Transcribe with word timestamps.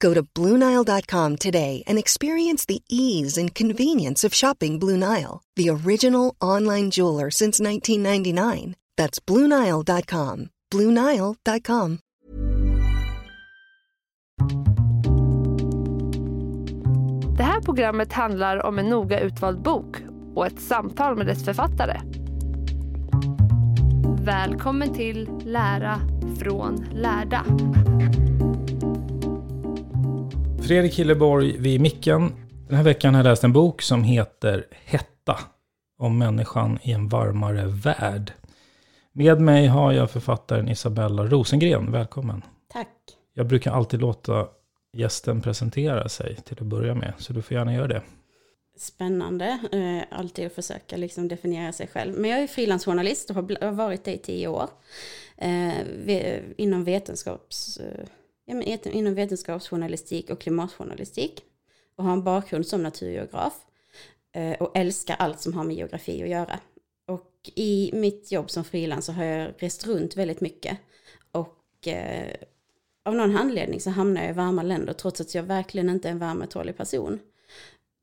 Go 0.00 0.14
to 0.14 0.22
BlueNile.com 0.22 1.36
today 1.36 1.82
and 1.86 1.98
experience 1.98 2.66
the 2.66 2.82
ease 2.88 3.40
and 3.40 3.54
convenience 3.54 4.24
of 4.24 4.34
shopping 4.34 4.78
Blue 4.78 4.96
Nile, 4.96 5.42
the 5.56 5.70
original 5.70 6.34
online 6.40 6.90
jeweler 6.90 7.30
since 7.30 7.60
1999. 7.60 8.76
That's 8.96 9.20
BlueNile.com. 9.20 10.48
BlueNile.com. 10.74 11.98
Det 17.36 17.44
här 17.44 17.60
programmet 17.60 18.12
handlar 18.12 18.66
om 18.66 18.78
en 18.78 18.88
noga 18.88 19.20
utvald 19.20 19.62
bok 19.62 19.96
och 20.34 20.46
ett 20.46 20.60
samtal 20.60 21.16
med 21.16 21.26
dess 21.26 21.44
författare. 21.44 22.00
Välkommen 24.24 24.94
till 24.94 25.30
Lära 25.44 26.00
från 26.38 26.86
lärda. 26.92 27.44
Fredrik 30.62 30.94
Hilleborg 30.98 31.58
vid 31.58 31.80
micken. 31.80 32.32
Den 32.68 32.76
här 32.76 32.84
veckan 32.84 33.14
har 33.14 33.18
jag 33.18 33.30
läst 33.30 33.44
en 33.44 33.52
bok 33.52 33.82
som 33.82 34.04
heter 34.04 34.66
Hetta. 34.84 35.38
Om 35.98 36.18
människan 36.18 36.78
i 36.82 36.92
en 36.92 37.08
varmare 37.08 37.66
värld. 37.66 38.32
Med 39.12 39.40
mig 39.40 39.66
har 39.66 39.92
jag 39.92 40.10
författaren 40.10 40.68
Isabella 40.68 41.26
Rosengren. 41.26 41.92
Välkommen. 41.92 42.42
Tack. 42.72 42.88
Jag 43.34 43.46
brukar 43.46 43.72
alltid 43.72 44.00
låta 44.00 44.48
gästen 44.96 45.40
presentera 45.40 46.08
sig 46.08 46.36
till 46.36 46.56
att 46.60 46.66
börja 46.66 46.94
med. 46.94 47.12
Så 47.18 47.32
du 47.32 47.42
får 47.42 47.56
gärna 47.56 47.74
göra 47.74 47.88
det. 47.88 48.02
Spännande, 48.78 49.58
eh, 49.72 50.18
alltid 50.18 50.46
att 50.46 50.54
försöka 50.54 50.96
liksom 50.96 51.28
definiera 51.28 51.72
sig 51.72 51.86
själv. 51.86 52.18
Men 52.18 52.30
jag 52.30 52.40
är 52.40 52.46
frilansjournalist 52.46 53.30
och 53.30 53.36
har 53.36 53.72
varit 53.72 54.04
det 54.04 54.14
i 54.14 54.18
tio 54.18 54.48
år. 54.48 54.68
Eh, 55.36 55.72
inom, 56.56 56.84
vetenskaps, 56.84 57.80
ja, 58.50 58.54
men 58.54 58.92
inom 58.92 59.14
vetenskapsjournalistik 59.14 60.30
och 60.30 60.40
klimatjournalistik. 60.40 61.42
Och 61.96 62.04
har 62.04 62.12
en 62.12 62.24
bakgrund 62.24 62.66
som 62.66 62.82
naturgeograf. 62.82 63.54
Eh, 64.32 64.52
och 64.52 64.76
älskar 64.76 65.16
allt 65.18 65.40
som 65.40 65.54
har 65.54 65.64
med 65.64 65.76
geografi 65.76 66.22
att 66.22 66.28
göra. 66.28 66.58
Och 67.06 67.50
i 67.54 67.90
mitt 67.92 68.32
jobb 68.32 68.50
som 68.50 68.64
frilans 68.64 69.06
så 69.06 69.12
har 69.12 69.24
jag 69.24 69.52
rest 69.58 69.86
runt 69.86 70.16
väldigt 70.16 70.40
mycket. 70.40 70.78
Och 71.32 71.88
eh, 71.88 72.34
av 73.04 73.14
någon 73.14 73.36
anledning 73.36 73.80
så 73.80 73.90
hamnar 73.90 74.20
jag 74.20 74.30
i 74.30 74.34
varma 74.34 74.62
länder 74.62 74.92
trots 74.92 75.20
att 75.20 75.34
jag 75.34 75.42
verkligen 75.42 75.88
inte 75.88 76.08
är 76.08 76.12
en 76.12 76.18
värmetålig 76.18 76.76
person. 76.76 77.18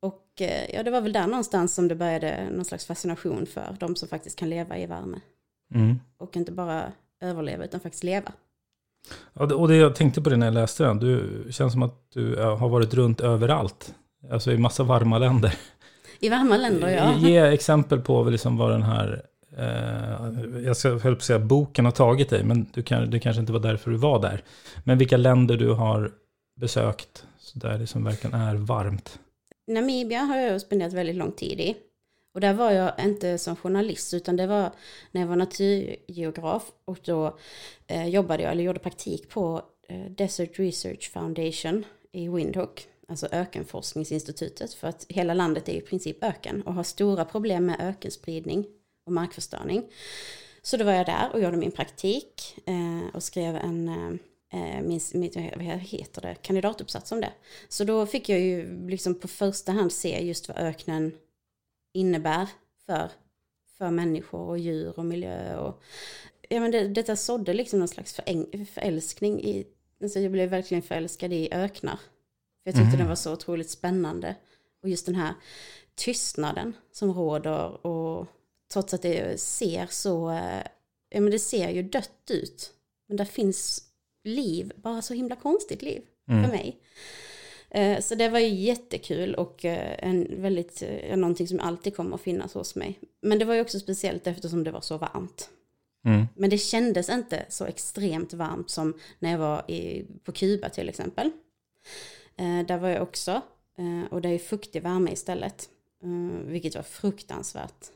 Och 0.00 0.40
eh, 0.40 0.74
ja, 0.74 0.82
det 0.82 0.90
var 0.90 1.00
väl 1.00 1.12
där 1.12 1.26
någonstans 1.26 1.74
som 1.74 1.88
det 1.88 1.94
började 1.94 2.50
någon 2.50 2.64
slags 2.64 2.86
fascination 2.86 3.46
för 3.46 3.76
de 3.80 3.96
som 3.96 4.08
faktiskt 4.08 4.38
kan 4.38 4.50
leva 4.50 4.78
i 4.78 4.86
värme. 4.86 5.20
Mm. 5.74 6.00
Och 6.16 6.36
inte 6.36 6.52
bara 6.52 6.92
överleva 7.20 7.64
utan 7.64 7.80
faktiskt 7.80 8.04
leva. 8.04 8.32
Ja, 9.32 9.54
och 9.54 9.68
det 9.68 9.76
jag 9.76 9.94
tänkte 9.94 10.22
på 10.22 10.30
det 10.30 10.36
när 10.36 10.46
jag 10.46 10.54
läste 10.54 10.84
den. 10.84 10.98
Du 10.98 11.44
känns 11.50 11.72
som 11.72 11.82
att 11.82 11.94
du 12.14 12.36
har 12.36 12.68
varit 12.68 12.94
runt 12.94 13.20
överallt. 13.20 13.94
Alltså 14.30 14.52
i 14.52 14.58
massa 14.58 14.82
varma 14.82 15.18
länder. 15.18 15.54
I 16.20 16.28
varma 16.28 16.56
länder, 16.56 16.88
ja. 16.88 17.28
Ge 17.28 17.38
exempel 17.38 18.00
på 18.00 18.24
liksom 18.24 18.56
vad 18.56 18.70
den 18.70 18.82
här, 18.82 19.22
eh, 19.56 20.64
jag 20.64 20.76
ska 20.76 20.88
höll 20.88 21.00
på 21.00 21.18
att 21.18 21.22
säga 21.22 21.38
boken 21.38 21.84
har 21.84 21.92
tagit 21.92 22.30
dig, 22.30 22.44
men 22.44 22.66
du 22.74 22.82
kan, 22.82 23.10
det 23.10 23.20
kanske 23.20 23.40
inte 23.40 23.52
var 23.52 23.60
därför 23.60 23.90
du 23.90 23.96
var 23.96 24.22
där. 24.22 24.42
Men 24.84 24.98
vilka 24.98 25.16
länder 25.16 25.56
du 25.56 25.72
har 25.72 26.10
besökt, 26.60 27.24
där 27.54 27.78
det 27.78 27.86
som 27.86 28.04
verkligen 28.04 28.40
är 28.40 28.54
varmt. 28.54 29.18
Namibia 29.66 30.20
har 30.20 30.36
jag 30.36 30.60
spenderat 30.60 30.92
väldigt 30.92 31.16
lång 31.16 31.32
tid 31.32 31.60
i. 31.60 31.76
Och 32.34 32.40
där 32.40 32.54
var 32.54 32.70
jag 32.70 32.92
inte 33.00 33.38
som 33.38 33.56
journalist 33.56 34.14
utan 34.14 34.36
det 34.36 34.46
var 34.46 34.72
när 35.10 35.20
jag 35.20 35.28
var 35.28 35.36
naturgeograf 35.36 36.72
och 36.84 36.98
då 37.04 37.38
eh, 37.86 38.08
jobbade 38.08 38.42
jag, 38.42 38.52
eller 38.52 38.64
gjorde 38.64 38.78
praktik 38.78 39.28
på 39.28 39.62
eh, 39.88 40.10
Desert 40.10 40.58
Research 40.58 41.10
Foundation 41.12 41.84
i 42.12 42.28
Windhoek, 42.28 42.88
alltså 43.08 43.28
ökenforskningsinstitutet, 43.32 44.74
för 44.74 44.88
att 44.88 45.06
hela 45.08 45.34
landet 45.34 45.68
är 45.68 45.72
i 45.72 45.80
princip 45.80 46.24
öken 46.24 46.62
och 46.62 46.74
har 46.74 46.82
stora 46.82 47.24
problem 47.24 47.66
med 47.66 47.76
ökenspridning 47.80 48.66
och 49.06 49.12
markförstöring. 49.12 49.84
Så 50.62 50.76
då 50.76 50.84
var 50.84 50.92
jag 50.92 51.06
där 51.06 51.30
och 51.32 51.40
gjorde 51.40 51.56
min 51.56 51.70
praktik 51.70 52.58
eh, 52.66 53.14
och 53.14 53.22
skrev 53.22 53.56
en 53.56 53.88
eh, 53.88 54.10
eh, 54.52 54.82
min, 54.82 55.00
min, 55.14 55.50
vad 55.56 55.64
heter 55.64 56.22
det, 56.22 56.34
kandidatuppsats 56.34 57.12
om 57.12 57.20
det. 57.20 57.32
Så 57.68 57.84
då 57.84 58.06
fick 58.06 58.28
jag 58.28 58.40
ju 58.40 58.86
liksom 58.88 59.14
på 59.14 59.28
första 59.28 59.72
hand 59.72 59.92
se 59.92 60.26
just 60.26 60.48
vad 60.48 60.56
öknen 60.58 61.12
innebär 61.98 62.48
för, 62.86 63.10
för 63.78 63.90
människor 63.90 64.40
och 64.40 64.58
djur 64.58 64.98
och 64.98 65.04
miljö. 65.04 65.56
Och, 65.56 65.82
ja, 66.48 66.60
men 66.60 66.70
det, 66.70 66.88
detta 66.88 67.16
sådde 67.16 67.54
liksom 67.54 67.78
någon 67.78 67.88
slags 67.88 68.12
föräng, 68.12 68.66
förälskning 68.72 69.44
i, 69.44 69.66
alltså 70.02 70.20
jag 70.20 70.32
blev 70.32 70.50
verkligen 70.50 70.82
förälskad 70.82 71.32
i 71.32 71.48
öknar. 71.52 71.96
För 72.62 72.70
jag 72.70 72.74
tyckte 72.74 72.96
den 72.96 73.08
var 73.08 73.14
så 73.14 73.32
otroligt 73.32 73.70
spännande. 73.70 74.36
Och 74.82 74.88
just 74.88 75.06
den 75.06 75.14
här 75.14 75.34
tystnaden 75.94 76.72
som 76.92 77.12
råder 77.12 77.86
och 77.86 78.26
trots 78.72 78.94
att 78.94 79.02
det 79.02 79.40
ser 79.40 79.86
så, 79.86 80.30
eh, 80.30 80.62
ja 81.08 81.20
men 81.20 81.30
det 81.30 81.38
ser 81.38 81.70
ju 81.70 81.82
dött 81.82 82.30
ut. 82.30 82.72
Men 83.08 83.16
där 83.16 83.24
finns 83.24 83.82
liv, 84.24 84.72
bara 84.76 85.02
så 85.02 85.14
himla 85.14 85.36
konstigt 85.36 85.82
liv 85.82 86.02
för 86.26 86.48
mig. 86.48 86.80
Eh, 87.70 88.00
Så 88.00 88.14
det 88.14 88.28
var 88.28 88.38
ju 88.38 88.48
jättekul 88.48 89.34
och 89.34 89.64
eh, 89.64 89.96
en 90.08 90.42
väldigt, 90.42 90.82
eh, 90.82 91.16
någonting 91.16 91.48
som 91.48 91.60
alltid 91.60 91.96
kommer 91.96 92.14
att 92.14 92.20
finnas 92.22 92.54
hos 92.54 92.74
mig. 92.74 92.98
Men 93.22 93.38
det 93.38 93.44
var 93.44 93.54
ju 93.54 93.60
också 93.60 93.78
speciellt 93.78 94.26
eftersom 94.26 94.64
det 94.64 94.70
var 94.70 94.80
så 94.80 94.98
varmt. 94.98 95.50
Mm. 96.06 96.26
Men 96.36 96.50
det 96.50 96.58
kändes 96.58 97.08
inte 97.08 97.46
så 97.48 97.64
extremt 97.64 98.32
varmt 98.32 98.70
som 98.70 98.94
när 99.18 99.30
jag 99.30 99.38
var 99.38 99.70
i, 99.70 100.06
på 100.24 100.32
Kuba 100.32 100.68
till 100.68 100.88
exempel. 100.88 101.30
Där 102.66 102.78
var 102.78 102.88
jag 102.88 103.02
också. 103.02 103.42
Och 104.10 104.20
det 104.20 104.28
är 104.28 104.38
fuktig 104.38 104.82
värme 104.82 105.12
istället. 105.12 105.68
Vilket 106.44 106.74
var 106.74 106.82
fruktansvärt. 106.82 107.86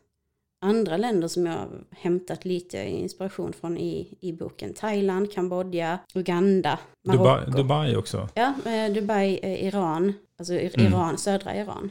Andra 0.65 0.97
länder 0.97 1.29
som 1.29 1.47
jag 1.47 1.67
hämtat 1.91 2.45
lite 2.45 2.79
inspiration 2.79 3.53
från 3.53 3.79
i, 3.79 4.19
i 4.21 4.33
boken. 4.33 4.75
Thailand, 4.75 5.33
Kambodja, 5.33 5.99
Uganda, 6.15 6.79
Dubai, 7.05 7.19
Marocko. 7.19 7.51
Dubai 7.51 7.97
också. 7.97 8.29
Ja, 8.35 8.55
eh, 8.67 8.93
Dubai, 8.93 9.41
eh, 9.43 9.65
Iran, 9.65 10.13
alltså 10.39 10.53
Mm. 10.53 10.71
Iran, 10.77 11.19
södra 11.19 11.57
Iran. 11.57 11.91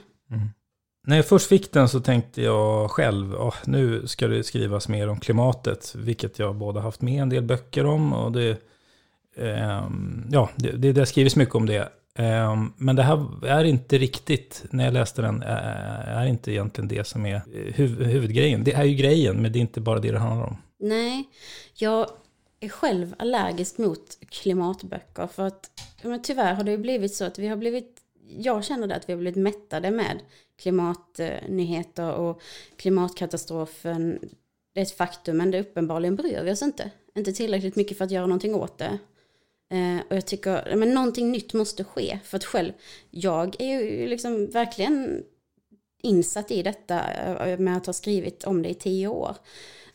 När 1.08 1.16
jag 1.16 1.28
först 1.28 1.48
fick 1.48 1.72
den 1.74 1.90
så 1.90 2.00
tänkte 2.00 2.42
jag 2.42 2.92
själv, 2.92 3.36
åh, 3.36 3.56
nu 3.66 4.08
ska 4.08 4.28
det 4.28 4.44
skrivas 4.44 4.88
mer 4.88 5.10
om 5.10 5.20
klimatet, 5.20 5.96
vilket 5.96 6.40
jag 6.40 6.56
både 6.56 6.80
haft 6.80 7.02
med 7.02 7.22
en 7.22 7.30
del 7.30 7.44
böcker 7.44 7.86
om 7.86 8.14
och 8.14 8.32
det, 8.32 8.58
ehm, 9.38 10.28
ja, 10.32 10.50
det, 10.56 10.72
det, 10.72 10.92
det 10.92 11.02
har 11.02 11.06
skrivits 11.06 11.36
mycket 11.36 11.56
om 11.56 11.66
det. 11.66 11.90
Ehm, 12.16 12.74
men 12.78 12.96
det 12.96 13.04
här 13.04 13.46
är 13.46 13.64
inte 13.64 13.98
riktigt, 13.98 14.64
när 14.70 14.86
jag 14.86 14.94
läste 14.94 15.22
den, 15.22 15.44
eh, 15.44 16.18
är 16.18 16.26
inte 16.26 16.52
egentligen 16.52 16.88
det 16.88 17.08
som 17.08 17.26
är 17.26 17.36
eh, 17.36 17.42
huvudgrejen. 18.06 18.64
Det 18.64 18.74
är 18.74 18.84
ju 18.84 18.96
grejen, 18.96 19.42
men 19.42 19.52
det 19.52 19.60
är 19.60 19.62
inte 19.62 19.82
bara 19.82 20.00
det 20.00 20.12
det 20.12 20.20
handlar 20.20 20.48
om. 20.48 20.58
Nej, 20.80 21.30
jag 21.74 22.08
är 22.60 22.70
själv 22.70 23.16
allergisk 23.20 23.78
mot 23.78 24.18
klimatböcker. 24.30 25.28
För 25.28 25.48
att 25.48 25.72
men 26.04 26.22
tyvärr 26.22 26.54
har 26.54 26.64
det 26.64 26.72
ju 26.72 26.78
blivit 26.78 27.16
så 27.16 27.26
att 27.26 27.40
vi 27.40 27.48
har 27.48 27.56
blivit, 27.56 28.02
jag 28.38 28.66
känner 28.66 28.88
det 28.88 28.96
att 28.96 29.10
vi 29.10 29.14
har 29.14 29.20
blivit 29.20 29.44
mättade 29.44 29.92
med 29.92 30.20
klimatnyheter 30.62 32.14
och 32.14 32.42
klimatkatastrofen. 32.76 34.20
Det 34.74 34.80
är 34.80 34.84
ett 34.84 34.98
faktum, 34.98 35.38
men 35.38 35.52
det 35.52 35.60
uppenbarligen 35.60 36.16
bryr 36.16 36.44
vi 36.44 36.52
oss 36.52 36.62
inte. 36.62 36.92
Inte 37.16 37.34
tillräckligt 37.34 37.76
mycket 37.76 37.98
för 37.98 38.06
att 38.06 38.12
göra 38.12 38.26
någonting 38.26 38.56
åt 38.56 38.78
det. 38.78 39.00
Eh, 39.72 40.00
och 40.10 40.16
jag 40.16 40.26
tycker, 40.26 40.76
men 40.76 40.94
någonting 40.94 41.32
nytt 41.32 41.54
måste 41.54 41.84
ske. 41.84 42.20
För 42.24 42.38
att 42.38 42.46
själv, 42.46 42.72
jag 43.10 43.62
är 43.62 43.80
ju 43.80 44.08
liksom 44.08 44.48
verkligen 44.48 45.24
insatt 46.04 46.52
i 46.52 46.64
detta 46.64 47.14
eh, 47.14 47.60
med 47.60 47.78
att 47.78 47.86
ha 47.86 47.94
skrivit 47.94 48.44
om 48.44 48.62
det 48.62 48.70
i 48.70 48.74
tio 48.74 49.08
år. 49.08 49.36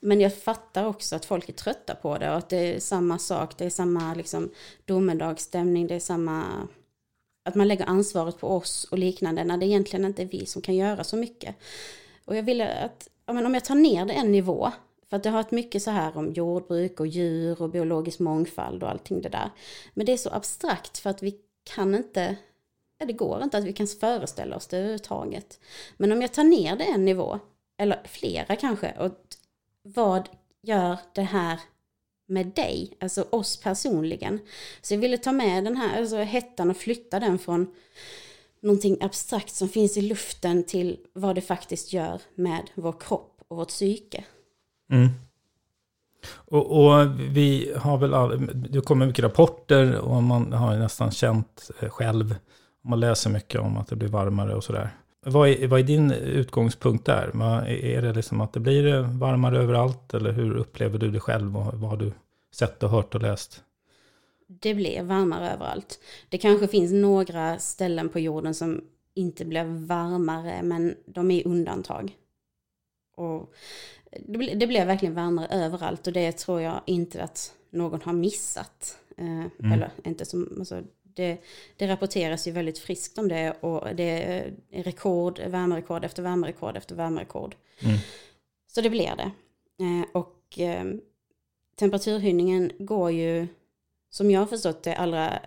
Men 0.01 0.21
jag 0.21 0.37
fattar 0.37 0.87
också 0.87 1.17
att 1.17 1.25
folk 1.25 1.49
är 1.49 1.53
trötta 1.53 1.95
på 1.95 2.19
det 2.19 2.31
och 2.31 2.37
att 2.37 2.49
det 2.49 2.57
är 2.75 2.81
samma 2.81 3.19
sak, 3.19 3.59
det 3.59 3.65
är 3.65 3.71
samma 3.71 4.15
liksom 4.15 4.51
domedagsstämning, 4.85 5.87
det 5.87 5.95
är 5.95 6.01
samma... 6.01 6.69
Att 7.45 7.55
man 7.55 7.69
lägger 7.69 7.87
ansvaret 7.87 8.39
på 8.39 8.49
oss 8.49 8.85
och 8.85 8.99
liknande 8.99 9.45
när 9.45 9.57
det 9.57 9.67
egentligen 9.67 10.05
inte 10.05 10.23
är 10.23 10.27
vi 10.27 10.47
som 10.47 10.63
kan 10.63 10.75
göra 10.75 11.05
så 11.05 11.17
mycket. 11.17 11.57
Och 12.25 12.37
jag 12.37 12.43
ville 12.43 12.75
att, 12.75 13.09
ja, 13.27 13.33
men 13.33 13.47
om 13.47 13.55
jag 13.55 13.65
tar 13.65 13.75
ner 13.75 14.07
det 14.07 14.13
en 14.13 14.33
nivå, 14.33 14.73
för 15.11 15.17
att 15.17 15.23
det 15.23 15.31
har 15.31 15.43
varit 15.43 15.51
mycket 15.51 15.83
så 15.83 15.91
här 15.91 16.17
om 16.17 16.33
jordbruk 16.33 17.01
och 17.01 17.07
djur 17.07 17.63
och 17.63 17.71
biologisk 17.71 18.19
mångfald 18.19 18.83
och 18.83 18.91
allting 18.91 19.21
det 19.21 19.29
där. 19.29 19.51
Men 19.95 20.07
det 20.07 20.13
är 20.13 20.17
så 20.17 20.31
abstrakt 20.31 20.99
för 20.99 21.11
att 21.11 21.23
vi 21.23 21.37
kan 21.75 21.95
inte, 21.95 22.37
ja, 22.99 23.07
det 23.07 23.13
går 23.13 23.43
inte 23.43 23.59
att 23.59 23.65
vi 23.65 23.73
kan 23.73 23.87
föreställa 23.87 24.57
oss 24.57 24.67
det 24.67 24.77
överhuvudtaget. 24.77 25.61
Men 25.97 26.13
om 26.13 26.23
jag 26.23 26.33
tar 26.33 26.45
ner 26.45 26.77
det 26.77 26.85
en 26.85 27.05
nivå, 27.05 27.39
eller 27.79 28.03
flera 28.05 28.57
kanske, 28.57 28.95
och 28.99 29.13
vad 29.83 30.29
gör 30.63 30.99
det 31.15 31.23
här 31.23 31.61
med 32.29 32.47
dig, 32.47 32.97
alltså 33.01 33.27
oss 33.31 33.57
personligen. 33.57 34.41
Så 34.83 34.95
jag 34.95 34.99
ville 34.99 35.19
ta 35.19 35.33
med 35.33 35.65
den 35.65 35.77
här 35.77 36.01
alltså 36.01 36.17
hettan 36.17 36.71
och 36.71 36.77
flytta 36.77 37.21
den 37.21 37.39
från 37.39 37.75
någonting 38.61 38.99
abstrakt 39.01 39.55
som 39.55 39.69
finns 39.69 39.97
i 39.97 40.01
luften 40.01 40.65
till 40.65 40.99
vad 41.13 41.35
det 41.35 41.41
faktiskt 41.41 41.93
gör 41.93 42.21
med 42.35 42.71
vår 42.75 43.01
kropp 43.01 43.43
och 43.49 43.57
vårt 43.57 43.69
psyke. 43.69 44.25
Mm. 44.91 45.09
Och, 46.35 46.85
och, 46.85 47.07
vi 47.19 47.73
har 47.77 47.99
väl, 47.99 48.15
all, 48.15 48.51
det 48.55 48.81
kommer 48.81 49.07
mycket 49.07 49.25
rapporter 49.25 49.99
och 49.99 50.23
man 50.23 50.53
har 50.53 50.77
nästan 50.77 51.11
känt 51.11 51.71
eh, 51.81 51.89
själv, 51.89 52.35
man 52.83 53.01
läser 53.01 53.31
mycket 53.31 53.61
om 53.61 53.77
att 53.77 53.89
det 53.89 53.97
blir 53.97 54.09
varmare 54.09 54.55
och 54.55 54.65
sådär. 54.65 54.91
Vad 55.29 55.49
är, 55.49 55.69
vad 55.69 55.81
är 55.81 55.85
din 55.85 56.11
utgångspunkt 56.13 57.07
där? 57.07 57.43
Är 57.69 58.03
det 58.03 58.13
liksom 58.13 58.41
att 58.41 58.53
det 58.53 58.61
blir 58.61 59.01
varmare 59.01 59.59
överallt? 59.59 60.15
Eller 60.15 60.33
hur 60.33 60.57
upplever 60.57 60.99
du 60.99 61.11
det 61.11 61.21
själv? 61.21 61.57
Och 61.57 61.75
vad 61.75 61.91
har 61.91 61.97
du 61.97 62.13
sett 62.53 62.83
och 62.83 62.91
hört 62.91 63.15
och 63.15 63.23
läst? 63.23 63.63
Det 64.49 64.75
blir 64.75 65.03
varmare 65.03 65.51
överallt. 65.51 66.01
Det 66.29 66.39
kanske 66.39 66.69
finns 66.69 66.93
några 66.93 67.59
ställen 67.59 68.09
på 68.09 68.19
jorden 68.19 68.55
som 68.55 68.81
inte 69.15 69.45
blir 69.45 69.87
varmare, 69.87 70.63
men 70.63 70.95
de 71.07 71.31
är 71.31 71.47
undantag. 71.47 72.17
Och 73.17 73.55
det, 74.27 74.39
blir, 74.39 74.57
det 74.57 74.67
blir 74.67 74.87
verkligen 74.87 75.15
varmare 75.15 75.47
överallt 75.47 76.07
och 76.07 76.13
det 76.13 76.33
tror 76.33 76.61
jag 76.61 76.81
inte 76.87 77.23
att 77.23 77.55
någon 77.71 78.03
har 78.03 78.13
missat. 78.13 78.99
Eh, 79.17 79.25
mm. 79.25 79.73
Eller 79.73 79.91
inte 80.05 80.25
som, 80.25 80.57
alltså, 80.59 80.83
det, 81.03 81.39
det 81.77 81.89
rapporteras 81.89 82.49
ju 82.49 82.53
väldigt 82.53 82.79
friskt 82.79 83.19
om 83.19 83.29
det 83.29 83.53
och 83.61 83.97
det 83.97 84.23
är 84.23 84.53
rekord, 84.71 85.39
värmerekord 85.39 86.05
efter 86.05 86.23
värmerekord 86.23 86.77
efter 86.77 86.95
värmerekord. 86.95 87.55
Mm. 87.81 87.99
Så 88.67 88.81
det 88.81 88.91
blir 88.91 89.13
det. 89.17 89.31
Eh, 89.85 90.07
och 90.13 90.59
eh, 90.59 90.85
temperaturhöjningen 91.77 92.73
går 92.79 93.11
ju, 93.11 93.47
som 94.11 94.31
jag 94.31 94.41
har 94.41 94.47
förstått 94.47 94.83
det, 94.83 94.97
allra 94.97 95.39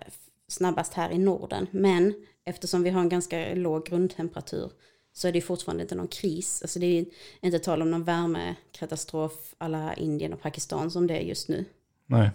snabbast 0.48 0.94
här 0.94 1.10
i 1.10 1.18
Norden. 1.18 1.66
Men 1.70 2.14
eftersom 2.44 2.82
vi 2.82 2.90
har 2.90 3.00
en 3.00 3.08
ganska 3.08 3.54
låg 3.54 3.86
grundtemperatur 3.86 4.72
så 5.12 5.28
är 5.28 5.32
det 5.32 5.40
fortfarande 5.40 5.82
inte 5.82 5.94
någon 5.94 6.08
kris. 6.08 6.62
Alltså 6.62 6.78
det 6.78 6.86
är 6.86 7.04
inte 7.40 7.58
tal 7.58 7.82
om 7.82 7.90
någon 7.90 8.04
värmekatastrof 8.04 9.54
alla 9.58 9.94
Indien 9.94 10.32
och 10.32 10.42
Pakistan 10.42 10.90
som 10.90 11.06
det 11.06 11.14
är 11.14 11.22
just 11.22 11.48
nu. 11.48 11.64
Nej. 12.06 12.30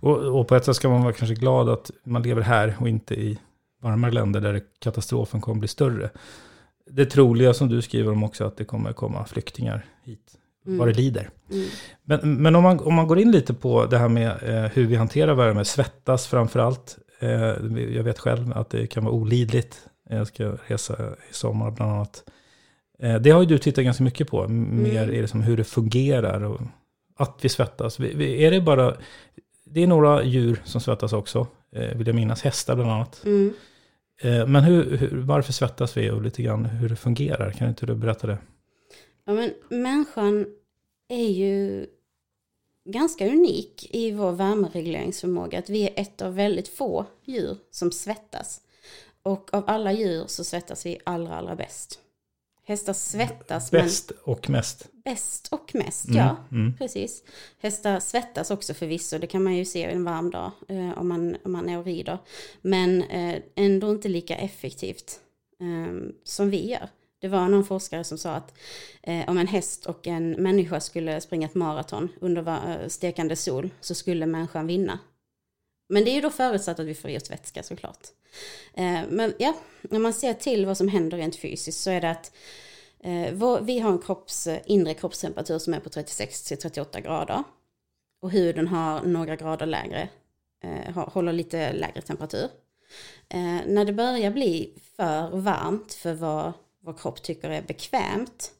Och, 0.00 0.40
och, 0.40 0.48
på 0.48 0.54
ett 0.54 0.64
sätt 0.64 0.76
ska 0.76 0.88
man 0.88 1.02
vara 1.02 1.12
kanske 1.12 1.34
glad 1.34 1.68
att 1.68 1.90
man 2.04 2.22
lever 2.22 2.42
här 2.42 2.76
och 2.80 2.88
inte 2.88 3.14
i 3.14 3.38
varmare 3.82 4.10
länder 4.10 4.40
där 4.40 4.62
katastrofen 4.78 5.40
kommer 5.40 5.58
bli 5.58 5.68
större. 5.68 6.10
Det 6.90 7.06
troliga 7.06 7.54
som 7.54 7.68
du 7.68 7.82
skriver 7.82 8.12
om 8.12 8.24
också 8.24 8.44
att 8.44 8.56
det 8.56 8.64
kommer 8.64 8.92
komma 8.92 9.24
flyktingar 9.24 9.86
hit 10.02 10.38
mm. 10.66 10.78
vad 10.78 10.88
det 10.88 10.94
lider. 10.94 11.30
Mm. 11.50 11.68
Men, 12.02 12.42
men 12.42 12.56
om, 12.56 12.62
man, 12.62 12.80
om 12.80 12.94
man 12.94 13.06
går 13.06 13.18
in 13.18 13.30
lite 13.30 13.54
på 13.54 13.86
det 13.86 13.98
här 13.98 14.08
med 14.08 14.30
eh, 14.42 14.70
hur 14.70 14.86
vi 14.86 14.96
hanterar 14.96 15.34
värme, 15.34 15.64
svettas 15.64 16.26
framför 16.26 16.60
allt. 16.60 16.98
Eh, 17.18 17.30
jag 17.96 18.02
vet 18.02 18.18
själv 18.18 18.52
att 18.52 18.70
det 18.70 18.86
kan 18.86 19.04
vara 19.04 19.14
olidligt. 19.14 19.88
Jag 20.10 20.26
ska 20.26 20.56
resa 20.66 21.14
i 21.30 21.34
sommar 21.34 21.70
bland 21.70 21.92
annat. 21.92 22.30
Eh, 22.98 23.20
det 23.20 23.30
har 23.30 23.40
ju 23.40 23.46
du 23.46 23.58
tittat 23.58 23.84
ganska 23.84 24.04
mycket 24.04 24.28
på, 24.28 24.48
mer 24.48 25.02
mm. 25.02 25.14
i 25.14 25.20
det 25.20 25.28
som 25.28 25.42
hur 25.42 25.56
det 25.56 25.64
fungerar 25.64 26.44
och 26.44 26.60
att 27.16 27.38
vi 27.42 27.48
svettas. 27.48 28.00
Vi, 28.00 28.14
vi, 28.14 28.44
är 28.44 28.50
det 28.50 28.60
bara 28.60 28.96
det 29.64 29.82
är 29.82 29.86
några 29.86 30.24
djur 30.24 30.62
som 30.64 30.80
svettas 30.80 31.12
också, 31.12 31.46
eh, 31.72 31.96
vill 31.96 32.06
jag 32.06 32.16
minnas. 32.16 32.42
Hästar 32.42 32.74
bland 32.74 32.90
annat. 32.90 33.24
Mm. 33.24 33.54
Eh, 34.22 34.46
men 34.46 34.64
hur, 34.64 34.96
hur, 34.96 35.20
varför 35.20 35.52
svettas 35.52 35.96
vi 35.96 36.10
och 36.10 36.22
lite 36.22 36.42
grann 36.42 36.64
hur 36.64 36.88
det 36.88 36.96
fungerar? 36.96 37.50
Kan 37.50 37.68
inte 37.68 37.86
du 37.86 37.94
berätta 37.94 38.26
det? 38.26 38.38
Ja, 39.24 39.32
men 39.32 39.52
människan 39.68 40.46
är 41.08 41.28
ju 41.28 41.86
ganska 42.84 43.28
unik 43.28 43.88
i 43.94 44.12
vår 44.12 44.32
värmeregleringsförmåga. 44.32 45.58
Att 45.58 45.70
vi 45.70 45.82
är 45.88 45.92
ett 46.00 46.22
av 46.22 46.34
väldigt 46.34 46.68
få 46.68 47.06
djur 47.24 47.56
som 47.70 47.92
svettas. 47.92 48.60
Och 49.24 49.54
av 49.54 49.64
alla 49.66 49.92
djur 49.92 50.24
så 50.26 50.44
svettas 50.44 50.86
vi 50.86 50.98
allra, 51.04 51.36
allra 51.36 51.56
bäst. 51.56 52.00
Hästar 52.66 52.92
svettas. 52.92 53.70
Bäst 53.70 54.10
men... 54.10 54.34
och 54.34 54.50
mest. 54.50 54.88
Bäst 55.04 55.48
och 55.50 55.74
mest, 55.74 56.08
mm, 56.08 56.18
ja. 56.18 56.36
Mm. 56.50 56.76
Precis. 56.76 57.24
Hästar 57.58 58.00
svettas 58.00 58.50
också 58.50 58.74
förvisso, 58.74 59.18
det 59.18 59.26
kan 59.26 59.42
man 59.42 59.54
ju 59.56 59.64
se 59.64 59.84
en 59.84 60.04
varm 60.04 60.30
dag 60.30 60.50
eh, 60.68 60.98
om, 60.98 61.08
man, 61.08 61.36
om 61.44 61.52
man 61.52 61.68
är 61.68 61.78
och 61.78 61.84
rider. 61.84 62.18
Men 62.62 63.02
eh, 63.02 63.42
ändå 63.54 63.90
inte 63.90 64.08
lika 64.08 64.36
effektivt 64.36 65.20
eh, 65.60 66.12
som 66.24 66.50
vi 66.50 66.70
gör. 66.70 66.88
Det 67.20 67.28
var 67.28 67.48
någon 67.48 67.64
forskare 67.64 68.04
som 68.04 68.18
sa 68.18 68.34
att 68.34 68.54
eh, 69.02 69.28
om 69.28 69.38
en 69.38 69.46
häst 69.46 69.86
och 69.86 70.06
en 70.06 70.30
människa 70.30 70.80
skulle 70.80 71.20
springa 71.20 71.46
ett 71.46 71.54
maraton 71.54 72.08
under 72.20 72.48
eh, 72.48 72.88
stekande 72.88 73.36
sol 73.36 73.70
så 73.80 73.94
skulle 73.94 74.26
människan 74.26 74.66
vinna. 74.66 74.98
Men 75.88 76.04
det 76.04 76.10
är 76.10 76.14
ju 76.14 76.20
då 76.20 76.30
förutsatt 76.30 76.80
att 76.80 76.86
vi 76.86 76.94
får 76.94 77.10
i 77.10 77.18
oss 77.18 77.30
vätska 77.30 77.62
såklart. 77.62 78.08
Eh, 78.74 79.00
men 79.08 79.34
ja, 79.38 79.54
när 79.82 79.98
man 79.98 80.12
ser 80.12 80.34
till 80.34 80.66
vad 80.66 80.76
som 80.76 80.88
händer 80.88 81.18
rent 81.18 81.36
fysiskt 81.36 81.80
så 81.80 81.90
är 81.90 82.00
det 82.00 82.10
att 82.10 82.32
eh, 83.00 83.60
vi 83.62 83.78
har 83.78 83.92
en 83.92 83.98
kropps, 83.98 84.46
eh, 84.46 84.60
inre 84.66 84.94
kroppstemperatur 84.94 85.58
som 85.58 85.74
är 85.74 85.80
på 85.80 85.88
36-38 85.88 87.00
grader. 87.00 87.42
Och 88.20 88.30
huden 88.30 88.68
har 88.68 89.02
några 89.02 89.36
grader 89.36 89.66
lägre, 89.66 90.08
håller 90.94 91.32
lite 91.32 91.72
lägre 91.72 92.02
temperatur. 92.02 92.48
När 93.66 93.84
det 93.84 93.92
börjar 93.92 94.30
bli 94.30 94.78
för 94.96 95.36
varmt 95.36 95.94
för 95.94 96.14
vad 96.14 96.52
vår 96.80 96.92
kropp 96.92 97.22
tycker 97.22 97.50
är 97.50 97.62
bekvämt 97.62 98.52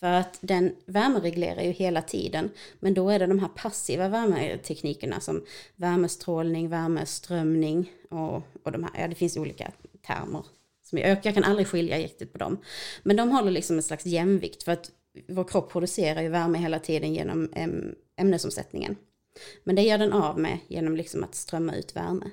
för 0.00 0.12
att 0.12 0.38
den 0.40 0.74
värmereglerar 0.86 1.62
ju 1.62 1.70
hela 1.70 2.02
tiden. 2.02 2.50
Men 2.80 2.94
då 2.94 3.10
är 3.10 3.18
det 3.18 3.26
de 3.26 3.38
här 3.38 3.48
passiva 3.48 4.08
värmeteknikerna 4.08 5.20
som 5.20 5.44
värmestrålning, 5.76 6.68
värmeströmning 6.68 7.92
och, 8.10 8.42
och 8.62 8.72
de 8.72 8.84
här, 8.84 9.00
ja 9.00 9.08
det 9.08 9.14
finns 9.14 9.36
olika 9.36 9.72
termer. 10.06 10.44
Som 10.82 10.98
jag, 10.98 11.18
jag 11.22 11.34
kan 11.34 11.44
aldrig 11.44 11.66
skilja 11.66 11.98
riktigt 11.98 12.32
på 12.32 12.38
dem. 12.38 12.58
Men 13.02 13.16
de 13.16 13.30
håller 13.30 13.50
liksom 13.50 13.76
en 13.76 13.82
slags 13.82 14.06
jämvikt 14.06 14.62
för 14.62 14.72
att 14.72 14.90
vår 15.28 15.44
kropp 15.44 15.72
producerar 15.72 16.22
ju 16.22 16.28
värme 16.28 16.58
hela 16.58 16.78
tiden 16.78 17.14
genom 17.14 17.48
ämnesomsättningen. 18.16 18.96
Men 19.64 19.76
det 19.76 19.82
gör 19.82 19.98
den 19.98 20.12
av 20.12 20.38
med 20.38 20.58
genom 20.68 20.96
liksom 20.96 21.24
att 21.24 21.34
strömma 21.34 21.74
ut 21.74 21.96
värme. 21.96 22.30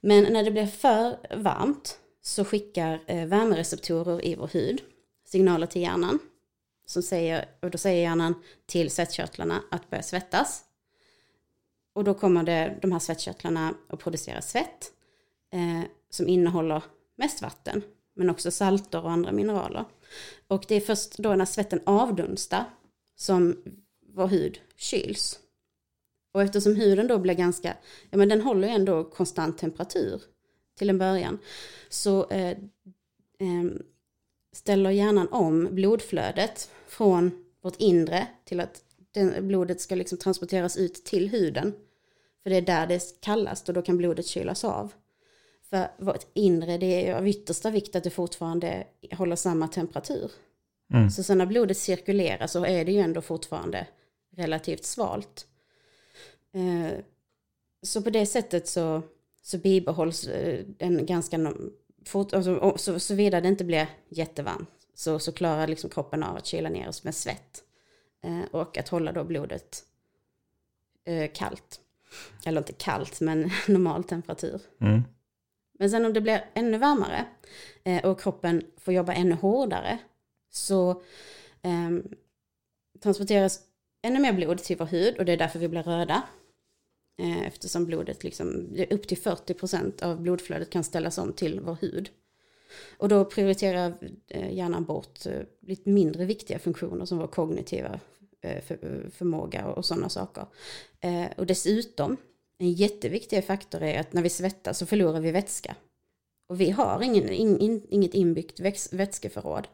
Men 0.00 0.32
när 0.32 0.44
det 0.44 0.50
blir 0.50 0.66
för 0.66 1.16
varmt 1.36 1.98
så 2.22 2.44
skickar 2.44 3.00
eh, 3.06 3.26
värmereceptorer 3.26 4.24
i 4.24 4.34
vår 4.34 4.48
hud 4.52 4.82
signaler 5.26 5.66
till 5.66 5.82
hjärnan 5.82 6.18
som 6.90 7.02
säger, 7.02 7.48
och 7.60 7.70
då 7.70 7.78
säger 7.78 8.02
hjärnan 8.02 8.34
till 8.66 8.90
svettkörtlarna 8.90 9.62
att 9.70 9.90
börja 9.90 10.02
svettas. 10.02 10.64
Och 11.92 12.04
då 12.04 12.14
kommer 12.14 12.42
det, 12.42 12.78
de 12.82 12.92
här 12.92 12.98
svettkörtlarna 12.98 13.74
att 13.88 13.98
producera 13.98 14.42
svett 14.42 14.92
eh, 15.52 15.90
som 16.10 16.28
innehåller 16.28 16.82
mest 17.16 17.42
vatten, 17.42 17.82
men 18.14 18.30
också 18.30 18.50
salter 18.50 19.04
och 19.04 19.10
andra 19.10 19.32
mineraler. 19.32 19.84
Och 20.46 20.64
det 20.68 20.74
är 20.74 20.80
först 20.80 21.18
då 21.18 21.34
när 21.34 21.44
svetten 21.44 21.80
avdunstar 21.86 22.64
som 23.16 23.62
vår 24.06 24.26
hud 24.26 24.60
kyls. 24.76 25.38
Och 26.32 26.42
eftersom 26.42 26.76
huden 26.76 27.06
då 27.06 27.18
blir 27.18 27.34
ganska, 27.34 27.76
ja 28.10 28.18
men 28.18 28.28
den 28.28 28.40
håller 28.40 28.68
ju 28.68 28.74
ändå 28.74 29.04
konstant 29.04 29.58
temperatur 29.58 30.22
till 30.78 30.90
en 30.90 30.98
början, 30.98 31.38
så 31.88 32.30
eh, 32.30 32.50
eh, 33.38 33.64
ställer 34.52 34.90
hjärnan 34.90 35.28
om 35.28 35.68
blodflödet 35.74 36.70
från 36.90 37.44
vårt 37.62 37.76
inre 37.80 38.26
till 38.44 38.60
att 38.60 38.82
den, 39.12 39.48
blodet 39.48 39.80
ska 39.80 39.94
liksom 39.94 40.18
transporteras 40.18 40.76
ut 40.76 41.04
till 41.04 41.28
huden. 41.28 41.74
För 42.42 42.50
det 42.50 42.56
är 42.56 42.62
där 42.62 42.86
det 42.86 42.94
är 42.94 43.02
kallast 43.20 43.68
och 43.68 43.74
då 43.74 43.82
kan 43.82 43.96
blodet 43.96 44.26
kylas 44.26 44.64
av. 44.64 44.92
För 45.70 45.88
vårt 45.98 46.26
inre, 46.34 46.78
det 46.78 47.08
är 47.08 47.14
av 47.14 47.28
yttersta 47.28 47.70
vikt 47.70 47.96
att 47.96 48.04
det 48.04 48.10
fortfarande 48.10 48.86
håller 49.12 49.36
samma 49.36 49.68
temperatur. 49.68 50.30
Mm. 50.92 51.10
Så 51.10 51.22
sen 51.22 51.38
när 51.38 51.46
blodet 51.46 51.78
cirkulerar 51.78 52.46
så 52.46 52.64
är 52.64 52.84
det 52.84 52.92
ju 52.92 52.98
ändå 52.98 53.20
fortfarande 53.20 53.86
relativt 54.36 54.84
svalt. 54.84 55.46
Eh, 56.54 56.98
så 57.82 58.02
på 58.02 58.10
det 58.10 58.26
sättet 58.26 58.68
så, 58.68 59.02
så 59.42 59.58
bibehålls 59.58 60.26
eh, 60.26 60.64
en 60.78 61.06
ganska, 61.06 61.52
fort, 62.06 62.32
alltså, 62.32 62.74
så, 62.76 63.00
såvida 63.00 63.40
det 63.40 63.48
inte 63.48 63.64
blir 63.64 63.86
jättevarmt 64.08 64.79
så, 65.00 65.18
så 65.18 65.32
klarar 65.32 65.66
liksom 65.66 65.90
kroppen 65.90 66.22
av 66.22 66.36
att 66.36 66.46
kyla 66.46 66.68
ner 66.68 66.88
oss 66.88 67.04
med 67.04 67.14
svett. 67.14 67.64
Eh, 68.22 68.42
och 68.50 68.78
att 68.78 68.88
hålla 68.88 69.12
då 69.12 69.24
blodet 69.24 69.84
eh, 71.04 71.30
kallt. 71.32 71.80
Eller 72.44 72.60
inte 72.60 72.72
kallt, 72.72 73.20
men 73.20 73.50
normal 73.68 74.04
temperatur. 74.04 74.60
Mm. 74.80 75.02
Men 75.78 75.90
sen 75.90 76.04
om 76.04 76.12
det 76.12 76.20
blir 76.20 76.44
ännu 76.54 76.78
varmare 76.78 77.26
eh, 77.84 78.04
och 78.04 78.20
kroppen 78.20 78.62
får 78.76 78.94
jobba 78.94 79.12
ännu 79.12 79.34
hårdare 79.34 79.98
så 80.50 80.90
eh, 81.62 81.90
transporteras 83.02 83.60
ännu 84.02 84.20
mer 84.20 84.32
blod 84.32 84.58
till 84.58 84.76
vår 84.76 84.86
hud 84.86 85.18
och 85.18 85.24
det 85.24 85.32
är 85.32 85.36
därför 85.36 85.58
vi 85.58 85.68
blir 85.68 85.82
röda. 85.82 86.22
Eftersom 87.46 87.86
blodet, 87.86 88.24
liksom, 88.24 88.76
upp 88.90 89.08
till 89.08 89.18
40% 89.18 90.02
av 90.02 90.20
blodflödet 90.20 90.70
kan 90.70 90.84
ställas 90.84 91.18
om 91.18 91.32
till 91.32 91.60
vår 91.60 91.76
hud. 91.80 92.10
Och 92.96 93.08
då 93.08 93.24
prioriterar 93.24 93.94
eh, 94.28 94.52
hjärnan 94.52 94.84
bort 94.84 95.26
eh, 95.26 95.42
lite 95.60 95.90
mindre 95.90 96.24
viktiga 96.24 96.58
funktioner 96.58 97.04
som 97.04 97.18
vår 97.18 97.26
kognitiva 97.26 98.00
eh, 98.40 98.62
förmåga 99.10 99.66
och, 99.66 99.84
sådana 99.84 100.08
saker. 100.08 100.46
Och 101.36 101.46
dessutom, 101.46 102.16
en 102.58 102.72
jätteviktig 102.72 103.44
faktor 103.44 103.82
är 103.82 104.00
att 104.00 104.12
när 104.12 104.22
vi 104.22 104.28
svettas 104.28 104.78
så 104.78 104.86
förlorar 104.86 105.20
vi 105.20 105.30
vätska. 105.30 105.76
Och 106.48 106.60
vi 106.60 106.70
har 106.70 107.02
ingen, 107.02 107.28
in, 107.28 107.58
in, 107.58 107.86
inget 107.88 108.14
inbyggt 108.14 108.60
väx, 108.60 108.92
vätskeförråd. 108.92 109.68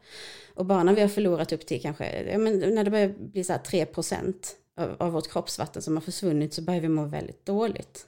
Och 0.55 0.67
bara 0.67 0.83
när 0.83 0.95
vi 0.95 1.01
har 1.01 1.09
förlorat 1.09 1.53
upp 1.53 1.67
till 1.67 1.83
kanske, 1.83 2.23
ja, 2.23 2.39
men 2.39 2.59
när 2.59 2.85
det 2.85 2.91
börjar 2.91 3.09
bli 3.09 3.45
så 3.45 3.53
här 3.53 3.61
3% 3.61 4.35
av, 4.77 4.97
av 4.99 5.13
vårt 5.13 5.31
kroppsvatten 5.31 5.83
som 5.83 5.97
har 5.97 6.01
försvunnit 6.01 6.55
så 6.55 6.63
börjar 6.63 6.81
vi 6.81 6.89
må 6.89 7.05
väldigt 7.05 7.47
dåligt. 7.47 8.07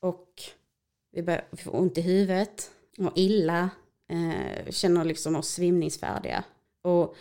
Och 0.00 0.42
vi 1.12 1.22
börjar 1.22 1.44
vi 1.50 1.56
får 1.56 1.76
ont 1.76 1.98
i 1.98 2.00
huvudet, 2.00 2.70
mår 3.00 3.12
illa, 3.14 3.70
eh, 4.10 4.70
känner 4.70 5.04
liksom 5.04 5.36
oss 5.36 5.48
svimningsfärdiga. 5.48 6.44
Och 6.82 7.16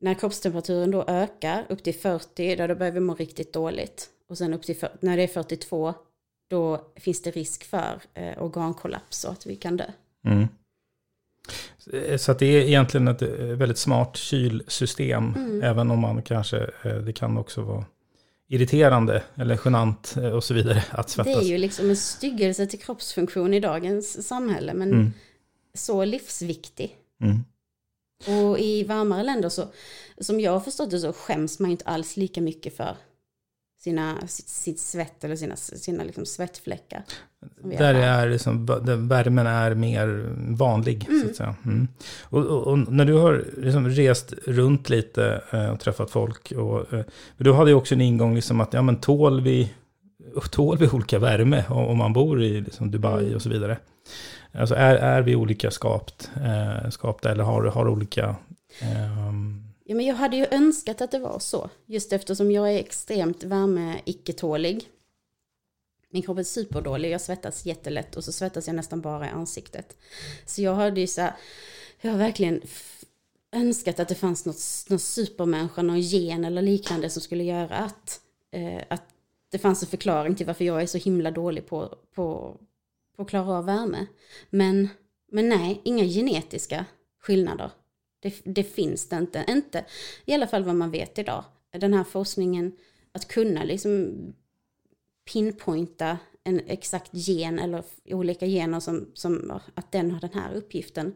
när 0.00 0.14
kroppstemperaturen 0.14 0.90
då 0.90 1.04
ökar 1.08 1.66
upp 1.68 1.82
till 1.82 1.94
40, 1.94 2.56
då, 2.56 2.66
då 2.66 2.74
börjar 2.74 2.92
vi 2.92 3.00
må 3.00 3.14
riktigt 3.14 3.52
dåligt. 3.52 4.08
Och 4.28 4.38
sen 4.38 4.54
upp 4.54 4.62
till, 4.62 4.76
när 5.00 5.16
det 5.16 5.22
är 5.22 5.28
42, 5.28 5.94
då 6.50 6.92
finns 6.96 7.22
det 7.22 7.30
risk 7.30 7.64
för 7.64 8.00
eh, 8.14 8.42
organkollaps 8.42 9.24
och 9.24 9.32
att 9.32 9.46
vi 9.46 9.56
kan 9.56 9.76
dö. 9.76 9.86
Mm. 10.26 10.48
Så 12.18 12.32
att 12.32 12.38
det 12.38 12.46
är 12.46 12.62
egentligen 12.62 13.08
ett 13.08 13.22
eh, 13.22 13.28
väldigt 13.28 13.78
smart 13.78 14.16
kylsystem. 14.16 15.34
Mm. 15.36 15.62
Även 15.62 15.90
om 15.90 15.98
man 15.98 16.22
kanske, 16.22 16.70
eh, 16.82 16.96
det 16.96 17.12
kan 17.12 17.38
också 17.38 17.62
vara 17.62 17.84
irriterande 18.54 19.22
eller 19.36 19.60
genant 19.64 20.16
eh, 20.16 20.24
och 20.24 20.44
så 20.44 20.54
vidare 20.54 20.84
att 20.90 21.06
Det 21.06 21.12
svettas. 21.12 21.36
är 21.42 21.46
ju 21.46 21.58
liksom 21.58 21.90
en 21.90 21.96
styggelse 21.96 22.66
till 22.66 22.78
kroppsfunktion 22.80 23.54
i 23.54 23.60
dagens 23.60 24.26
samhälle, 24.28 24.74
men 24.74 24.92
Mm. 24.92 25.12
så 25.74 26.04
livsviktig. 26.04 26.96
Mm. 27.22 27.44
Och 28.26 28.58
i 28.58 28.84
varmare 28.84 29.22
länder 29.22 29.48
så, 29.48 29.68
som 30.20 30.40
jag 30.40 30.52
har 30.52 30.60
förstått 30.60 30.90
det 30.90 30.98
så 31.00 31.12
skäms 31.12 31.58
man 31.58 31.70
ju 31.70 31.72
inte 31.72 31.84
alls 31.84 32.16
lika 32.16 32.40
mycket 32.40 32.76
för 32.76 32.96
sina, 33.80 34.26
sitt, 34.26 34.48
sitt 34.48 34.80
svett 34.80 35.24
eller 35.24 35.36
sina, 35.36 35.56
sina 35.56 36.04
liksom 36.04 36.26
svettfläckar. 36.26 37.02
Där 37.78 37.94
är 37.94 38.30
liksom, 38.30 38.66
värmen 39.08 39.46
är 39.46 39.74
mer 39.74 40.34
vanlig. 40.36 41.08
Så 41.22 41.30
att 41.30 41.36
säga. 41.36 41.54
Mm. 41.64 41.88
Och, 42.22 42.46
och, 42.46 42.66
och 42.66 42.78
när 42.78 43.04
du 43.04 43.12
har 43.12 43.44
liksom 43.56 43.88
rest 43.88 44.32
runt 44.46 44.90
lite 44.90 45.42
eh, 45.50 45.70
och 45.70 45.80
träffat 45.80 46.10
folk. 46.10 46.52
Och, 46.52 46.92
eh, 46.92 47.04
du 47.36 47.52
hade 47.52 47.70
ju 47.70 47.76
också 47.76 47.94
en 47.94 48.00
ingång 48.00 48.34
liksom 48.34 48.60
att 48.60 48.72
ja, 48.72 48.82
men 48.82 48.96
tål, 48.96 49.40
vi, 49.40 49.72
tål 50.50 50.78
vi 50.78 50.88
olika 50.88 51.18
värme 51.18 51.64
om 51.68 51.98
man 51.98 52.12
bor 52.12 52.42
i 52.42 52.60
liksom 52.60 52.90
Dubai 52.90 53.34
och 53.34 53.42
så 53.42 53.48
vidare. 53.48 53.78
Alltså 54.52 54.74
är, 54.74 54.94
är 54.94 55.22
vi 55.22 55.36
olika 55.36 55.70
skapt, 55.70 56.30
eh, 56.44 56.90
skapta 56.90 57.30
eller 57.30 57.44
har, 57.44 57.64
har 57.64 57.88
olika... 57.88 58.36
ehm, 58.80 59.58
Ja, 59.84 59.96
men 59.96 60.06
jag 60.06 60.14
hade 60.14 60.36
ju 60.36 60.46
önskat 60.50 61.00
att 61.00 61.10
det 61.10 61.18
var 61.18 61.38
så. 61.38 61.70
Just 61.86 62.12
eftersom 62.12 62.50
jag 62.50 62.72
är 62.72 62.78
extremt 62.78 63.44
värme-icke-tålig. 63.44 64.84
Min 66.14 66.22
kropp 66.22 66.38
är 66.38 66.42
superdålig, 66.42 67.10
jag 67.10 67.20
svettas 67.20 67.66
jättelätt 67.66 68.16
och 68.16 68.24
så 68.24 68.32
svettas 68.32 68.66
jag 68.66 68.76
nästan 68.76 69.00
bara 69.00 69.26
i 69.26 69.30
ansiktet. 69.30 69.96
Så 70.46 70.62
jag 70.62 70.74
hade 70.74 71.00
ju 71.00 71.06
så 71.06 71.20
här, 71.20 71.34
jag 72.00 72.10
har 72.10 72.18
verkligen 72.18 72.62
önskat 73.52 74.00
att 74.00 74.08
det 74.08 74.14
fanns 74.14 74.46
något, 74.46 74.86
någon 74.88 74.98
supermänniska, 74.98 75.82
någon 75.82 76.00
gen 76.00 76.44
eller 76.44 76.62
liknande 76.62 77.10
som 77.10 77.22
skulle 77.22 77.44
göra 77.44 77.76
att, 77.76 78.20
eh, 78.50 78.82
att 78.90 79.02
det 79.50 79.58
fanns 79.58 79.82
en 79.82 79.88
förklaring 79.88 80.34
till 80.34 80.46
varför 80.46 80.64
jag 80.64 80.82
är 80.82 80.86
så 80.86 80.98
himla 80.98 81.30
dålig 81.30 81.66
på, 81.66 81.98
på, 82.14 82.56
på 83.16 83.22
att 83.22 83.28
klara 83.28 83.58
av 83.58 83.64
värme. 83.64 84.06
Men, 84.50 84.88
men 85.30 85.48
nej, 85.48 85.80
inga 85.84 86.04
genetiska 86.04 86.84
skillnader. 87.20 87.70
Det, 88.20 88.34
det 88.44 88.64
finns 88.64 89.08
det 89.08 89.16
inte. 89.16 89.44
inte. 89.48 89.84
I 90.24 90.34
alla 90.34 90.46
fall 90.46 90.64
vad 90.64 90.74
man 90.74 90.90
vet 90.90 91.18
idag. 91.18 91.44
Den 91.70 91.94
här 91.94 92.04
forskningen, 92.04 92.72
att 93.12 93.28
kunna 93.28 93.64
liksom 93.64 94.16
pinpointa 95.24 96.18
en 96.44 96.60
exakt 96.66 97.10
gen 97.12 97.58
eller 97.58 97.84
olika 98.04 98.46
gener 98.46 98.80
som, 98.80 99.10
som 99.14 99.60
att 99.74 99.92
den 99.92 100.10
har 100.10 100.20
den 100.20 100.32
här 100.34 100.54
uppgiften. 100.54 101.14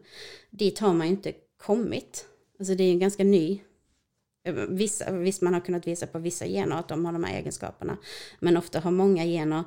Dit 0.49 0.79
har 0.79 0.93
man 0.93 1.07
ju 1.07 1.13
inte 1.13 1.33
kommit. 1.57 2.25
Alltså 2.59 2.75
det 2.75 2.83
är 2.83 2.93
ju 2.93 2.99
ganska 2.99 3.23
ny. 3.23 3.61
Eh, 4.43 4.53
vissa, 4.53 5.11
visst 5.11 5.41
man 5.41 5.53
har 5.53 5.61
kunnat 5.61 5.87
visa 5.87 6.07
på 6.07 6.19
vissa 6.19 6.45
gener 6.45 6.75
att 6.75 6.87
de 6.87 7.05
har 7.05 7.13
de 7.13 7.23
här 7.23 7.37
egenskaperna. 7.39 7.97
Men 8.39 8.57
ofta 8.57 8.79
har 8.79 8.91
många 8.91 9.25
gener 9.25 9.63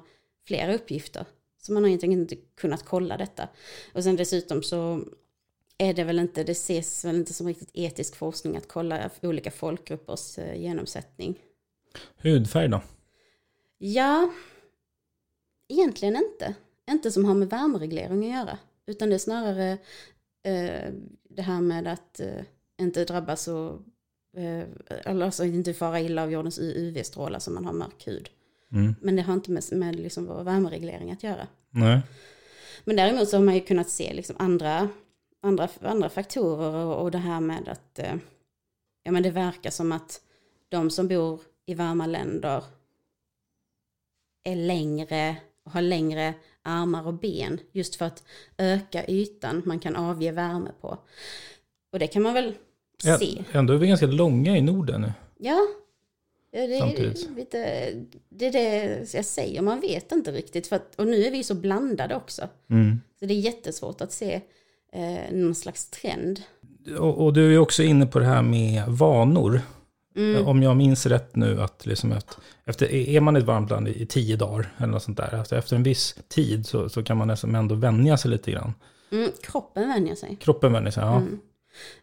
flera 0.46 0.74
uppgifter. 0.74 1.24
Så 1.62 1.72
man 1.72 1.82
har 1.82 1.88
egentligen 1.88 2.20
inte 2.20 2.36
kunnat 2.36 2.84
kolla 2.84 3.16
detta. 3.16 3.48
Och 3.94 4.04
sen 4.04 4.16
dessutom 4.16 4.62
så 4.62 5.04
är 5.78 5.94
det 5.94 6.04
väl 6.04 6.18
inte, 6.18 6.44
det 6.44 6.52
ses 6.52 7.04
väl 7.04 7.16
inte 7.16 7.32
som 7.32 7.46
riktigt 7.46 7.70
etisk 7.74 8.16
forskning 8.16 8.56
att 8.56 8.68
kolla 8.68 9.10
olika 9.22 9.50
folkgruppers 9.50 10.38
eh, 10.38 10.60
genomsättning. 10.60 11.38
hudfärg 12.22 12.68
då? 12.68 12.82
Ja, 13.82 14.32
egentligen 15.68 16.16
inte. 16.16 16.54
Inte 16.90 17.10
som 17.10 17.24
har 17.24 17.34
med 17.34 17.50
värmereglering 17.50 18.24
att 18.24 18.38
göra. 18.38 18.58
Utan 18.86 19.08
det 19.08 19.14
är 19.14 19.18
snarare 19.18 19.72
eh, 20.42 20.92
det 21.28 21.42
här 21.42 21.60
med 21.60 21.86
att 21.86 22.20
eh, 22.20 22.42
inte 22.80 23.04
drabbas 23.04 23.48
och 23.48 23.72
eh, 24.36 24.64
eller 25.04 25.24
alltså 25.24 25.44
inte 25.44 25.74
fara 25.74 26.00
illa 26.00 26.22
av 26.22 26.32
jordens 26.32 26.58
UV-strålar 26.58 27.38
som 27.38 27.54
man 27.54 27.64
har 27.64 27.72
mörk 27.72 28.06
hud. 28.06 28.28
Mm. 28.72 28.94
Men 29.00 29.16
det 29.16 29.22
har 29.22 29.34
inte 29.34 29.50
med, 29.50 29.64
med 29.72 29.96
liksom 29.96 30.26
vår 30.26 30.44
värmereglering 30.44 31.12
att 31.12 31.22
göra. 31.22 31.46
Nej. 31.70 32.00
Men 32.84 32.96
däremot 32.96 33.28
så 33.28 33.36
har 33.36 33.44
man 33.44 33.54
ju 33.54 33.60
kunnat 33.60 33.90
se 33.90 34.12
liksom 34.12 34.36
andra, 34.38 34.88
andra, 35.42 35.68
andra 35.80 36.08
faktorer 36.08 36.74
och, 36.74 37.02
och 37.02 37.10
det 37.10 37.18
här 37.18 37.40
med 37.40 37.68
att 37.68 37.98
eh, 37.98 38.14
ja, 39.02 39.12
men 39.12 39.22
det 39.22 39.30
verkar 39.30 39.70
som 39.70 39.92
att 39.92 40.20
de 40.68 40.90
som 40.90 41.08
bor 41.08 41.40
i 41.66 41.74
varma 41.74 42.06
länder 42.06 42.64
är 44.44 44.56
längre 44.56 45.36
och 45.64 45.72
har 45.72 45.82
längre 45.82 46.34
armar 46.62 47.06
och 47.06 47.14
ben 47.14 47.60
just 47.72 47.96
för 47.96 48.04
att 48.04 48.22
öka 48.58 49.04
ytan 49.08 49.62
man 49.64 49.78
kan 49.78 49.96
avge 49.96 50.32
värme 50.32 50.70
på. 50.80 50.98
Och 51.92 51.98
det 51.98 52.06
kan 52.06 52.22
man 52.22 52.34
väl 52.34 52.54
Ja, 53.04 53.18
se. 53.18 53.44
ändå 53.52 53.72
är 53.72 53.78
vi 53.78 53.86
ganska 53.88 54.06
långa 54.06 54.56
i 54.56 54.60
Norden 54.60 55.00
nu. 55.00 55.12
Ja, 55.38 55.58
ja 56.50 56.66
det, 56.66 56.76
är 56.76 57.34
lite, 57.36 57.92
det 58.28 58.46
är 58.46 58.52
det 58.52 59.14
jag 59.14 59.24
säger, 59.24 59.62
man 59.62 59.80
vet 59.80 60.12
inte 60.12 60.32
riktigt. 60.32 60.66
För 60.66 60.76
att, 60.76 60.94
och 60.96 61.06
nu 61.06 61.24
är 61.24 61.30
vi 61.30 61.44
så 61.44 61.54
blandade 61.54 62.16
också. 62.16 62.48
Mm. 62.70 63.00
Så 63.18 63.26
det 63.26 63.34
är 63.34 63.38
jättesvårt 63.38 64.00
att 64.00 64.12
se 64.12 64.40
eh, 64.92 65.32
någon 65.32 65.54
slags 65.54 65.90
trend. 65.90 66.42
Och, 66.98 67.24
och 67.24 67.32
du 67.32 67.54
är 67.54 67.58
också 67.58 67.82
inne 67.82 68.06
på 68.06 68.18
det 68.18 68.24
här 68.24 68.42
med 68.42 68.82
vanor. 68.88 69.60
Mm. 70.20 70.46
Om 70.46 70.62
jag 70.62 70.76
minns 70.76 71.06
rätt 71.06 71.36
nu 71.36 71.62
att 71.62 71.86
liksom 71.86 72.12
efter, 72.12 72.36
efter, 72.64 72.92
är 72.92 73.20
man 73.20 73.36
i 73.36 73.38
ett 73.38 73.46
varmt 73.46 73.70
land 73.70 73.88
i, 73.88 74.06
tio 74.06 74.36
dagar 74.36 74.74
eller 74.76 74.86
något 74.86 75.02
sånt 75.02 75.16
där. 75.16 75.40
Efter, 75.40 75.56
efter 75.56 75.76
en 75.76 75.82
viss 75.82 76.14
tid 76.28 76.66
så, 76.66 76.88
så 76.88 77.02
kan 77.02 77.16
man 77.16 77.28
nästan 77.28 77.54
ändå 77.54 77.74
vänja 77.74 78.16
sig 78.16 78.30
lite 78.30 78.50
grann. 78.50 78.74
Mm, 79.12 79.30
kroppen 79.42 79.88
vänjer 79.88 80.14
sig. 80.14 80.36
Kroppen 80.40 80.72
vänjer 80.72 80.90
sig, 80.90 81.02
ja. 81.02 81.16
Mm. 81.16 81.40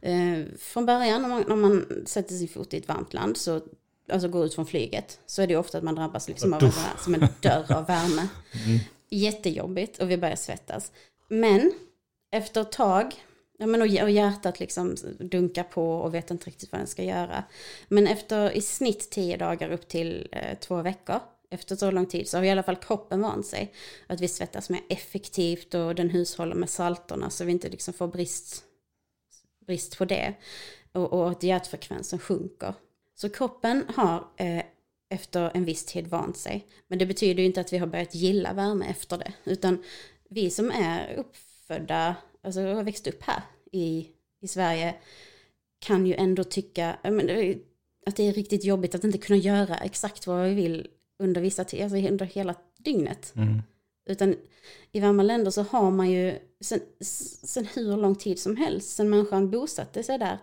Eh, 0.01 0.45
från 0.59 0.85
början 0.85 1.21
när 1.21 1.29
man, 1.29 1.43
när 1.47 1.55
man 1.55 1.85
sätter 2.05 2.35
sin 2.35 2.47
fot 2.47 2.73
i 2.73 2.77
ett 2.77 2.87
varmt 2.87 3.13
land, 3.13 3.37
så, 3.37 3.61
alltså 4.11 4.27
går 4.27 4.45
ut 4.45 4.53
från 4.53 4.65
flyget, 4.65 5.19
så 5.25 5.41
är 5.41 5.47
det 5.47 5.57
ofta 5.57 5.77
att 5.77 5.83
man 5.83 5.95
drabbas 5.95 6.27
liksom 6.27 6.53
av 6.53 6.63
en, 6.63 6.71
som 6.99 7.13
en 7.13 7.27
dörr 7.41 7.71
av 7.71 7.87
värme. 7.87 8.27
Jättejobbigt 9.09 10.01
och 10.01 10.11
vi 10.11 10.17
börjar 10.17 10.35
svettas. 10.35 10.91
Men 11.27 11.71
efter 12.31 12.61
ett 12.61 12.71
tag 12.71 13.15
Ja, 13.57 13.67
men 13.67 13.81
och 13.81 13.87
och 13.87 14.11
hjärtat 14.11 14.59
liksom 14.59 14.95
dunkar 15.19 15.63
på 15.63 15.91
och 15.91 16.13
vet 16.13 16.31
inte 16.31 16.47
riktigt 16.47 16.71
vad 16.71 16.81
den 16.81 16.87
ska 16.87 17.03
göra. 17.03 17.43
Men 17.87 18.07
efter 18.07 18.51
i 18.51 18.61
snitt 18.61 19.09
tio 19.09 19.37
dagar 19.37 19.71
upp 19.71 19.87
till 19.87 20.29
eh, 20.31 20.57
två 20.59 20.81
veckor, 20.81 21.19
efter 21.49 21.75
så 21.75 21.91
lång 21.91 22.05
tid, 22.05 22.29
så 22.29 22.37
har 22.37 22.43
i 22.43 22.49
alla 22.49 22.63
fall 22.63 22.75
kroppen 22.75 23.21
vant 23.21 23.45
sig. 23.45 23.73
Att 24.07 24.21
vi 24.21 24.27
svettas 24.27 24.69
mer 24.69 24.81
effektivt 24.89 25.73
och 25.73 25.95
den 25.95 26.09
hushåller 26.09 26.55
med 26.55 26.69
salterna 26.69 27.29
så 27.29 27.45
vi 27.45 27.51
inte 27.51 27.69
liksom 27.69 27.93
får 27.93 28.07
brist, 28.07 28.63
brist 29.67 29.97
på 29.97 30.05
det. 30.05 30.33
Och, 30.91 31.13
och 31.13 31.29
att 31.31 31.43
hjärtfrekvensen 31.43 32.19
sjunker. 32.19 32.73
Så 33.15 33.29
kroppen 33.29 33.85
har 33.95 34.27
eh, 34.37 34.63
efter 35.09 35.51
en 35.53 35.65
viss 35.65 35.85
tid 35.85 36.07
vant 36.07 36.37
sig. 36.37 36.67
Men 36.87 36.99
det 36.99 37.05
betyder 37.05 37.41
ju 37.41 37.45
inte 37.45 37.61
att 37.61 37.73
vi 37.73 37.77
har 37.77 37.87
börjat 37.87 38.15
gilla 38.15 38.53
värme 38.53 38.85
efter 38.85 39.17
det. 39.17 39.33
Utan 39.43 39.83
vi 40.29 40.49
som 40.49 40.71
är 40.71 41.13
uppfödda, 41.15 42.15
alltså 42.47 42.61
har 42.61 42.83
växt 42.83 43.07
upp 43.07 43.23
här 43.23 43.41
i, 43.71 44.07
i 44.41 44.47
Sverige, 44.47 44.95
kan 45.79 46.05
ju 46.07 46.13
ändå 46.13 46.43
tycka 46.43 46.97
men, 47.03 47.55
att 48.05 48.15
det 48.15 48.23
är 48.23 48.33
riktigt 48.33 48.63
jobbigt 48.63 48.95
att 48.95 49.03
inte 49.03 49.17
kunna 49.17 49.37
göra 49.37 49.77
exakt 49.77 50.27
vad 50.27 50.45
vi 50.45 50.53
vill 50.53 50.87
under 51.19 51.41
vissa 51.41 51.61
alltså 51.61 51.97
under 51.97 52.25
hela 52.25 52.55
dygnet. 52.77 53.33
Mm. 53.35 53.61
Utan 54.09 54.35
i 54.91 54.99
varma 54.99 55.23
länder 55.23 55.51
så 55.51 55.61
har 55.61 55.91
man 55.91 56.11
ju 56.11 56.39
sen, 56.61 56.79
sen 57.43 57.65
hur 57.65 57.97
lång 57.97 58.15
tid 58.15 58.39
som 58.39 58.57
helst, 58.57 58.95
sen 58.95 59.09
människan 59.09 59.51
bosatte 59.51 60.03
sig 60.03 60.17
där, 60.17 60.37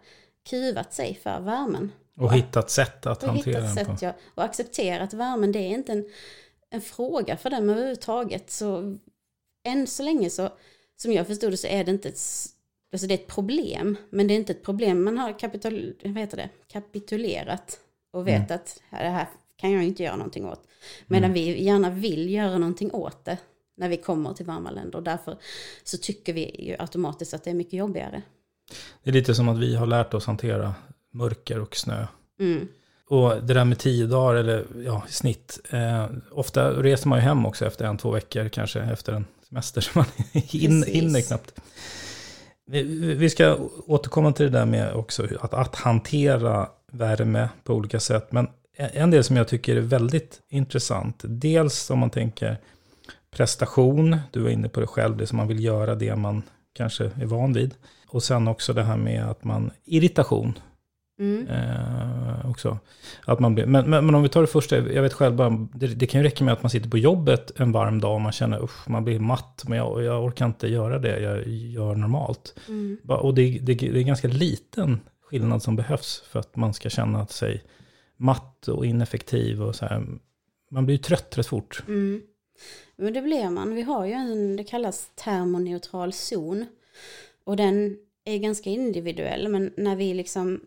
kuvat 0.49 0.95
sig 0.95 1.15
för 1.23 1.41
värmen. 1.41 1.93
Och 2.17 2.33
hittat 2.33 2.71
sätt 2.71 3.07
att 3.07 3.23
Och 3.23 3.29
hantera 3.29 3.61
hittat 3.61 3.77
den 3.77 3.87
på. 3.87 3.93
sätt, 3.93 4.03
ja. 4.03 4.15
Och 4.35 4.45
accepterat 4.45 5.15
värmen, 5.15 5.53
det 5.53 5.59
är 5.59 5.69
inte 5.69 5.93
en, 5.93 6.09
en 6.71 6.81
fråga 6.81 7.37
för 7.37 7.51
dem 7.51 7.71
överhuvudtaget. 7.71 8.51
Så 8.51 8.99
än 9.65 9.87
så 9.87 10.03
länge 10.03 10.31
så, 10.31 10.51
som 10.97 11.13
jag 11.13 11.27
förstod 11.27 11.53
det 11.53 11.57
så 11.57 11.67
är 11.67 11.85
det 11.85 11.91
inte 11.91 12.09
ett, 12.09 12.21
alltså 12.93 13.07
det 13.07 13.15
är 13.15 13.19
ett 13.19 13.27
problem. 13.27 13.97
Men 14.11 14.27
det 14.27 14.35
är 14.35 14.37
inte 14.37 14.53
ett 14.53 14.65
problem, 14.65 15.05
man 15.05 15.19
har 15.19 15.39
kapitul, 15.39 15.95
vad 16.05 16.19
heter 16.19 16.37
det? 16.37 16.49
kapitulerat 16.69 17.81
och 18.13 18.29
vet 18.29 18.51
att 18.51 18.81
det 18.91 18.97
här 18.97 19.29
kan 19.57 19.73
jag 19.73 19.85
inte 19.85 20.03
göra 20.03 20.17
någonting 20.17 20.47
åt. 20.47 20.69
Medan 21.07 21.33
vi 21.33 21.63
gärna 21.63 21.91
vill 21.91 22.31
göra 22.31 22.59
någonting 22.59 22.91
åt 22.93 23.25
det 23.25 23.39
när 23.77 23.89
vi 23.89 23.97
kommer 23.97 24.35
till 24.35 24.47
varma 24.47 24.71
länder. 24.71 24.99
Och 24.99 25.05
därför 25.05 25.37
så 25.85 25.97
tycker 25.99 26.33
vi 26.33 26.67
ju 26.67 26.77
automatiskt 26.79 27.35
att 27.35 27.45
det 27.45 27.51
är 27.51 27.55
mycket 27.55 27.73
jobbigare. 27.73 28.23
Det 29.03 29.11
är 29.11 29.15
lite 29.15 29.35
som 29.35 29.49
att 29.49 29.59
vi 29.59 29.77
har 29.77 29.87
lärt 29.87 30.15
oss 30.15 30.27
hantera 30.27 30.75
mörker 31.13 31.61
och 31.61 31.77
snö. 31.77 32.07
Mm. 32.41 32.69
Och 33.07 33.43
det 33.43 33.55
där 33.55 33.65
med 33.65 33.79
tio 33.79 34.07
dagar 34.07 34.35
eller 34.35 34.67
ja, 34.85 35.05
i 35.09 35.13
snitt. 35.13 35.61
Eh, 35.71 36.07
ofta 36.31 36.71
reser 36.71 37.09
man 37.09 37.19
ju 37.19 37.23
hem 37.23 37.47
också 37.47 37.67
efter 37.67 37.85
en, 37.85 37.99
två 37.99 38.11
veckor 38.11 38.49
kanske 38.49 38.81
efter 38.81 39.13
en 39.13 39.27
semester. 39.55 39.81
Så 39.81 39.91
man 39.99 40.07
hin, 40.33 40.83
hinner 40.83 41.21
knappt. 41.21 41.61
Vi, 42.67 42.83
vi 43.15 43.31
ska 43.31 43.59
återkomma 43.87 44.33
till 44.33 44.53
det 44.53 44.59
där 44.59 44.67
med 44.67 44.95
också 44.95 45.29
att, 45.41 45.55
att 45.55 45.75
hantera 45.75 46.69
värme 46.93 47.49
på 47.65 47.75
olika 47.75 48.01
sätt. 48.01 48.33
Men 48.33 48.49
en 48.77 49.11
del 49.11 49.25
som 49.25 49.37
jag 49.37 49.49
tycker 49.49 49.77
är 49.77 49.81
väldigt 49.81 50.41
intressant. 50.49 51.23
Dels 51.25 51.91
om 51.91 51.99
man 51.99 52.11
tänker 52.11 52.57
prestation. 53.31 54.17
Du 54.33 54.41
var 54.41 54.51
inne 54.51 54.69
på 54.69 54.81
det 54.81 54.87
själv, 54.87 55.17
det 55.17 55.27
som 55.27 55.37
man 55.37 55.49
vill 55.49 55.65
göra, 55.65 55.95
det 55.95 56.17
man 56.17 56.43
kanske 56.73 57.05
är 57.05 57.27
van 57.27 57.53
vid. 57.53 57.75
Och 58.09 58.23
sen 58.23 58.49
också 58.49 58.73
det 58.73 58.83
här 58.83 58.97
med 58.97 59.25
att 59.25 59.45
man, 59.45 59.71
irritation. 59.85 60.59
Mm. 61.19 61.49
Eh, 61.49 62.51
också. 62.51 62.79
Att 63.25 63.41
man 63.41 63.55
blir, 63.55 63.67
men, 63.67 63.91
men, 63.91 64.07
men 64.07 64.15
om 64.15 64.23
vi 64.23 64.29
tar 64.29 64.41
det 64.41 64.47
första, 64.47 64.77
jag 64.77 65.03
vet 65.03 65.13
själv 65.13 65.37
bara, 65.37 65.69
det, 65.75 65.87
det 65.87 66.07
kan 66.07 66.21
ju 66.21 66.27
räcka 66.27 66.45
med 66.45 66.53
att 66.53 66.63
man 66.63 66.71
sitter 66.71 66.91
på 66.91 66.99
jobbet 66.99 67.61
en 67.61 67.73
varm 67.73 68.01
dag 68.01 68.15
och 68.15 68.21
man 68.21 68.33
känner 68.33 68.65
usch, 68.65 68.89
man 68.89 69.05
blir 69.05 69.19
matt, 69.19 69.65
men 69.69 69.79
jag, 69.79 70.03
jag 70.03 70.25
orkar 70.25 70.47
inte 70.47 70.69
göra 70.69 70.99
det 70.99 71.21
jag 71.21 71.49
gör 71.49 71.95
normalt. 71.95 72.55
Mm. 72.69 72.99
Och 73.07 73.35
det, 73.35 73.59
det, 73.63 73.75
det 73.75 74.01
är 74.01 74.03
ganska 74.03 74.29
liten 74.29 75.01
skillnad 75.23 75.63
som 75.63 75.77
behövs 75.77 76.23
för 76.31 76.41
att 76.41 76.57
man 76.57 76.75
ska 76.75 76.91
känna 76.91 77.27
sig 77.27 77.63
matt 78.17 78.69
och 78.69 78.87
ineffektiv 78.87 79.63
och 79.63 79.77
så 79.77 79.87
här. 79.87 80.07
Man 80.71 80.87
blir 80.87 80.97
ju 80.97 81.03
trött 81.03 81.39
rätt 81.39 81.47
fort. 81.47 81.83
Mm. 81.89 82.23
Men 82.97 83.13
det 83.13 83.23
blir 83.23 83.51
man. 83.51 83.75
Vi 83.75 83.83
har 83.83 84.07
ju 84.07 84.13
en, 84.13 84.57
det 84.57 84.65
kallas 84.65 85.11
termoneutral 85.15 86.13
zon. 86.13 86.67
Och 87.45 87.57
den 87.57 87.97
är 88.25 88.39
ganska 88.39 88.71
individuell. 88.71 89.49
Men 89.49 89.73
när 89.77 89.97
vi 89.97 90.15
liksom 90.15 90.61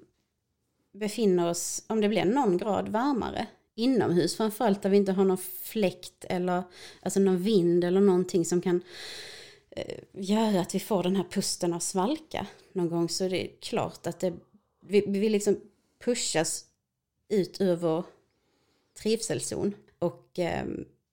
befinner 0.97 1.49
oss, 1.49 1.83
om 1.87 2.01
det 2.01 2.09
blir 2.09 2.25
någon 2.25 2.57
grad 2.57 2.89
varmare 2.89 3.47
inomhus, 3.75 4.37
framförallt 4.37 4.81
där 4.81 4.89
vi 4.89 4.97
inte 4.97 5.11
har 5.11 5.25
någon 5.25 5.37
fläkt 5.61 6.25
eller 6.29 6.63
alltså 7.01 7.19
någon 7.19 7.37
vind 7.37 7.83
eller 7.83 8.01
någonting 8.01 8.45
som 8.45 8.61
kan 8.61 8.81
eh, 9.69 9.99
göra 10.13 10.61
att 10.61 10.75
vi 10.75 10.79
får 10.79 11.03
den 11.03 11.15
här 11.15 11.25
pusten 11.31 11.73
av 11.73 11.79
svalka 11.79 12.47
någon 12.73 12.89
gång 12.89 13.09
så 13.09 13.25
är 13.25 13.29
det 13.29 13.47
klart 13.47 14.07
att 14.07 14.19
det, 14.19 14.33
vi, 14.81 15.03
vi 15.07 15.29
liksom 15.29 15.61
pushas 15.99 16.65
ut 17.29 17.61
ur 17.61 17.75
vår 17.75 18.05
trivselzon. 19.01 19.75
Och 19.99 20.39
eh, 20.39 20.65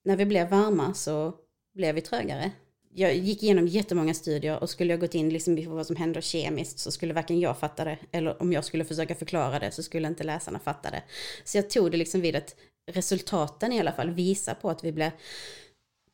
när 0.03 0.15
vi 0.15 0.25
blir 0.25 0.45
varma 0.45 0.93
så 0.93 1.33
blir 1.73 1.93
vi 1.93 2.01
trögare. 2.01 2.51
Jag 2.97 3.15
gick 3.15 3.43
igenom 3.43 3.67
jättemånga 3.67 4.13
studier 4.13 4.63
och 4.63 4.69
skulle 4.69 4.93
jag 4.93 4.99
gått 4.99 5.15
in 5.15 5.29
liksom 5.29 5.65
på 5.65 5.69
vad 5.69 5.87
som 5.87 5.95
händer 5.95 6.21
kemiskt 6.21 6.79
så 6.79 6.91
skulle 6.91 7.13
varken 7.13 7.39
jag 7.39 7.57
fatta 7.57 7.83
det 7.83 7.97
eller 8.11 8.41
om 8.41 8.53
jag 8.53 8.65
skulle 8.65 8.85
försöka 8.85 9.15
förklara 9.15 9.59
det 9.59 9.71
så 9.71 9.83
skulle 9.83 10.07
inte 10.07 10.23
läsarna 10.23 10.59
fatta 10.59 10.91
det. 10.91 11.03
Så 11.43 11.57
jag 11.57 11.69
tog 11.69 11.91
det 11.91 11.97
liksom 11.97 12.21
vid 12.21 12.35
att 12.35 12.55
resultaten 12.91 13.71
i 13.71 13.79
alla 13.79 13.91
fall 13.91 14.09
visar 14.09 14.53
på 14.53 14.69
att 14.69 14.83
vi 14.83 14.91
blir 14.91 15.11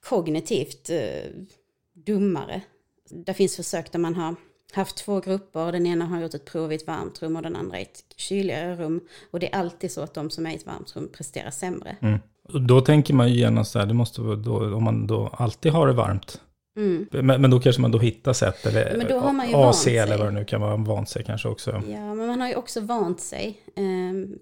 kognitivt 0.09 0.89
eh, 0.89 1.31
dummare. 1.93 2.61
Det 3.09 3.33
finns 3.33 3.55
försök 3.55 3.91
där 3.91 3.99
man 3.99 4.15
har 4.15 4.35
haft 4.73 4.97
två 4.97 5.19
grupper, 5.19 5.71
den 5.71 5.85
ena 5.85 6.05
har 6.05 6.21
gjort 6.21 6.33
ett 6.33 6.45
prov 6.45 6.71
i 6.71 6.75
ett 6.75 6.87
varmt 6.87 7.21
rum 7.21 7.35
och 7.35 7.41
den 7.41 7.55
andra 7.55 7.79
i 7.79 7.81
ett 7.81 8.03
kyligare 8.15 8.75
rum. 8.75 9.01
Och 9.31 9.39
det 9.39 9.53
är 9.53 9.59
alltid 9.59 9.91
så 9.91 10.01
att 10.01 10.13
de 10.13 10.29
som 10.29 10.45
är 10.45 10.51
i 10.51 10.55
ett 10.55 10.65
varmt 10.65 10.95
rum 10.95 11.09
presterar 11.13 11.51
sämre. 11.51 11.95
Mm. 12.01 12.19
Och 12.43 12.61
då 12.61 12.81
tänker 12.81 13.13
man 13.13 13.29
ju 13.29 13.35
genast 13.35 13.71
så 13.71 13.79
här, 13.79 13.85
det 13.85 13.93
måste 13.93 14.21
då, 14.21 14.75
om 14.75 14.83
man 14.83 15.07
då 15.07 15.27
alltid 15.27 15.71
har 15.71 15.87
det 15.87 15.93
varmt. 15.93 16.41
Mm. 16.77 17.07
Men, 17.11 17.41
men 17.41 17.51
då 17.51 17.59
kanske 17.59 17.81
man 17.81 17.91
då 17.91 17.99
hittar 17.99 18.33
sätt, 18.33 18.65
eller 18.65 18.97
Men 18.97 19.07
då 19.07 19.19
har 19.19 19.33
man 19.33 19.49
ju 19.49 19.55
AC 19.55 19.87
eller 19.87 20.17
vad 20.17 20.27
det 20.27 20.31
nu 20.31 20.45
kan 20.45 20.61
vara, 20.61 20.75
vant 20.75 21.09
sig 21.09 21.23
kanske 21.23 21.47
också. 21.47 21.71
Ja, 21.71 22.13
men 22.15 22.27
man 22.27 22.41
har 22.41 22.47
ju 22.47 22.55
också 22.55 22.79
vant 22.81 23.19
sig. 23.21 23.61
Ehm, 23.75 24.35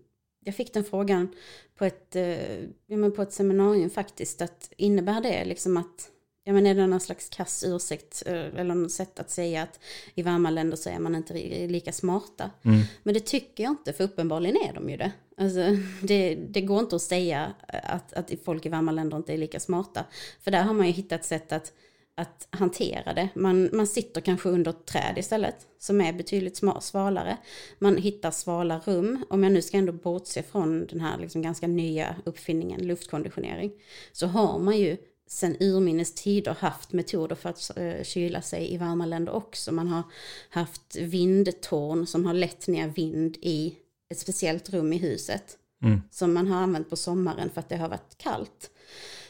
Jag 0.45 0.55
fick 0.55 0.73
den 0.73 0.83
frågan 0.83 1.29
på 1.77 1.85
ett, 1.85 2.15
eh, 2.15 2.59
ja, 2.87 2.97
men 2.97 3.11
på 3.11 3.21
ett 3.21 3.33
seminarium 3.33 3.89
faktiskt. 3.89 4.41
Att 4.41 4.71
innebär 4.77 5.21
det 5.21 5.45
liksom 5.45 5.77
att, 5.77 6.09
ja 6.43 6.53
men 6.53 6.65
är 6.65 6.75
det 6.75 6.87
någon 6.87 6.99
slags 6.99 7.29
kass 7.29 7.63
ursäkt 7.67 8.23
eh, 8.25 8.33
eller 8.33 8.75
något 8.75 8.91
sätt 8.91 9.19
att 9.19 9.29
säga 9.31 9.63
att 9.63 9.79
i 10.15 10.21
varma 10.21 10.49
länder 10.49 10.77
så 10.77 10.89
är 10.89 10.99
man 10.99 11.15
inte 11.15 11.33
lika 11.67 11.91
smarta. 11.91 12.51
Mm. 12.63 12.81
Men 13.03 13.13
det 13.13 13.19
tycker 13.19 13.63
jag 13.63 13.71
inte, 13.71 13.93
för 13.93 14.03
uppenbarligen 14.03 14.57
är 14.69 14.73
de 14.73 14.89
ju 14.89 14.97
det. 14.97 15.11
Alltså, 15.37 15.59
det, 16.07 16.35
det 16.35 16.61
går 16.61 16.79
inte 16.79 16.95
att 16.95 17.01
säga 17.01 17.53
att, 17.67 18.13
att 18.13 18.31
folk 18.45 18.65
i 18.65 18.69
varma 18.69 18.91
länder 18.91 19.17
inte 19.17 19.33
är 19.33 19.37
lika 19.37 19.59
smarta. 19.59 20.05
För 20.41 20.51
där 20.51 20.63
har 20.63 20.73
man 20.73 20.87
ju 20.87 20.91
hittat 20.93 21.25
sätt 21.25 21.51
att, 21.51 21.73
att 22.19 22.47
hantera 22.51 23.13
det. 23.13 23.29
Man, 23.36 23.69
man 23.73 23.88
sitter 23.88 24.21
kanske 24.21 24.49
under 24.49 24.71
ett 24.71 24.86
träd 24.86 25.17
istället, 25.17 25.55
som 25.79 26.01
är 26.01 26.13
betydligt 26.13 26.62
svalare. 26.82 27.38
Man 27.79 27.97
hittar 27.97 28.32
svala 28.32 28.82
rum, 28.86 29.25
om 29.29 29.43
jag 29.43 29.51
nu 29.51 29.62
ska 29.62 29.77
ändå 29.77 29.91
bortse 29.91 30.43
från 30.43 30.86
den 30.86 30.99
här 30.99 31.17
liksom 31.17 31.41
ganska 31.41 31.67
nya 31.67 32.15
uppfinningen 32.25 32.88
luftkonditionering, 32.88 33.71
så 34.12 34.27
har 34.27 34.60
man 34.60 34.77
ju 34.77 34.97
sen 35.27 35.58
urminnes 35.60 36.13
tider 36.13 36.55
haft 36.60 36.93
metoder 36.93 37.36
för 37.36 37.49
att 37.49 37.77
eh, 37.77 38.03
kyla 38.03 38.41
sig 38.41 38.73
i 38.73 38.77
varma 38.77 39.05
länder 39.05 39.34
också. 39.34 39.71
Man 39.71 39.88
har 39.88 40.03
haft 40.49 40.95
vindtorn 40.95 42.08
som 42.08 42.25
har 42.25 42.34
lett 42.34 42.67
ner 42.67 42.88
vind 42.88 43.38
i 43.41 43.75
ett 44.10 44.19
speciellt 44.19 44.69
rum 44.69 44.93
i 44.93 44.97
huset. 44.97 45.58
Mm. 45.84 46.01
Som 46.12 46.34
man 46.34 46.47
har 46.47 46.62
använt 46.62 46.89
på 46.89 46.95
sommaren 46.95 47.49
för 47.49 47.60
att 47.60 47.69
det 47.69 47.77
har 47.77 47.89
varit 47.89 48.17
kallt. 48.17 48.71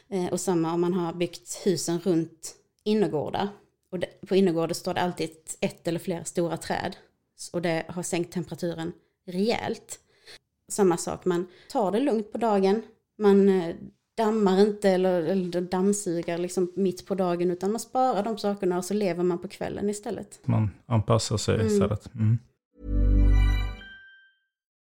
Eh, 0.10 0.25
och 0.25 0.39
samma 0.39 0.73
om 0.73 0.82
man 0.82 0.93
har 0.93 1.13
byggt 1.13 1.62
husen 1.65 1.99
runt 1.99 2.56
innergårdar. 2.89 3.47
Och 3.91 3.99
på 4.28 4.36
innergårdar 4.36 4.73
står 4.73 4.93
det 4.93 5.02
alltid 5.02 5.30
ett, 5.60 5.88
eller 5.88 5.99
flera 5.99 6.23
stora 6.23 6.58
träd. 6.58 6.95
Och 7.54 7.62
det 7.62 7.86
har 7.88 8.04
sänkt 8.04 8.34
temperaturen 8.34 8.91
rejält. 9.28 9.99
Samma 10.71 10.97
sak, 10.97 11.25
man 11.25 11.47
tar 11.71 11.91
det 11.91 11.99
lugnt 11.99 12.32
på 12.32 12.38
dagen. 12.38 12.82
Man 13.17 13.49
eh, 13.49 13.75
dammar 14.17 14.60
inte 14.62 14.89
eller, 14.89 15.21
eller 15.21 15.62
dammsuger 15.62 16.38
liksom 16.38 16.71
mitt 16.75 17.06
på 17.06 17.15
dagen 17.15 17.52
utan 17.52 17.71
man 17.71 17.80
sparar 17.80 18.23
de 18.23 18.38
sakerna 18.38 18.78
och 18.78 18.86
så 18.86 18.93
lever 18.93 19.23
man 19.23 19.39
på 19.39 19.47
kvällen 19.47 19.89
istället. 19.89 20.39
Man 20.45 20.69
anpassar 20.86 21.38
sig 21.38 21.56
Mm. 21.56 21.67
istället. 21.67 22.13
Mm. 22.15 22.38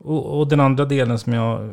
Och, 0.00 0.38
och 0.38 0.48
den 0.48 0.60
andra 0.60 0.84
delen 0.84 1.18
som 1.18 1.32
jag, 1.32 1.70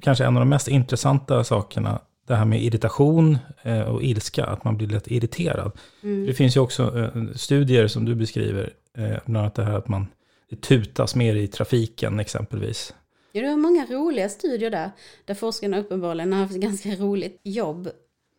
kanske 0.00 0.24
en 0.24 0.36
av 0.36 0.40
de 0.40 0.48
mest 0.48 0.68
intressanta 0.68 1.44
sakerna, 1.44 2.00
det 2.26 2.34
här 2.34 2.44
med 2.44 2.62
irritation 2.62 3.38
eh, 3.62 3.82
och 3.82 4.02
ilska, 4.02 4.44
att 4.44 4.64
man 4.64 4.76
blir 4.76 4.88
lätt 4.88 5.10
irriterad. 5.10 5.72
Mm. 6.02 6.26
Det 6.26 6.34
finns 6.34 6.56
ju 6.56 6.60
också 6.60 6.98
eh, 6.98 7.22
studier 7.34 7.86
som 7.86 8.04
du 8.04 8.14
beskriver, 8.14 8.72
eh, 8.98 9.16
bland 9.24 9.36
annat 9.36 9.54
det 9.54 9.64
här 9.64 9.78
att 9.78 9.88
man 9.88 10.06
det 10.50 10.60
tutas 10.60 11.14
mer 11.14 11.34
i 11.34 11.48
trafiken 11.48 12.20
exempelvis. 12.20 12.94
Ja, 13.32 13.42
det 13.42 13.48
var 13.48 13.56
många 13.56 13.86
roliga 13.86 14.28
studier 14.28 14.70
där, 14.70 14.90
där 15.24 15.34
forskarna 15.34 15.78
uppenbarligen 15.78 16.32
har 16.32 16.40
haft 16.40 16.54
ett 16.54 16.60
ganska 16.60 16.88
roligt 16.88 17.40
jobb. 17.42 17.88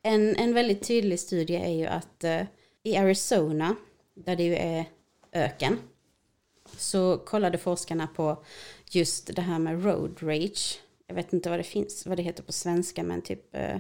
En, 0.04 0.36
en 0.36 0.54
väldigt 0.54 0.88
tydlig 0.88 1.20
studie 1.20 1.56
är 1.56 1.72
ju 1.72 1.86
att 1.86 2.24
eh, 2.24 2.42
i 2.84 2.98
Arizona, 2.98 3.76
där 4.16 4.36
det 4.36 4.44
ju 4.44 4.56
är 4.56 4.86
öken, 5.34 5.78
så 6.78 7.18
kollade 7.18 7.58
forskarna 7.58 8.08
på 8.08 8.44
just 8.90 9.36
det 9.36 9.42
här 9.42 9.60
med 9.60 9.86
road 9.86 10.18
rage. 10.24 10.80
Jag 11.08 11.16
vet 11.16 11.34
inte 11.34 11.50
vad 11.50 11.60
det 11.60 11.64
finns, 11.64 12.06
vad 12.06 12.18
det 12.18 12.24
heter 12.24 12.44
på 12.44 12.52
svenska, 12.52 13.04
men 13.04 13.22
typ 13.22 13.56
eh, 13.56 13.78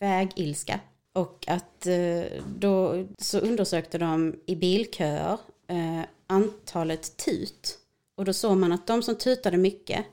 vägilska. 0.00 0.80
Och 1.12 1.44
att 1.48 1.86
eh, 1.86 2.42
då 2.58 3.06
så 3.18 3.38
undersökte 3.38 3.98
de 3.98 4.40
i 4.46 4.56
bilköer 4.56 5.38
eh, 5.66 6.02
antalet 6.26 7.16
tut. 7.16 7.78
Och 8.14 8.24
då 8.24 8.32
såg 8.32 8.56
man 8.56 8.72
att 8.72 8.86
de 8.86 9.02
som 9.02 9.16
tutade 9.16 9.56
mycket 9.56 10.04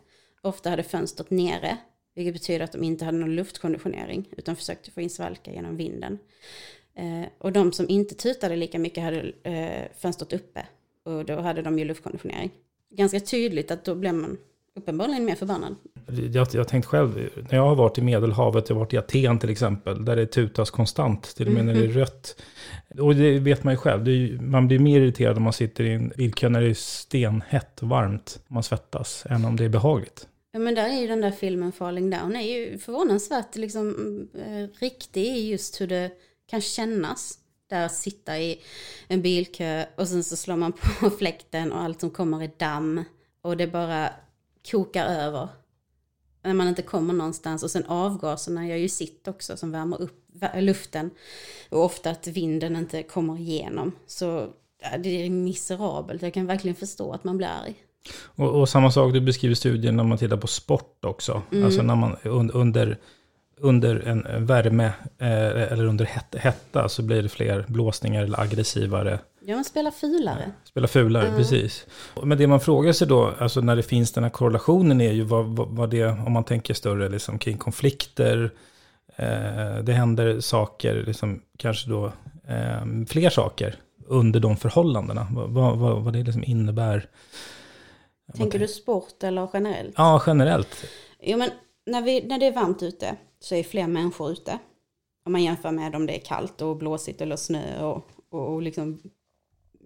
ofta 0.42 0.70
hade 0.70 0.84
fönstret 0.84 1.30
nere. 1.30 1.78
Vilket 2.16 2.34
betyder 2.34 2.66
att 2.66 2.72
de 2.72 2.84
inte 2.84 3.06
hade 3.06 3.18
någon 3.18 3.36
luftkonditionering 3.36 4.30
utan 4.38 4.56
försökte 4.56 4.92
få 4.92 5.02
in 5.02 5.10
svalka 5.10 5.54
genom 5.54 5.78
vinden. 5.78 6.20
Eh, 6.96 7.26
och 7.38 7.52
de 7.52 7.72
som 7.72 7.90
inte 7.90 8.16
tutade 8.16 8.56
lika 8.56 8.80
mycket 8.80 9.04
hade 9.04 9.34
eh, 9.44 9.88
fönstret 9.98 10.34
uppe. 10.34 10.66
Och 11.04 11.26
då 11.26 11.40
hade 11.40 11.62
de 11.62 11.80
ju 11.80 11.86
luftkonditionering. 11.86 12.52
Ganska 12.90 13.20
tydligt 13.20 13.72
att 13.72 13.86
då 13.86 13.96
blev 13.96 14.14
man 14.14 14.38
uppenbarligen 14.76 15.26
mer 15.26 15.36
förbannad. 15.36 15.76
Jag, 16.34 16.46
har 16.46 16.64
tänkt 16.64 16.86
själv, 16.86 17.30
när 17.36 17.58
jag 17.58 17.68
har 17.68 17.76
varit 17.76 17.98
i 17.98 18.02
Medelhavet, 18.02 18.70
jag 18.70 18.76
har 18.76 18.80
varit 18.80 18.94
i 18.94 18.98
Aten 18.98 19.40
till 19.40 19.50
exempel, 19.50 20.06
där 20.06 20.16
det 20.16 20.26
tutas 20.26 20.72
konstant, 20.72 21.36
till 21.36 21.48
och 21.48 21.54
med 21.54 21.66
när 21.66 21.74
det 21.74 21.84
är 21.84 21.88
rött. 21.88 22.42
Och 23.00 23.16
det 23.16 23.40
vet 23.40 23.64
man 23.64 23.74
ju 23.74 23.78
själv, 23.78 24.08
är 24.08 24.42
man 24.42 24.68
blir 24.68 24.80
mer 24.80 25.02
irriterad 25.02 25.38
om 25.38 25.44
man 25.44 25.54
sitter 25.54 25.84
i 25.84 25.94
en 25.94 26.14
bilkö 26.18 26.50
när 26.50 26.62
det 26.62 26.70
är 26.70 26.74
stenhett 26.74 27.82
och 27.82 27.90
varmt, 27.90 28.40
man 28.48 28.64
svettas, 28.64 29.26
än 29.30 29.46
om 29.46 29.56
det 29.56 29.66
är 29.66 29.70
behagligt. 29.70 30.28
Ja 30.52 30.60
men 30.60 30.76
där 30.76 30.90
är 30.90 31.02
ju 31.02 31.08
den 31.08 31.22
där 31.22 31.32
filmen 31.32 31.72
Falling 31.72 32.10
Down 32.10 32.36
är 32.36 32.58
ju 32.58 32.78
förvånansvärt 32.78 33.56
liksom 33.56 33.96
eh, 34.34 34.80
riktig 34.82 35.26
i 35.26 35.50
just 35.50 35.82
hur 35.82 35.88
det 35.88 36.12
kan 36.50 36.62
kännas. 36.62 37.39
Där 37.70 37.88
sitta 37.88 38.40
i 38.40 38.62
en 39.08 39.22
bilkö 39.22 39.86
och 39.98 40.08
sen 40.08 40.24
så 40.24 40.36
slår 40.36 40.56
man 40.56 40.74
på 41.00 41.10
fläkten 41.10 41.72
och 41.72 41.82
allt 41.82 42.00
som 42.00 42.10
kommer 42.10 42.44
är 42.44 42.52
damm. 42.58 43.04
Och 43.42 43.58
det 43.58 43.68
bara 43.68 44.10
kokar 44.72 45.06
över. 45.06 45.48
När 46.44 46.54
man 46.54 46.68
inte 46.68 46.82
kommer 46.82 47.14
någonstans. 47.14 47.64
Och 47.64 47.72
sen 47.72 47.86
avgaserna 47.86 48.68
gör 48.68 48.76
ju 48.76 48.90
sitt 48.90 49.28
också 49.28 49.58
som 49.58 49.72
värmer 49.72 50.02
upp 50.02 50.26
luften. 50.56 51.12
Och 51.70 51.84
ofta 51.84 52.10
att 52.10 52.28
vinden 52.28 52.76
inte 52.76 53.04
kommer 53.04 53.40
igenom. 53.40 53.92
Så 54.08 54.48
det 55.00 55.26
är 55.26 55.30
miserabelt. 55.30 56.22
Jag 56.22 56.34
kan 56.34 56.46
verkligen 56.46 56.76
förstå 56.76 57.12
att 57.12 57.24
man 57.24 57.38
blir 57.38 57.48
arg. 57.48 57.76
Och, 58.24 58.60
och 58.60 58.70
samma 58.70 58.92
sak, 58.92 59.14
du 59.14 59.22
beskriver 59.22 59.56
studien 59.56 59.96
när 59.96 60.04
man 60.04 60.18
tittar 60.18 60.38
på 60.38 60.48
sport 60.48 61.06
också. 61.06 61.42
Alltså 61.64 61.82
när 61.82 61.96
man 61.96 62.16
un, 62.24 62.52
under, 62.52 62.98
under 63.62 64.08
en 64.08 64.46
värme 64.46 64.86
eh, 65.18 65.72
eller 65.72 65.86
under 65.86 66.06
het, 66.06 66.36
hetta 66.36 66.90
så 66.90 67.02
blir 67.02 67.24
det 67.24 67.30
fler 67.30 67.66
blåsningar 67.68 68.24
eller 68.24 68.40
aggressivare 68.40 69.20
Ja, 69.42 69.56
man 69.56 69.66
spelar 69.66 69.92
fulare. 69.92 70.52
Spela 70.64 70.88
fulare, 70.88 71.34
precis. 71.38 71.86
Men 72.24 72.38
det 72.38 72.48
man 72.48 72.60
frågar 72.60 72.94
sig 72.94 73.08
då, 73.08 73.34
alltså 73.40 73.62
när 73.62 73.76
det 73.76 73.84
finns 73.84 74.12
den 74.12 74.24
här 74.24 74.32
korrelationen 74.32 75.02
är 75.02 75.12
ju 75.12 75.24
vad, 75.24 75.46
vad, 75.46 75.68
vad 75.68 75.90
det, 75.90 76.06
om 76.06 76.32
man 76.32 76.44
tänker 76.44 76.74
större 76.74 77.10
liksom 77.10 77.40
kring 77.40 77.58
konflikter, 77.58 78.52
eh, 79.16 79.78
det 79.84 79.94
händer 79.94 80.40
saker, 80.40 81.04
liksom, 81.08 81.42
kanske 81.58 81.90
då 81.90 82.06
eh, 82.48 83.06
fler 83.08 83.30
saker 83.30 83.76
under 84.08 84.40
de 84.40 84.58
förhållandena. 84.58 85.28
Vad, 85.32 85.50
vad, 85.50 85.78
vad, 85.78 86.04
vad 86.04 86.14
det 86.14 86.24
liksom 86.24 86.44
innebär. 86.44 87.10
Tänker 88.38 88.60
du 88.60 88.68
sport 88.68 89.24
eller 89.24 89.50
generellt? 89.54 89.94
Ja, 89.98 90.24
generellt. 90.28 90.86
Jo 91.22 91.38
men 91.38 91.50
när, 91.86 92.02
vi, 92.02 92.26
när 92.28 92.40
det 92.40 92.46
är 92.46 92.54
varmt 92.54 92.84
ute 92.84 93.16
så 93.40 93.56
är 93.56 93.64
fler 93.64 93.88
människor 93.88 94.32
ute. 94.32 94.60
Om 95.26 95.32
man 95.32 95.44
jämför 95.44 95.72
med 95.72 95.96
om 95.96 96.06
det 96.06 96.16
är 96.16 96.20
kallt 96.20 96.62
och 96.62 96.78
blåsigt 96.78 97.22
eller 97.22 97.36
snö 97.36 97.84
och, 97.84 98.08
och, 98.30 98.54
och 98.54 98.62
liksom 98.62 99.00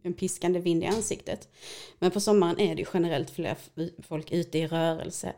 en 0.03 0.13
piskande 0.13 0.59
vind 0.59 0.83
i 0.83 0.85
ansiktet. 0.85 1.49
Men 1.99 2.11
på 2.11 2.19
sommaren 2.19 2.59
är 2.59 2.75
det 2.75 2.85
generellt 2.93 3.29
fler 3.29 3.57
folk 4.01 4.31
ute 4.31 4.57
i 4.57 4.67
rörelse. 4.67 5.33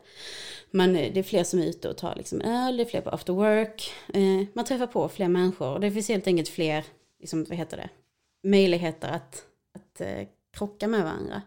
Man, 0.70 0.96
eh, 0.96 1.12
det 1.12 1.20
är 1.20 1.24
fler 1.24 1.44
som 1.44 1.58
är 1.58 1.66
ute 1.66 1.88
och 1.88 1.96
tar 1.96 2.14
liksom 2.16 2.40
öl, 2.40 2.76
det 2.76 2.82
är 2.82 2.88
fler 2.88 3.00
på 3.00 3.10
after 3.10 3.32
work. 3.32 3.90
Eh, 4.14 4.46
man 4.52 4.64
träffar 4.64 4.86
på 4.86 5.08
fler 5.08 5.28
människor 5.28 5.72
och 5.72 5.80
det 5.80 5.90
finns 5.90 6.08
helt 6.08 6.26
enkelt 6.26 6.48
fler, 6.48 6.84
liksom, 7.20 7.44
vad 7.44 7.58
heter 7.58 7.76
det, 7.76 7.88
möjligheter 8.48 9.08
att, 9.08 9.44
att 9.74 10.00
eh, 10.00 10.26
krocka 10.52 10.88
med 10.88 11.02
varandra. 11.02 11.42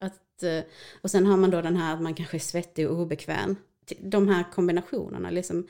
Att, 0.00 0.42
eh, 0.42 0.60
och 1.02 1.10
sen 1.10 1.26
har 1.26 1.36
man 1.36 1.50
då 1.50 1.62
den 1.62 1.76
här 1.76 1.94
att 1.94 2.02
man 2.02 2.14
kanske 2.14 2.36
är 2.36 2.38
svettig 2.38 2.90
och 2.90 3.00
obekväm. 3.00 3.56
De 4.00 4.28
här 4.28 4.44
kombinationerna, 4.52 5.30
liksom 5.30 5.66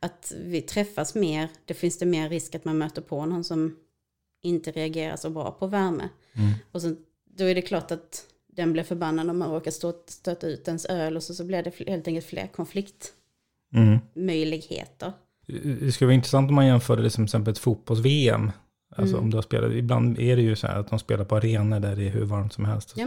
att 0.00 0.32
vi 0.44 0.62
träffas 0.62 1.14
mer, 1.14 1.48
det 1.64 1.74
finns 1.74 1.98
det 1.98 2.06
mer 2.06 2.28
risk 2.28 2.54
att 2.54 2.64
man 2.64 2.78
möter 2.78 3.02
på 3.02 3.26
någon 3.26 3.44
som 3.44 3.76
inte 4.42 4.70
reagerar 4.70 5.16
så 5.16 5.30
bra 5.30 5.50
på 5.50 5.66
värme. 5.66 6.08
Och 6.72 6.82
sen, 6.82 6.96
då 7.36 7.44
är 7.44 7.54
det 7.54 7.62
klart 7.62 7.90
att 7.90 8.24
den 8.46 8.72
blir 8.72 8.82
förbannad 8.82 9.30
om 9.30 9.38
man 9.38 9.50
råkar 9.50 9.70
stå, 9.70 9.92
stöta 10.06 10.46
ut 10.46 10.68
ens 10.68 10.84
öl 10.84 11.16
och 11.16 11.22
så, 11.22 11.34
så 11.34 11.44
blir 11.44 11.62
det 11.62 11.90
helt 11.90 12.08
enkelt 12.08 12.26
fler 12.26 12.46
konfliktmöjligheter. 12.46 15.12
Mm. 15.48 15.78
Det 15.80 15.92
skulle 15.92 16.06
vara 16.06 16.14
intressant 16.14 16.48
om 16.48 16.54
man 16.54 16.66
jämför 16.66 16.96
det 16.96 17.10
som 17.10 17.24
till 17.24 17.28
exempel 17.28 17.52
ett 17.52 17.58
fotbolls-VM. 17.58 18.50
Alltså 18.96 19.14
Mm. 19.14 19.24
om 19.24 19.30
du 19.30 19.36
har 19.36 19.42
spelat, 19.42 19.72
ibland 19.72 20.18
är 20.18 20.36
det 20.36 20.42
ju 20.42 20.56
så 20.56 20.66
här 20.66 20.80
att 20.80 20.90
de 20.90 20.98
spelar 20.98 21.24
på 21.24 21.36
arenor 21.36 21.80
där 21.80 21.96
det 21.96 22.06
är 22.06 22.10
hur 22.10 22.24
varmt 22.24 22.52
som 22.52 22.64
helst. 22.64 22.94
Ja. 22.96 23.04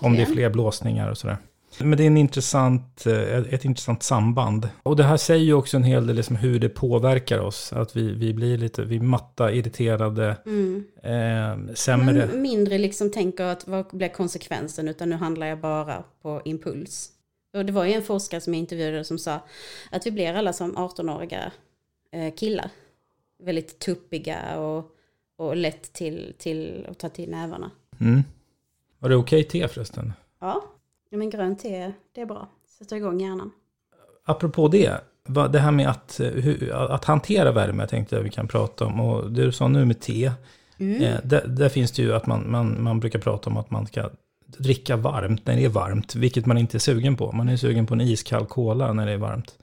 Om 0.00 0.12
det 0.12 0.22
är 0.22 0.26
fler 0.26 0.50
blåsningar 0.50 1.10
och 1.10 1.18
sådär. 1.18 1.36
Men 1.78 1.96
det 1.98 2.02
är 2.02 2.06
en 2.06 2.16
intressant, 2.16 3.06
eh, 3.06 3.38
ett 3.54 3.64
intressant 3.64 4.02
samband. 4.02 4.68
Och 4.82 4.96
det 4.96 5.04
här 5.04 5.16
säger 5.16 5.44
ju 5.44 5.54
också 5.54 5.76
en 5.76 5.82
hel 5.84 6.06
del 6.06 6.16
liksom 6.16 6.36
hur 6.36 6.58
det 6.60 6.68
påverkar 6.68 7.38
oss. 7.38 7.72
Att 7.72 7.96
vi, 7.96 8.12
vi 8.12 8.34
blir 8.34 8.58
lite, 8.58 8.82
vi 8.84 9.00
matta, 9.00 9.52
irriterade, 9.52 10.36
Mm. 10.46 10.84
eh, 11.02 11.74
sämre. 11.74 12.26
Man 12.26 12.42
mindre 12.42 12.78
liksom 12.78 13.10
tänker 13.10 13.44
att 13.44 13.68
vad 13.68 13.86
blir 13.92 14.08
konsekvensen 14.08 14.88
utan 14.88 15.10
nu 15.10 15.16
handlar 15.16 15.46
jag 15.46 15.60
bara 15.60 16.04
på 16.22 16.42
impuls. 16.44 17.08
Och 17.56 17.64
det 17.66 17.72
var 17.72 17.84
ju 17.84 17.92
en 17.92 18.02
forskare 18.02 18.40
som 18.40 18.54
jag 18.54 18.58
intervjuade 18.58 19.04
som 19.04 19.18
sa 19.18 19.40
att 19.90 20.06
vi 20.06 20.10
blir 20.10 20.32
alla 20.34 20.52
som 20.52 20.76
18-åriga 20.76 21.52
eh, 22.12 22.34
killar. 22.34 22.70
Väldigt 23.44 23.78
tuppiga 23.78 24.58
och, 24.60 24.84
och 25.38 25.56
lätt 25.56 25.92
till, 25.92 26.34
till 26.38 26.86
att 26.90 26.98
ta 26.98 27.08
till 27.08 27.30
nävarna. 27.30 27.70
Mm. 28.00 28.22
Var 28.98 29.08
det 29.08 29.16
okej 29.16 29.44
te 29.44 29.68
förresten? 29.68 30.12
Ja, 30.40 30.64
ja 31.12 31.18
men 31.18 31.30
grönt 31.30 31.58
te 31.58 31.92
det 32.12 32.20
är 32.20 32.26
bra. 32.26 32.48
Sätter 32.78 32.96
igång 32.96 33.20
hjärnan. 33.20 33.50
Apropå 34.24 34.68
det, 34.68 35.00
det 35.52 35.58
här 35.58 35.70
med 35.70 35.88
att, 35.88 36.20
eh, 36.20 36.80
att 36.90 37.04
hantera 37.04 37.52
värme 37.52 37.86
tänkte 37.86 38.16
jag 38.16 38.22
vi 38.22 38.30
kan 38.30 38.48
prata 38.48 38.86
om. 38.86 39.00
Och 39.00 39.30
det 39.30 39.44
du 39.44 39.52
sa 39.52 39.68
nu 39.68 39.84
med 39.84 40.00
te, 40.00 40.24
eh, 40.78 41.18
där, 41.24 41.46
där 41.46 41.68
finns 41.68 41.92
det 41.92 42.02
ju 42.02 42.14
att 42.14 42.26
man, 42.26 42.50
man, 42.50 42.82
man 42.82 43.00
brukar 43.00 43.18
prata 43.18 43.50
om 43.50 43.56
att 43.56 43.70
man 43.70 43.86
ska 43.86 44.10
dricka 44.46 44.96
varmt 44.96 45.46
när 45.46 45.56
det 45.56 45.64
är 45.64 45.68
varmt, 45.68 46.14
vilket 46.14 46.46
man 46.46 46.58
inte 46.58 46.76
är 46.76 46.78
sugen 46.78 47.16
på. 47.16 47.32
Man 47.32 47.48
är 47.48 47.56
sugen 47.56 47.86
på 47.86 47.94
en 47.94 48.00
iskall 48.00 48.46
cola 48.46 48.92
när 48.92 49.06
det 49.06 49.12
är 49.12 49.18
varmt. 49.18 49.58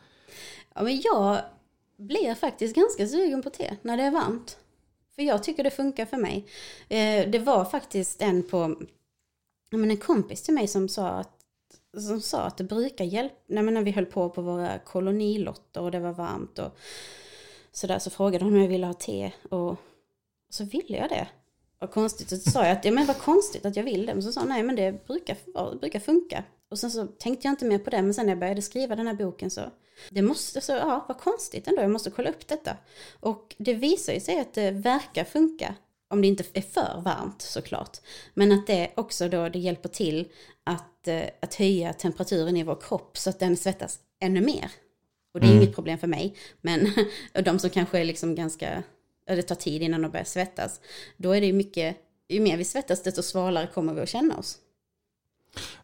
Ja, 0.76 0.84
men 0.84 1.02
jag 1.02 1.38
blir 1.98 2.36
faktiskt 2.36 2.76
ganska 2.76 3.08
sugen 3.08 3.42
på 3.42 3.50
te 3.50 3.76
när 3.82 3.98
det 3.98 4.04
är 4.04 4.12
varmt. 4.12 4.58
För 5.16 5.22
jag 5.22 5.44
tycker 5.44 5.64
det 5.64 5.72
funkar 5.72 6.06
för 6.06 6.18
mig. 6.18 6.46
Eh, 6.90 7.30
det 7.30 7.40
var 7.40 7.66
faktiskt 7.66 8.22
en 8.22 8.44
på, 8.44 8.76
men 9.72 9.92
en 9.92 9.98
kompis 9.98 10.44
till 10.44 10.54
mig 10.54 10.68
som 10.68 10.90
sa 10.90 11.08
att 11.08 11.39
som 11.98 12.22
sa 12.22 12.42
att 12.42 12.58
det 12.58 12.64
brukar 12.64 13.06
hjälpa, 13.06 13.36
nej, 13.48 13.64
men 13.64 13.74
när 13.74 13.84
vi 13.84 13.92
höll 13.92 14.06
på 14.06 14.30
på 14.30 14.42
våra 14.42 14.80
kolonilotter 14.80 15.82
och 15.82 15.92
det 15.92 16.00
var 16.00 16.14
varmt 16.14 16.60
och 16.60 16.78
sådär 17.72 18.00
så 18.00 18.10
frågade 18.10 18.46
hon 18.46 18.54
om 18.54 18.62
jag 18.62 18.70
ville 18.70 18.88
ha 18.88 18.94
te 18.94 19.32
och 19.50 19.76
så 20.50 20.64
ville 20.64 20.98
jag 20.98 21.10
det. 21.10 21.28
Och 21.82 21.92
konstigt, 21.92 22.32
och 22.32 22.38
så 22.38 22.52
sa 22.52 22.64
jag 22.64 22.72
att 22.72 22.86
ja, 22.86 22.92
men 22.92 23.06
vad 23.06 23.18
konstigt 23.18 23.66
att 23.66 23.76
jag 23.76 23.84
vill 23.84 24.06
det. 24.06 24.14
Men 24.14 24.24
så 24.24 24.32
sa 24.32 24.40
hon 24.40 24.50
nej 24.50 24.64
men 24.64 24.76
det 24.76 25.08
brukar, 25.08 25.38
det 25.72 25.80
brukar 25.80 26.00
funka. 26.00 26.44
Och 26.70 26.80
sen 26.80 26.92
så 26.92 27.08
tänkte 27.08 27.48
jag 27.48 27.52
inte 27.52 27.66
mer 27.66 27.80
på 27.80 27.90
det, 27.90 28.02
men 28.02 28.14
sen 28.14 28.26
när 28.26 28.32
jag 28.32 28.40
började 28.40 28.62
skriva 28.62 28.96
den 28.96 29.08
här 29.08 29.14
boken 29.14 29.50
så 29.50 29.62
det 30.10 30.22
måste, 30.22 30.62
så, 30.62 30.72
ja 30.72 31.06
vad 31.08 31.18
konstigt 31.18 31.68
ändå, 31.68 31.82
jag 31.82 31.92
måste 31.92 32.12
kolla 32.12 32.30
upp 32.30 32.48
detta. 32.48 32.78
Och 33.20 33.56
det 33.58 33.74
visar 33.74 34.14
ju 34.14 34.20
sig 34.20 34.40
att 34.40 34.54
det 34.54 34.72
verkar 34.72 35.24
funka, 35.24 35.76
om 36.10 36.22
det 36.22 36.28
inte 36.28 36.44
är 36.54 36.62
för 36.62 37.02
varmt 37.06 37.42
såklart. 37.42 37.98
Men 38.34 38.52
att 38.52 38.68
det 38.68 38.92
också 38.96 39.30
då 39.30 39.50
det 39.50 39.60
hjälper 39.60 39.90
till 39.90 40.28
att, 40.64 41.08
eh, 41.08 41.24
att 41.40 41.56
höja 41.56 41.94
temperaturen 41.94 42.58
i 42.58 42.64
vår 42.64 42.78
kropp 42.82 43.18
så 43.18 43.30
att 43.30 43.40
den 43.40 43.58
svettas 43.58 44.00
ännu 44.22 44.42
mer. 44.42 44.72
Och 45.34 45.40
det 45.40 45.48
är 45.48 45.56
inget 45.56 45.76
problem 45.76 45.98
för 45.98 46.08
mig, 46.08 46.36
men 46.62 46.88
och 47.36 47.44
de 47.44 47.60
som 47.60 47.70
kanske 47.70 48.00
är 48.00 48.06
liksom 48.06 48.36
ganska, 48.36 48.84
det 49.28 49.42
tar 49.42 49.56
tid 49.56 49.82
innan 49.82 50.02
de 50.02 50.12
börjar 50.12 50.26
svettas, 50.26 50.82
då 51.18 51.32
är 51.32 51.42
det 51.42 51.48
ju 51.48 51.54
mycket, 51.54 51.98
ju 52.30 52.40
mer 52.40 52.58
vi 52.58 52.64
svettas 52.64 53.04
desto 53.04 53.24
svalare 53.24 53.68
kommer 53.68 53.94
vi 53.94 54.02
att 54.02 54.10
känna 54.10 54.38
oss. 54.38 54.58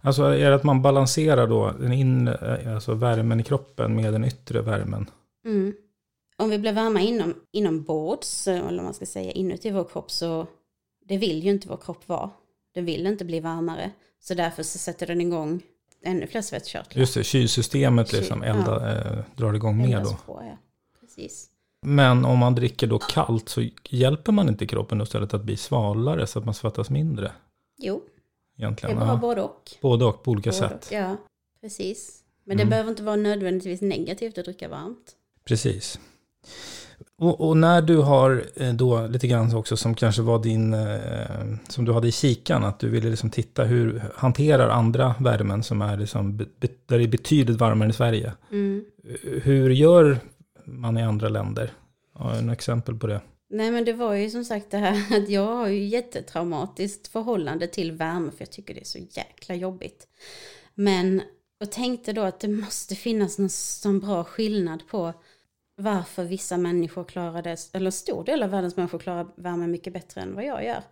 Alltså 0.01 0.23
är 0.23 0.49
det 0.49 0.55
att 0.55 0.63
man 0.63 0.81
balanserar 0.81 1.47
då 1.47 1.71
den 1.79 1.93
inre, 1.93 2.73
alltså 2.75 2.93
värmen 2.93 3.39
i 3.39 3.43
kroppen 3.43 3.95
med 3.95 4.13
den 4.13 4.25
yttre 4.25 4.61
värmen? 4.61 5.09
Mm. 5.45 5.73
Om 6.37 6.49
vi 6.49 6.59
blir 6.59 6.73
varma 6.73 7.01
inom, 7.01 7.33
inombords, 7.51 8.47
eller 8.47 8.75
vad 8.75 8.83
man 8.83 8.93
ska 8.93 9.05
säga, 9.05 9.31
inuti 9.31 9.71
vår 9.71 9.83
kropp 9.83 10.11
så 10.11 10.47
det 11.05 11.17
vill 11.17 11.43
ju 11.43 11.49
inte 11.51 11.67
vår 11.67 11.77
kropp 11.77 12.07
vara. 12.09 12.29
Den 12.73 12.85
vill 12.85 13.07
inte 13.07 13.25
bli 13.25 13.39
varmare. 13.39 13.91
Så 14.19 14.33
därför 14.33 14.63
så 14.63 14.77
sätter 14.77 15.07
den 15.07 15.21
igång 15.21 15.61
ännu 16.03 16.27
fler 16.27 16.41
svettkörtlar. 16.41 16.99
Just 16.99 17.13
det, 17.13 17.23
kylsystemet 17.23 18.13
liksom 18.13 18.43
Kyl- 18.43 18.45
elda, 18.59 18.97
eh, 19.17 19.23
drar 19.35 19.53
igång 19.53 19.77
mer 19.77 20.03
då. 20.03 20.17
På, 20.25 20.41
ja. 20.43 20.57
Precis. 20.99 21.49
Men 21.81 22.25
om 22.25 22.39
man 22.39 22.55
dricker 22.55 22.87
då 22.87 22.99
kallt 22.99 23.49
så 23.49 23.67
hjälper 23.89 24.31
man 24.31 24.49
inte 24.49 24.67
kroppen 24.67 25.01
istället 25.01 25.33
att 25.33 25.43
bli 25.43 25.57
svalare 25.57 26.27
så 26.27 26.39
att 26.39 26.45
man 26.45 26.53
svettas 26.53 26.89
mindre? 26.89 27.31
Jo, 27.77 28.01
det 28.57 28.63
Egentligen. 28.63 28.95
är 28.97 28.99
bara 29.01 29.09
Ja. 29.09 29.17
både 29.17 29.41
och. 29.41 29.71
Både 29.81 30.05
och 30.05 30.23
på 30.23 30.31
olika 30.31 30.49
Både 30.49 30.57
sätt. 30.59 30.85
och, 30.85 30.91
Ja, 30.93 31.17
precis. 31.61 32.21
Men 32.43 32.57
det 32.57 32.63
Mm. 32.63 32.69
behöver 32.69 32.89
inte 32.89 33.03
vara 33.03 33.15
nödvändigtvis 33.15 33.81
negativt 33.81 34.37
att 34.37 34.45
dricka 34.45 34.67
varmt. 34.69 35.15
Precis. 35.45 35.99
Och, 37.17 37.47
och 37.47 37.57
när 37.57 37.81
du 37.81 37.97
har 37.97 38.45
eh, 38.55 38.73
då 38.73 39.07
lite 39.07 39.27
grann 39.27 39.55
också 39.55 39.77
som 39.77 39.95
kanske 39.95 40.21
var 40.21 40.39
din, 40.39 40.73
eh, 40.73 41.57
som 41.67 41.85
du 41.85 41.93
hade 41.93 42.07
i 42.07 42.11
kikan, 42.11 42.63
att 42.63 42.79
du 42.79 42.89
ville 42.89 43.09
liksom 43.09 43.29
titta 43.29 43.63
hur 43.63 44.03
hanterar 44.15 44.69
andra 44.69 45.15
värmen 45.19 45.63
som 45.63 45.81
är 45.81 45.97
liksom, 45.97 46.37
där 46.37 46.97
det 46.97 47.03
är 47.03 47.07
betydligt 47.07 47.57
varmare 47.57 47.85
än 47.85 47.89
i 47.89 47.93
Sverige. 47.93 48.33
Mm. 48.51 48.85
Hur 49.43 49.69
gör 49.69 50.19
man 50.65 50.97
i 50.97 51.03
andra 51.03 51.29
länder? 51.29 51.71
Har 52.13 52.35
du 52.35 52.41
några 52.41 52.53
exempel 52.53 52.95
på 52.95 53.07
det? 53.07 53.21
Nej 53.49 53.71
men 53.71 53.85
det 53.85 53.93
var 53.93 54.13
ju 54.13 54.29
som 54.29 54.45
sagt 54.45 54.71
det 54.71 54.77
här 54.77 55.17
att 55.17 55.29
jag 55.29 55.55
har 55.55 55.67
ju 55.67 55.85
jättetraumatiskt 55.85 57.07
förhållande 57.07 57.67
till 57.67 57.91
värme 57.91 58.31
för 58.31 58.41
jag 58.41 58.51
tycker 58.51 58.73
det 58.73 58.81
är 58.81 58.85
så 58.85 58.99
jäkla 59.11 59.55
jobbigt. 59.55 60.07
Men 60.75 61.21
jag 61.59 61.71
tänkte 61.71 62.13
då 62.13 62.21
att 62.21 62.39
det 62.39 62.47
måste 62.47 62.95
finnas 62.95 63.37
någon 63.37 63.49
sån 63.49 63.99
bra 63.99 64.23
skillnad 64.23 64.87
på 64.87 65.13
varför 65.75 66.23
vissa 66.23 66.57
människor 66.57 67.03
klarar 67.03 67.41
det, 67.41 67.69
eller 67.73 67.85
en 67.85 67.91
stor 67.91 68.23
del 68.23 68.43
av 68.43 68.49
världens 68.49 68.77
människor 68.77 68.99
klarar 68.99 69.27
värme 69.35 69.67
mycket 69.67 69.93
bättre 69.93 70.21
än 70.21 70.35
vad 70.35 70.45
jag 70.45 70.65
gör. 70.65 70.83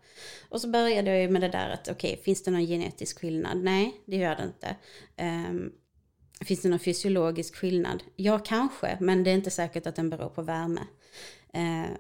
Och 0.50 0.62
så 0.62 0.68
började 0.68 1.12
jag 1.12 1.22
ju 1.22 1.30
med 1.30 1.42
det 1.42 1.50
där 1.50 1.70
att 1.70 1.88
okej, 1.88 2.22
finns 2.24 2.44
det 2.44 2.52
någon 2.52 2.66
genetisk 2.66 3.20
skillnad? 3.20 3.58
Nej, 3.64 4.02
det 4.06 4.16
gör 4.16 4.36
det 4.36 4.44
inte. 4.44 4.76
Um, 5.50 5.72
finns 6.46 6.62
det 6.62 6.70
någon 6.70 6.80
fysiologisk 6.80 7.56
skillnad? 7.56 8.04
Ja, 8.16 8.40
kanske, 8.40 8.98
men 9.02 9.24
det 9.24 9.30
är 9.32 9.36
inte 9.36 9.52
säkert 9.52 9.88
att 9.88 9.96
den 9.96 10.10
beror 10.10 10.30
på 10.30 10.42
värme. 10.42 10.82
Uh, 11.58 11.96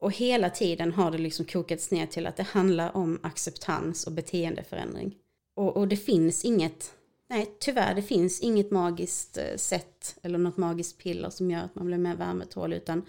och 0.00 0.12
hela 0.12 0.50
tiden 0.50 0.92
har 0.92 1.10
det 1.10 1.18
liksom 1.18 1.44
kokats 1.44 1.90
ner 1.90 2.06
till 2.06 2.26
att 2.26 2.36
det 2.36 2.42
handlar 2.42 2.96
om 2.96 3.20
acceptans 3.22 4.06
och 4.06 4.12
beteendeförändring. 4.12 5.14
Och, 5.56 5.76
och 5.76 5.88
det 5.88 5.96
finns 5.96 6.44
inget, 6.44 6.94
nej 7.30 7.56
tyvärr 7.60 7.94
det 7.94 8.02
finns 8.02 8.40
inget 8.40 8.70
magiskt 8.70 9.38
eh, 9.38 9.56
sätt 9.56 10.18
eller 10.22 10.38
något 10.38 10.56
magiskt 10.56 10.98
piller 10.98 11.30
som 11.30 11.50
gör 11.50 11.60
att 11.60 11.74
man 11.74 11.86
blir 11.86 11.98
mer 11.98 12.16
värmetålig 12.16 12.76
utan 12.76 13.06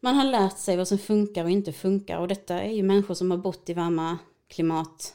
man 0.00 0.14
har 0.14 0.24
lärt 0.24 0.58
sig 0.58 0.76
vad 0.76 0.88
som 0.88 0.98
funkar 0.98 1.44
och 1.44 1.50
inte 1.50 1.72
funkar 1.72 2.18
och 2.18 2.28
detta 2.28 2.62
är 2.62 2.72
ju 2.72 2.82
människor 2.82 3.14
som 3.14 3.30
har 3.30 3.38
bott 3.38 3.68
i 3.68 3.74
varma 3.74 4.18
klimat 4.48 5.14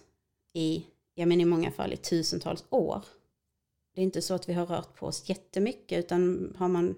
i, 0.54 0.86
jag 1.16 1.28
menar 1.28 1.42
i 1.42 1.46
många 1.46 1.72
fall 1.72 1.94
i 1.94 1.98
tusentals 1.98 2.66
år. 2.70 3.04
Det 3.96 4.02
är 4.02 4.04
inte 4.04 4.22
så 4.22 4.34
att 4.34 4.50
vi 4.50 4.54
har 4.54 4.66
rört 4.66 4.96
på 4.96 5.06
oss 5.06 5.30
jättemycket 5.30 6.00
utan 6.00 6.54
har 6.58 6.68
man, 6.68 6.96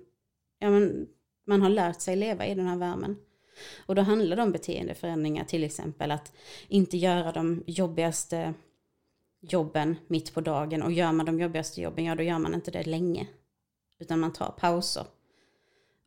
ja 0.60 0.70
men 0.70 1.08
man 1.48 1.62
har 1.62 1.70
lärt 1.70 2.02
sig 2.02 2.16
leva 2.16 2.46
i 2.46 2.56
den 2.56 2.68
här 2.68 2.78
värmen. 2.78 3.18
Och 3.86 3.96
då 3.96 4.02
handlar 4.02 4.36
det 4.36 4.44
om 4.44 4.52
beteendeförändringar, 4.52 5.44
till 5.44 5.64
exempel 5.64 6.12
att 6.12 6.34
inte 6.68 6.98
göra 6.98 7.32
de 7.32 7.64
jobbigaste 7.68 8.54
jobben 9.42 9.96
mitt 10.08 10.34
på 10.34 10.42
dagen. 10.42 10.84
Och 10.84 10.92
gör 10.92 11.12
man 11.12 11.26
de 11.26 11.40
jobbigaste 11.40 11.82
jobben, 11.82 12.06
ja 12.06 12.16
då 12.16 12.24
gör 12.24 12.40
man 12.40 12.54
inte 12.54 12.72
det 12.72 12.84
länge. 12.84 13.28
Utan 14.00 14.20
man 14.20 14.34
tar 14.34 14.52
pauser. 14.52 15.06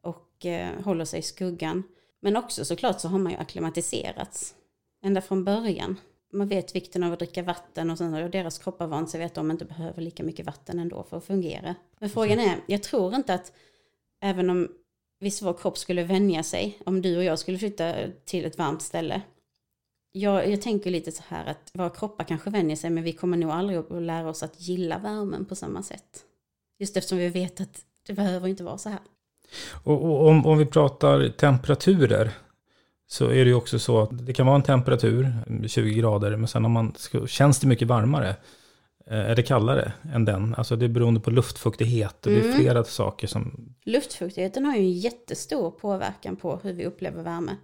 Och 0.03 0.47
eh, 0.47 0.83
håller 0.83 1.05
sig 1.05 1.19
i 1.19 1.23
skuggan. 1.23 1.83
Men 2.21 2.37
också 2.37 2.65
såklart 2.65 3.01
så 3.01 3.09
har 3.09 3.19
man 3.19 3.33
ju 3.33 3.39
akklimatiserats. 3.39 4.55
Ända 5.03 5.21
från 5.21 5.45
början. 5.45 6.01
Man 6.33 6.49
vet 6.49 6.77
vikten 6.77 7.03
av 7.03 7.13
att 7.13 7.19
dricka 7.19 7.43
vatten 7.43 7.91
och 7.91 7.99
sen 7.99 8.13
har 8.13 8.29
deras 8.29 8.59
kroppar 8.59 8.87
vant 8.87 9.11
sig 9.11 9.19
vid 9.19 9.27
att 9.27 9.35
de 9.35 9.51
inte 9.51 9.65
behöver 9.65 10.03
lika 10.03 10.23
mycket 10.23 10.47
vatten 10.47 10.79
ändå 10.79 11.03
för 11.03 11.17
att 11.17 11.25
fungera. 11.25 11.75
Men 11.99 12.11
frågan 12.11 12.41
är, 12.41 12.57
jag 12.67 12.83
tror 12.83 13.15
inte 13.15 13.35
att 13.35 13.53
även 14.21 14.51
om 14.51 14.69
visst 15.21 15.43
vår 15.43 15.53
kropp 15.53 15.79
skulle 15.79 16.05
vänja 16.05 16.43
sig 16.43 16.79
om 16.87 17.03
du 17.03 17.17
och 17.17 17.25
jag 17.25 17.39
skulle 17.39 17.59
flytta 17.59 17.95
till 18.25 18.45
ett 18.45 18.59
varmt 18.59 18.83
ställe. 18.83 19.23
Jag, 20.17 20.51
jag 20.51 20.63
tänker 20.63 20.91
lite 20.91 21.13
så 21.13 21.23
här 21.29 21.47
att 21.47 21.71
våra 21.73 21.91
kroppar 21.91 22.25
kanske 22.25 22.51
vänjer 22.51 22.77
sig 22.77 22.91
men 22.91 23.05
vi 23.05 23.13
kommer 23.13 23.37
nog 23.37 23.51
aldrig 23.51 23.79
att 23.79 24.03
lära 24.03 24.29
oss 24.29 24.43
att 24.43 24.61
gilla 24.61 24.99
värmen 24.99 25.45
på 25.45 25.55
samma 25.55 25.83
sätt. 25.83 26.25
Just 26.79 26.97
eftersom 26.97 27.19
vi 27.19 27.29
vet 27.29 27.61
att 27.61 27.81
det 28.07 28.13
behöver 28.13 28.49
inte 28.49 28.65
vara 28.65 28.79
så 28.79 28.89
här. 28.89 28.99
Och, 29.85 30.05
och 30.05 30.29
om, 30.29 30.47
om 30.47 30.59
vi 30.59 30.67
pratar 30.67 31.29
temperaturer 31.29 32.31
så 33.07 33.25
är 33.31 33.45
det 33.45 33.51
ju 33.51 33.55
också 33.55 33.79
så 33.79 34.01
att 34.01 34.27
det 34.27 34.33
kan 34.33 34.47
vara 34.47 34.57
en 34.57 34.63
temperatur, 34.63 35.33
20 35.67 35.95
grader, 35.95 36.37
men 36.37 36.49
sen 36.49 36.65
om 36.65 36.73
man 36.73 36.95
känns 37.27 37.61
det 37.61 37.67
mycket 37.67 37.89
varmare. 37.89 38.29
Eh, 39.07 39.19
Är 39.19 39.37
det 39.37 39.43
kallare 39.43 39.93
än 40.15 40.25
den? 40.25 40.55
Alltså 40.55 40.77
det 40.77 40.85
är 40.85 40.89
beroende 40.89 41.21
på 41.21 41.31
luftfuktighet 41.31 42.27
och 42.27 42.33
det 42.33 42.39
är 42.39 42.45
Mm. 42.45 42.57
flera 42.57 42.85
saker 42.85 43.27
som... 43.27 43.75
Luftfuktigheten 43.85 44.65
har 44.65 44.75
ju 44.77 44.81
en 44.81 44.93
jättestor 44.93 45.71
påverkan 45.71 46.37
på 46.37 46.61
hur 46.63 46.73
vi 46.73 46.85
upplever 46.87 47.23
värme. 47.23 47.57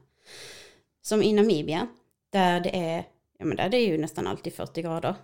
Som 1.02 1.22
i 1.22 1.32
Namibia, 1.32 1.86
där 2.30 2.60
det 2.60 2.76
är, 2.76 3.04
ja 3.38 3.44
men 3.44 3.56
där 3.56 3.68
det 3.68 3.76
är 3.76 3.86
ju 3.86 3.98
nästan 3.98 4.26
alltid 4.26 4.54
40 4.54 4.82
grader. 4.82 5.14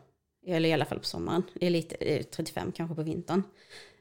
Eller 0.46 0.68
i 0.68 0.72
alla 0.72 0.84
fall 0.84 0.98
på 0.98 1.04
sommaren. 1.04 1.42
Det 1.54 1.66
är 1.66 1.70
lite 1.70 2.22
35 2.22 2.72
kanske 2.72 2.94
på 2.94 3.02
vintern. 3.02 3.42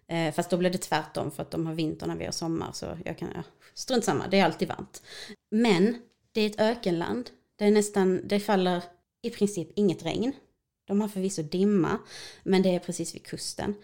Eh, 0.08 0.34
fast 0.34 0.50
då 0.50 0.58
blir 0.58 0.70
det 0.70 0.78
tvärtom 0.78 1.32
för 1.32 1.42
att 1.42 1.52
de 1.52 1.66
har 1.66 1.74
vinter 1.74 2.08
när 2.08 2.16
vi 2.16 2.26
har 2.26 2.32
sommar. 2.32 2.72
Så 2.74 2.98
jag 3.06 3.18
kan, 3.18 3.30
ja, 3.36 3.44
strunt 3.74 4.04
samma, 4.04 4.28
det 4.28 4.40
är 4.40 4.46
alltid 4.46 4.68
varmt. 4.68 5.04
Men 5.52 6.02
det 6.32 6.42
är 6.42 6.46
ett 6.46 6.60
ökenland. 6.60 7.30
Det 7.56 7.66
är 7.66 7.72
nästan, 7.72 8.22
det 8.28 8.40
faller 8.40 8.84
i 9.22 9.30
princip 9.30 9.70
inget 9.76 10.06
regn. 10.06 10.32
De 10.88 11.02
har 11.02 11.08
förvisso 11.08 11.42
dimma, 11.42 12.00
men 12.44 12.62
det 12.62 12.76
är 12.76 12.80
precis 12.80 13.16
vid 13.16 13.24
kusten. 13.26 13.76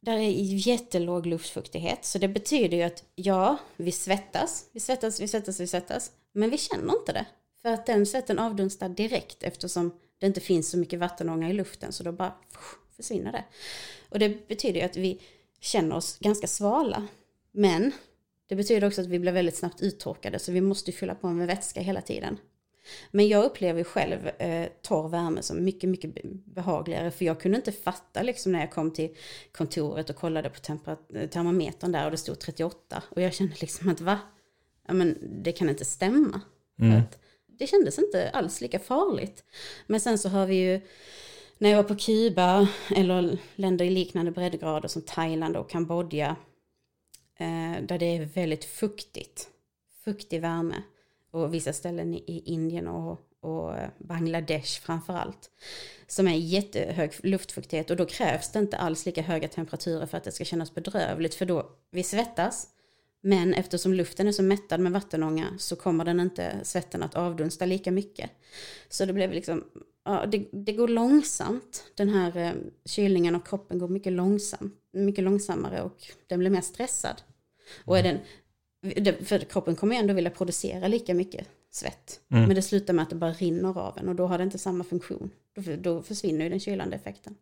Där 0.00 0.16
är 0.16 0.30
jättelåg 0.68 1.26
luftfuktighet, 1.26 2.04
så 2.04 2.18
det 2.18 2.28
betyder 2.28 2.76
ju 2.76 2.82
att 2.82 3.04
ja, 3.14 3.58
vi 3.76 3.92
svettas, 3.92 4.66
vi 4.72 4.80
svettas, 4.80 5.20
vi 5.20 5.28
svettas, 5.28 5.60
vi 5.60 5.66
svettas, 5.66 6.12
men 6.32 6.50
vi 6.50 6.58
känner 6.58 6.98
inte 6.98 7.12
det. 7.12 7.26
För 7.62 7.68
att 7.68 7.86
den 7.86 8.06
svetten 8.06 8.38
avdunstar 8.38 8.88
direkt 8.88 9.42
eftersom 9.42 9.92
det 10.18 10.26
inte 10.26 10.40
finns 10.40 10.70
så 10.70 10.78
mycket 10.78 10.98
vattenånga 10.98 11.50
i 11.50 11.52
luften, 11.52 11.92
så 11.92 12.02
då 12.04 12.12
bara 12.12 12.34
försvinner 12.96 13.32
det. 13.32 13.44
Och 14.08 14.18
det 14.18 14.48
betyder 14.48 14.80
ju 14.80 14.86
att 14.86 14.96
vi 14.96 15.20
känner 15.60 15.96
oss 15.96 16.18
ganska 16.18 16.46
svala. 16.46 17.06
Men 17.52 17.92
det 18.46 18.56
betyder 18.56 18.86
också 18.86 19.00
att 19.00 19.06
vi 19.06 19.18
blir 19.18 19.32
väldigt 19.32 19.56
snabbt 19.56 19.82
uttorkade, 19.82 20.38
så 20.38 20.52
vi 20.52 20.60
måste 20.60 20.92
fylla 20.92 21.14
på 21.14 21.28
med 21.28 21.46
vätska 21.46 21.80
hela 21.80 22.00
tiden. 22.00 22.38
Men 23.10 23.28
jag 23.28 23.44
upplever 23.44 23.84
själv 23.84 24.28
eh, 24.28 24.68
torr 24.82 25.08
värme 25.08 25.42
som 25.42 25.64
mycket, 25.64 25.90
mycket 25.90 26.22
behagligare. 26.44 27.10
För 27.10 27.24
jag 27.24 27.40
kunde 27.40 27.56
inte 27.56 27.72
fatta 27.72 28.22
liksom 28.22 28.52
när 28.52 28.60
jag 28.60 28.70
kom 28.70 28.90
till 28.90 29.16
kontoret 29.52 30.10
och 30.10 30.16
kollade 30.16 30.50
på 30.50 30.60
termometern 31.30 31.92
där 31.92 32.04
och 32.04 32.10
det 32.10 32.16
stod 32.16 32.38
38. 32.38 33.02
Och 33.08 33.22
jag 33.22 33.34
kände 33.34 33.54
liksom 33.60 33.88
att 33.88 34.00
va? 34.00 34.18
Ja 34.86 34.94
men 34.94 35.18
det 35.42 35.52
kan 35.52 35.68
inte 35.68 35.84
stämma. 35.84 36.40
Mm 36.80 37.02
det 37.62 37.66
kändes 37.66 37.98
inte 37.98 38.30
alls 38.30 38.60
lika 38.60 38.78
farligt. 38.78 39.44
Men 39.86 40.00
sen 40.00 40.18
så 40.18 40.28
har 40.28 40.46
vi 40.46 40.54
ju 40.54 40.80
när 41.58 41.70
jag 41.70 41.76
var 41.76 41.88
på 41.88 41.96
Kuba 41.96 42.68
eller 42.96 43.38
länder 43.54 43.84
i 43.84 43.90
liknande 43.90 44.30
breddgrader 44.30 44.88
som 44.88 45.02
Thailand 45.02 45.56
och 45.56 45.70
Kambodja. 45.70 46.36
Eh, 47.38 47.82
där 47.82 47.98
det 47.98 48.16
är 48.16 48.24
väldigt 48.24 48.64
fuktigt. 48.64 49.48
Fuktig 50.04 50.40
värme 50.40 50.82
och 51.30 51.54
vissa 51.54 51.72
ställen 51.72 52.14
i 52.14 52.42
Indien 52.46 52.88
och, 52.88 53.20
och 53.40 53.74
Bangladesh 53.98 54.80
framför 54.80 55.12
allt. 55.12 55.50
Som 56.06 56.28
är 56.28 56.36
jättehög 56.36 57.12
luftfuktighet 57.22 57.90
och 57.90 57.96
då 57.96 58.06
krävs 58.06 58.52
det 58.52 58.58
inte 58.58 58.76
alls 58.76 59.06
lika 59.06 59.22
höga 59.22 59.48
temperaturer 59.48 60.06
för 60.06 60.18
att 60.18 60.24
det 60.24 60.32
ska 60.32 60.44
kännas 60.44 60.74
bedrövligt 60.74 61.34
för 61.34 61.46
då 61.46 61.70
vi 61.90 62.02
svettas. 62.02 62.68
Men 63.22 63.54
eftersom 63.54 63.94
luften 63.94 64.28
är 64.28 64.32
så 64.32 64.42
mättad 64.42 64.80
med 64.80 64.92
vattenånga 64.92 65.46
så 65.58 65.76
kommer 65.76 66.04
den 66.04 66.20
inte 66.20 66.60
svetten 66.62 67.02
att 67.02 67.14
avdunsta 67.14 67.66
lika 67.66 67.90
mycket. 67.90 68.30
Så 68.88 69.04
det 69.04 69.12
blev 69.12 69.32
liksom, 69.32 69.64
ja, 70.04 70.26
det, 70.26 70.48
det 70.52 70.72
går 70.72 70.88
långsamt. 70.88 71.84
Den 71.94 72.08
här 72.08 72.36
eh, 72.36 72.52
kylningen 72.84 73.34
av 73.34 73.40
kroppen 73.40 73.78
går 73.78 73.88
mycket, 73.88 74.12
långsamt, 74.12 74.74
mycket 74.92 75.24
långsammare 75.24 75.82
och 75.82 75.96
den 76.26 76.38
blir 76.38 76.50
mer 76.50 76.60
stressad. 76.60 77.22
Och 77.84 77.98
är 77.98 78.02
den 78.02 78.18
för 79.24 79.38
kroppen 79.38 79.76
kommer 79.76 79.96
ändå 79.96 80.14
vilja 80.14 80.30
producera 80.30 80.88
lika 80.88 81.14
mycket 81.14 81.46
svett. 81.70 82.20
Mm. 82.30 82.44
Men 82.46 82.54
det 82.56 82.62
slutar 82.62 82.94
med 82.94 83.02
att 83.02 83.10
det 83.10 83.16
bara 83.16 83.32
rinner 83.32 83.78
av 83.78 83.98
en 83.98 84.08
och 84.08 84.14
då 84.14 84.26
har 84.26 84.38
det 84.38 84.44
inte 84.44 84.58
samma 84.58 84.84
funktion. 84.84 85.30
Då, 85.56 85.62
då 85.76 86.02
försvinner 86.02 86.44
ju 86.44 86.50
den 86.50 86.60
kylande 86.60 86.96
effekten. 86.96 87.34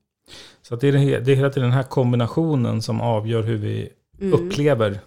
Så 0.62 0.76
det, 0.76 0.88
är, 0.88 1.20
det 1.20 1.32
är 1.32 1.36
hela 1.36 1.50
tiden 1.50 1.68
den 1.68 1.76
här 1.76 1.82
kombinationen 1.82 2.82
som 2.82 3.00
avgör 3.00 3.42
hur 3.42 3.56
vi 3.56 3.88
mm. 4.20 4.32
upplever 4.32 5.00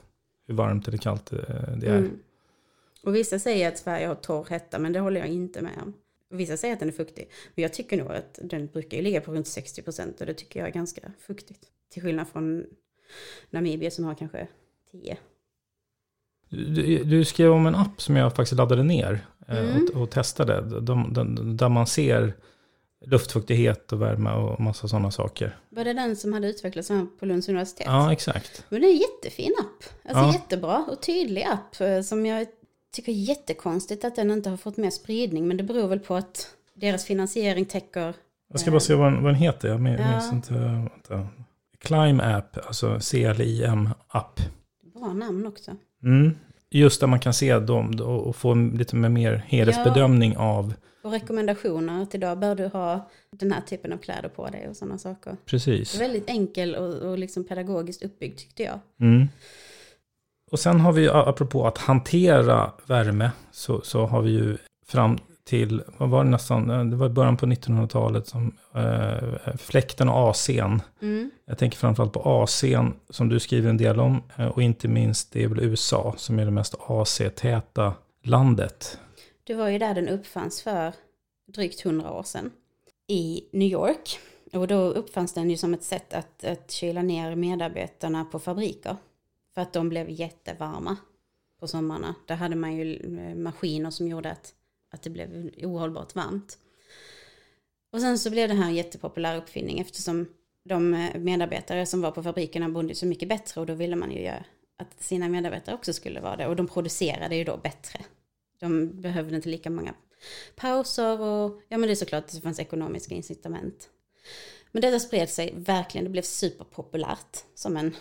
hur 0.48 0.54
varmt 0.54 0.88
eller 0.88 0.98
kallt 0.98 1.34
eh, 1.34 1.40
det 1.78 1.88
är. 1.88 1.98
Mm. 1.98 2.20
Och 3.04 3.16
vissa 3.16 3.40
säger 3.40 3.68
att 3.68 3.78
Sverige 3.78 4.08
har 4.08 4.16
torr 4.16 4.48
hetta, 4.50 4.80
men 4.80 4.94
det 4.94 5.00
håller 5.00 5.20
jag 5.20 5.30
inte 5.30 5.62
med 5.62 5.78
om. 5.82 5.94
Vissa 6.30 6.58
säger 6.58 6.74
att 6.74 6.80
den 6.80 6.90
är 6.90 6.94
fuktig, 6.94 7.30
men 7.56 7.64
jag 7.64 7.74
tycker 7.74 7.98
nog 7.98 8.12
att 8.12 8.40
den 8.44 8.68
brukar 8.68 9.02
ligga 9.02 9.22
på 9.22 9.34
runt 9.34 9.48
60 9.48 9.82
procent 9.82 10.22
och 10.22 10.28
det 10.28 10.34
tycker 10.34 10.60
jag 10.60 10.70
är 10.70 10.74
ganska 10.74 11.02
fuktigt. 11.20 11.60
Till 11.90 12.02
skillnad 12.02 12.28
från 12.28 12.66
Namibia 13.50 13.92
som 13.92 14.06
har 14.06 14.16
kanske 14.16 14.48
10. 14.92 15.18
Du, 16.50 17.04
du, 17.04 17.26
skrev 17.26 17.52
om 17.52 17.66
en 17.66 17.76
app 17.76 18.02
som 18.02 18.16
jag 18.16 18.36
faktiskt 18.36 18.58
laddade 18.58 18.84
ner 18.84 19.26
eh, 19.48 19.58
mm. 19.58 19.88
och, 19.94 20.02
och, 20.02 20.12
testade. 20.12 20.80
De, 20.80 21.14
de, 21.14 21.58
där 21.58 21.70
man 21.70 21.88
ser 21.88 22.34
luftfuktighet 23.04 23.92
och 23.92 24.02
värme 24.02 24.32
och 24.32 24.60
massa 24.60 24.88
sådana 24.88 25.12
saker. 25.12 25.58
Var 25.70 25.84
det 25.84 25.94
den 25.94 26.16
som 26.16 26.34
hade 26.34 26.48
utvecklats 26.50 26.92
på 27.20 27.26
Lunds 27.26 27.50
universitet? 27.50 27.88
Ja, 27.88 28.14
exakt. 28.14 28.66
Men 28.70 28.82
det 28.82 28.88
är 28.88 28.92
en 28.92 28.98
jättefin 28.98 29.54
app. 29.60 29.84
Alltså 30.10 30.24
ja. 30.24 30.34
jättebra 30.34 30.86
och 30.92 31.02
tydlig 31.02 31.44
app 31.44 31.82
eh, 31.82 32.02
som 32.02 32.26
jag 32.26 32.48
tycker 32.94 33.12
är 33.12 33.16
jättekonstigt 33.16 34.06
att 34.06 34.16
den 34.16 34.32
inte 34.32 34.50
har 34.50 34.58
fått 34.58 34.78
mer 34.78 34.90
spridning. 34.90 35.48
Men 35.48 35.58
det 35.58 35.64
beror 35.64 35.88
väl 35.88 36.00
på 36.00 36.16
att 36.16 36.48
deras 36.74 37.06
finansiering 37.06 37.66
täcker... 37.66 38.14
Jag 38.52 38.60
ska 38.60 38.72
bara 38.72 38.80
se 38.80 38.96
vad 38.96 39.14
den, 39.14 39.24
vad 39.24 39.34
den 39.34 39.42
heter. 39.42 39.68
Jag 39.68 39.82
minns 39.82 40.00
ja. 40.00 40.32
inte. 40.32 40.54
Vänta. 40.54 41.28
Climb 41.80 42.22
App, 42.22 42.58
alltså 42.68 43.00
CLIM 43.00 43.90
app. 44.08 44.40
Bra 44.94 45.14
namn 45.14 45.48
också. 45.48 45.72
Mm. 46.04 46.36
Just 46.74 47.00
där 47.00 47.08
man 47.08 47.20
kan 47.20 47.34
se 47.34 47.60
dem 47.60 48.00
och 48.00 48.36
få 48.36 48.54
lite 48.54 48.96
mer 48.96 49.44
helhetsbedömning 49.48 50.34
ja. 50.34 50.40
av... 50.40 50.74
Och 51.02 51.12
rekommendationer 51.12 52.04
att 52.04 52.16
idag 52.16 52.40
bör 52.40 52.56
du 52.56 52.68
ha 52.68 53.10
den 53.32 53.52
här 53.52 53.62
typen 53.62 53.94
av 53.94 53.98
kläder 53.98 54.30
på 54.30 54.48
dig 54.48 54.68
och 54.70 54.76
sådana 54.76 54.98
saker. 54.98 55.38
Precis. 55.46 56.02
Väldigt 56.02 56.30
enkel 56.30 56.76
och, 56.76 56.94
och 56.94 57.18
liksom 57.18 57.44
pedagogiskt 57.44 58.04
uppbyggd 58.04 58.38
tyckte 58.38 58.64
jag. 58.64 58.80
Mm. 59.02 59.28
Och 60.52 60.60
sen 60.60 60.80
har 60.80 60.92
vi, 60.92 61.10
apropå 61.10 61.68
att 61.68 61.78
hantera 61.78 62.72
värme, 62.86 63.32
så, 63.52 63.82
så 63.82 64.06
har 64.06 64.22
vi 64.22 64.32
ju 64.32 64.58
fram 64.88 65.18
till, 65.44 65.84
vad 65.98 66.10
var 66.10 66.24
det 66.24 66.30
nästan, 66.30 66.70
eh, 66.70 66.86
det 66.86 66.96
var 66.96 67.10
början 67.10 67.38
på 67.38 67.46
1900-talet 67.46 68.28
som 68.28 68.58
eh, 68.76 69.58
fläkten 69.58 70.10
och 70.10 70.34
AC'n. 70.34 70.80
Mm. 71.02 71.32
Jag 71.46 71.58
tänker 71.58 71.78
framförallt 71.78 72.14
på 72.14 72.20
AC'n 72.20 72.94
som 73.10 73.30
du 73.30 73.40
skriver 73.40 73.70
en 73.70 73.78
del 73.78 74.00
om 74.00 74.24
eh, 74.36 74.48
och 74.48 74.62
inte 74.62 74.88
minst 74.88 75.32
det 75.32 75.44
är 75.44 75.48
väl 75.48 75.64
USA 75.64 76.14
som 76.18 76.40
är 76.40 76.46
det 76.46 76.52
mest 76.52 76.76
AC-täta 76.80 77.94
landet. 78.24 79.00
Det 79.44 79.54
var 79.54 79.70
ju 79.70 79.80
där 79.80 79.94
den 79.94 80.10
uppfanns 80.10 80.62
för 80.62 80.94
drygt 81.54 81.82
hundra 81.82 82.12
år 82.12 82.24
sedan 82.24 82.52
i 83.08 83.44
New 83.52 83.68
York. 83.68 84.20
Och 84.54 84.68
då 84.68 84.76
uppfanns 84.76 85.34
den 85.34 85.50
ju 85.50 85.58
som 85.58 85.74
ett 85.74 85.84
sätt 85.84 86.14
att, 86.14 86.44
att 86.44 86.72
kyla 86.72 87.02
ner 87.02 87.36
medarbetarna 87.36 88.26
på 88.26 88.40
fabriker. 88.40 88.98
För 89.54 89.62
att 89.62 89.74
de 89.74 89.90
blev 89.90 90.10
jättevarma 90.10 90.98
på 91.60 91.68
sommarna. 91.68 92.16
Där 92.26 92.36
hade 92.36 92.56
man 92.56 92.76
ju 92.76 92.96
eh, 93.20 93.36
maskiner 93.36 93.90
som 93.90 94.08
gjorde 94.08 94.32
att 94.32 94.54
att 94.94 95.02
det 95.02 95.10
blev 95.10 95.52
ohållbart 95.58 96.16
varmt. 96.16 96.58
Och 97.92 98.02
sen 98.02 98.20
så 98.20 98.30
blev 98.30 98.50
det 98.50 98.56
här 98.56 98.68
en 98.68 98.76
jättepopulär 98.76 99.38
uppfinning 99.38 99.80
eftersom 99.80 100.28
de 100.64 100.94
eh, 100.94 101.20
medarbetare 101.20 101.86
som 101.86 102.02
var 102.02 102.12
på 102.12 102.24
fabrikerna 102.24 102.70
bodde 102.70 102.96
så 102.96 103.06
mycket 103.06 103.30
bättre 103.30 103.62
och 103.62 103.68
då 103.68 103.74
ville 103.74 103.96
man 103.96 104.12
ju 104.12 104.22
göra 104.22 104.46
att 104.78 105.04
sina 105.04 105.30
medarbetare 105.30 105.76
också 105.76 105.94
skulle 105.94 106.20
vara 106.20 106.36
det 106.36 106.48
och 106.48 106.56
de 106.56 106.68
producerade 106.68 107.36
ju 107.36 107.44
då 107.44 107.58
bättre. 107.58 108.00
De 108.60 109.02
behövde 109.02 109.36
inte 109.36 109.50
lika 109.50 109.70
många 109.70 109.94
pauser 110.56 111.22
och 111.22 111.62
ja 111.68 111.78
men 111.78 111.88
det 111.88 111.94
är 111.94 111.96
såklart 111.96 112.24
att 112.24 112.32
det 112.32 112.42
fanns 112.42 112.60
ekonomiska 112.60 113.16
incitament. 113.16 113.90
Men 114.72 114.82
detta 114.82 115.00
spred 115.00 115.30
sig 115.30 115.54
verkligen, 115.56 116.06
det 116.06 116.12
blev 116.12 116.22
superpopulärt 116.22 117.38
som 117.56 117.78
en 117.78 117.96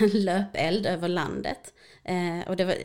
löpeld 0.12 0.86
över 0.86 1.08
landet. 1.08 1.74
Eh, 2.04 2.48
och 2.48 2.56
det 2.56 2.64
var 2.64 2.76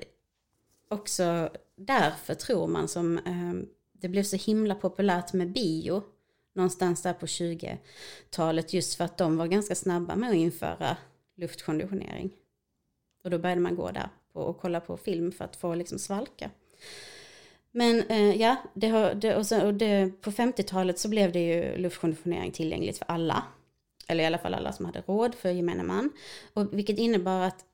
också 0.90 1.50
därför 1.76 2.34
tror 2.34 2.68
man 2.68 2.88
som 2.88 3.18
eh, 3.18 3.68
det 3.92 4.10
blev 4.10 4.24
så 4.24 4.36
himla 4.36 4.76
populärt 4.76 5.34
med 5.34 5.52
bio 5.52 6.04
någonstans 6.56 7.02
där 7.02 7.14
på 7.14 7.26
20-talet 7.26 8.74
just 8.74 8.96
för 8.96 9.04
att 9.04 9.18
de 9.18 9.38
var 9.38 9.48
ganska 9.48 9.76
snabba 9.76 10.16
med 10.16 10.30
att 10.30 10.36
införa 10.36 10.98
luftkonditionering. 11.36 12.32
Och 13.24 13.30
då 13.30 13.40
började 13.40 13.62
man 13.62 13.76
gå 13.76 13.92
där 13.92 14.10
och 14.34 14.60
kolla 14.60 14.80
på 14.80 14.98
film 14.98 15.32
för 15.32 15.46
att 15.46 15.56
få 15.56 15.76
liksom 15.76 16.00
svalka. 16.00 16.50
Men 17.72 18.04
eh, 18.04 18.42
ja, 18.42 18.56
det 18.74 18.88
har, 18.88 19.14
det, 19.14 19.36
och, 19.36 19.46
så, 19.46 19.66
och 19.66 19.74
det, 19.74 20.22
på 20.22 20.32
50-talet 20.32 21.00
så 21.00 21.10
blev 21.10 21.32
det 21.32 21.40
ju 21.40 21.78
luftkonditionering 21.78 22.52
tillgängligt 22.52 22.98
för 22.98 23.06
alla. 23.06 23.44
Eller 24.08 24.24
i 24.24 24.28
alla 24.28 24.38
fall 24.38 24.54
alla 24.54 24.72
som 24.72 24.86
hade 24.86 25.02
råd 25.02 25.36
för 25.36 25.50
gemene 25.50 25.84
man. 25.84 26.10
Och 26.54 26.78
vilket 26.78 26.98
innebar 26.98 27.42
att 27.42 27.66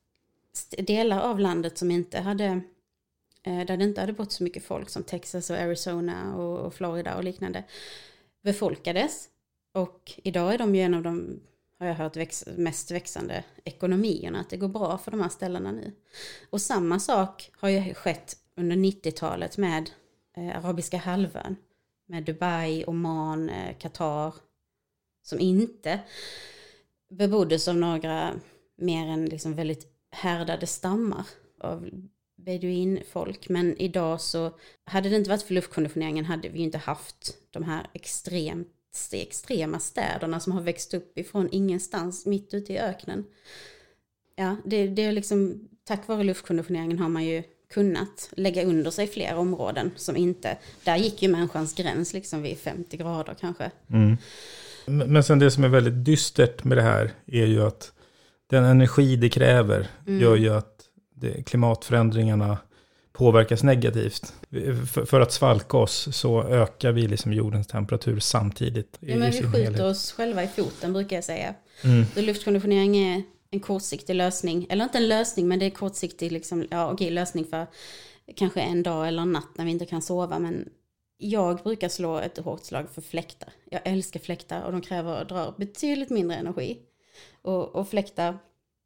delar 0.78 1.20
av 1.22 1.40
landet 1.40 1.78
som 1.78 1.92
inte 1.92 2.20
hade 2.20 2.62
Eh, 3.50 3.66
där 3.66 3.78
det 3.78 3.84
inte 3.84 4.02
hade 4.02 4.14
bott 4.14 4.32
så 4.32 4.44
mycket 4.44 4.64
folk 4.64 4.90
som 4.90 5.04
Texas 5.04 5.50
och 5.50 5.58
Arizona 5.58 6.36
och 6.36 6.74
Florida 6.74 7.16
och 7.18 7.24
liknande, 7.24 7.64
befolkades. 8.44 9.30
Och 9.74 10.12
idag 10.24 10.54
är 10.54 10.58
de 10.58 10.76
ju 10.76 10.82
en 10.82 10.94
av 10.94 11.04
de, 11.04 11.40
har 11.80 11.88
jag 11.88 11.96
hört, 11.96 12.16
väx, 12.16 12.46
mest 12.58 12.92
växande 12.92 13.44
ekonomierna, 13.64 14.40
att 14.40 14.50
det 14.50 14.58
går 14.58 14.68
bra 14.68 14.98
för 14.98 15.12
de 15.12 15.22
här 15.22 15.30
ställena 15.30 15.72
nu. 15.72 15.92
Och 16.50 16.62
samma 16.62 17.00
sak 17.00 17.52
har 17.54 17.70
ju 17.70 17.94
skett 17.94 18.38
under 18.56 18.76
90-talet 18.76 19.58
med 19.58 19.90
eh, 20.38 20.58
Arabiska 20.58 20.98
halvön, 20.98 21.56
med 22.06 22.24
Dubai, 22.24 22.84
Oman, 22.88 23.50
eh, 23.50 23.78
Qatar, 23.78 24.34
som 25.24 25.40
inte 25.40 26.00
beboddes 27.10 27.68
av 27.68 27.76
några 27.76 28.34
mer 28.78 29.08
än 29.08 29.26
liksom 29.26 29.56
väldigt 29.56 29.88
härdade 30.12 30.68
stammar 30.68 31.26
av 31.60 31.90
beduinfolk. 32.46 33.50
Men 33.50 33.78
idag 33.78 34.22
så, 34.22 34.52
hade 34.84 35.10
det 35.10 35.16
inte 35.16 35.30
varit 35.30 35.44
för 35.44 35.54
luftkonditioneringen 35.54 36.26
hade 36.26 36.50
vi 36.50 36.58
ju 36.58 36.64
inte 36.64 36.78
haft 36.78 37.38
de 37.52 37.64
här 37.64 37.88
extremt 37.94 38.68
extrema 39.12 39.80
städerna 39.80 40.40
som 40.40 40.52
har 40.52 40.62
växt 40.62 40.94
upp 40.94 41.18
ifrån 41.18 41.50
ingenstans 41.52 42.26
mitt 42.26 42.54
ute 42.54 42.74
i 42.74 42.80
öknen. 42.80 43.26
Ja, 44.36 44.56
det, 44.66 44.88
det 44.88 45.02
är 45.02 45.12
liksom, 45.12 45.68
tack 45.84 46.08
vare 46.08 46.24
luftkonditioneringen 46.24 47.00
har 47.00 47.10
man 47.10 47.26
ju 47.26 47.44
kunnat 47.74 48.30
lägga 48.32 48.66
under 48.66 48.92
sig 48.92 49.08
fler 49.08 49.36
områden 49.36 49.92
som 49.96 50.18
inte, 50.18 50.58
där 50.84 50.98
gick 50.98 51.22
ju 51.22 51.30
människans 51.30 51.76
gräns 51.76 52.14
liksom 52.14 52.42
vid 52.42 52.58
50 52.58 52.98
grader 52.98 53.36
kanske. 53.40 53.72
Mm. 53.90 54.18
Men 54.86 55.24
sen 55.24 55.40
det 55.40 55.52
som 55.52 55.64
är 55.64 55.68
väldigt 55.68 56.06
dystert 56.06 56.64
med 56.64 56.78
det 56.78 56.82
här 56.82 57.12
är 57.26 57.46
ju 57.46 57.64
att 57.64 57.92
den 58.48 58.64
energi 58.64 59.16
det 59.16 59.30
kräver 59.30 59.88
mm. 60.08 60.22
gör 60.22 60.36
ju 60.36 60.50
att 60.50 60.79
klimatförändringarna 61.46 62.58
påverkas 63.12 63.64
negativt. 63.64 64.34
För, 64.94 65.06
för, 65.06 65.22
att 65.22 65.32
svalka 65.32 65.78
oss 65.78 66.08
så 66.12 66.44
ökar 66.44 66.92
vi 66.92 67.08
liksom 67.08 67.34
jordens 67.34 67.68
temperatur 67.68 68.20
samtidigt. 68.20 68.98
Ja, 69.00 69.16
men 69.16 69.32
vi 69.32 69.38
skjuter 69.38 69.64
helhet. 69.64 69.82
oss 69.82 70.12
själva 70.12 70.44
i 70.44 70.48
foten 70.48 70.94
brukar 70.94 71.18
jag 71.18 71.24
säga. 71.24 71.54
Mm. 71.84 72.06
Så 72.16 72.22
luftkonditionering 72.22 72.98
är 72.98 73.24
en 73.52 73.60
kortsiktig 73.60 74.16
lösning. 74.16 74.68
Eller 74.70 74.84
inte 74.84 74.98
en 74.98 75.08
lösning, 75.08 75.48
men 75.48 75.60
det 75.60 75.66
är 75.66 75.70
kortsiktig 75.70 76.32
liksom, 76.32 76.68
ja, 76.70 76.92
okej, 76.92 77.10
lösning 77.10 77.46
för 77.46 77.68
kanske 78.36 78.62
en 78.62 78.84
dag 78.84 79.08
eller 79.08 79.22
en 79.22 79.32
natt 79.32 79.50
när 79.56 79.66
vi 79.66 79.72
inte 79.72 79.86
kan 79.86 80.02
sova. 80.02 80.40
Men 80.40 80.70
jag 81.18 81.58
brukar 81.64 81.90
slå 81.90 82.20
ett 82.20 82.38
hårt 82.38 82.66
slag 82.66 82.90
för 82.90 83.02
fläktar. 83.02 83.50
Jag 83.72 83.82
älskar 83.84 84.20
fläktar 84.20 84.62
och 84.62 84.72
de 84.72 84.82
kräver 84.82 85.26
drar 85.26 85.54
betydligt 85.58 86.10
mindre 86.10 86.38
energi. 86.38 86.80
Och, 87.42 87.76
och 87.76 87.90
fläktar, 87.90 88.38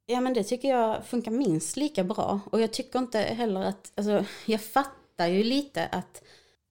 ja 0.05 0.21
men 0.21 0.33
det 0.33 0.43
tycker 0.43 0.69
jag 0.69 1.05
funkar 1.05 1.31
minst 1.31 1.77
lika 1.77 2.03
bra. 2.03 2.39
Och 2.51 2.61
jag 2.61 2.73
tycker 2.73 2.99
inte 2.99 3.19
heller 3.19 3.61
att, 3.61 3.91
alltså 3.95 4.25
jag 4.45 4.61
fattar 4.61 5.27
ju 5.27 5.43
lite 5.43 5.87
att 5.87 6.23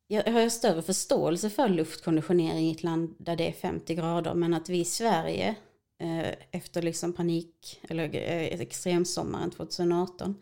jag 0.06 0.32
har 0.32 0.48
större 0.48 0.82
förståelse 0.82 1.50
för 1.50 1.68
luftkonditionering 1.68 2.68
i 2.68 2.72
ett 2.72 2.82
land 2.82 3.14
där 3.18 3.36
det 3.36 3.48
är 3.48 3.52
50 3.52 3.94
grader. 3.94 4.34
Men 4.34 4.54
att 4.54 4.68
vi 4.68 4.80
i 4.80 4.84
Sverige 4.84 5.54
eh, 5.98 6.34
efter 6.50 6.82
liksom 6.82 7.12
panik 7.12 7.80
eller 7.88 8.04
eh, 8.14 8.60
extremsommaren 8.60 9.50
2018 9.50 10.34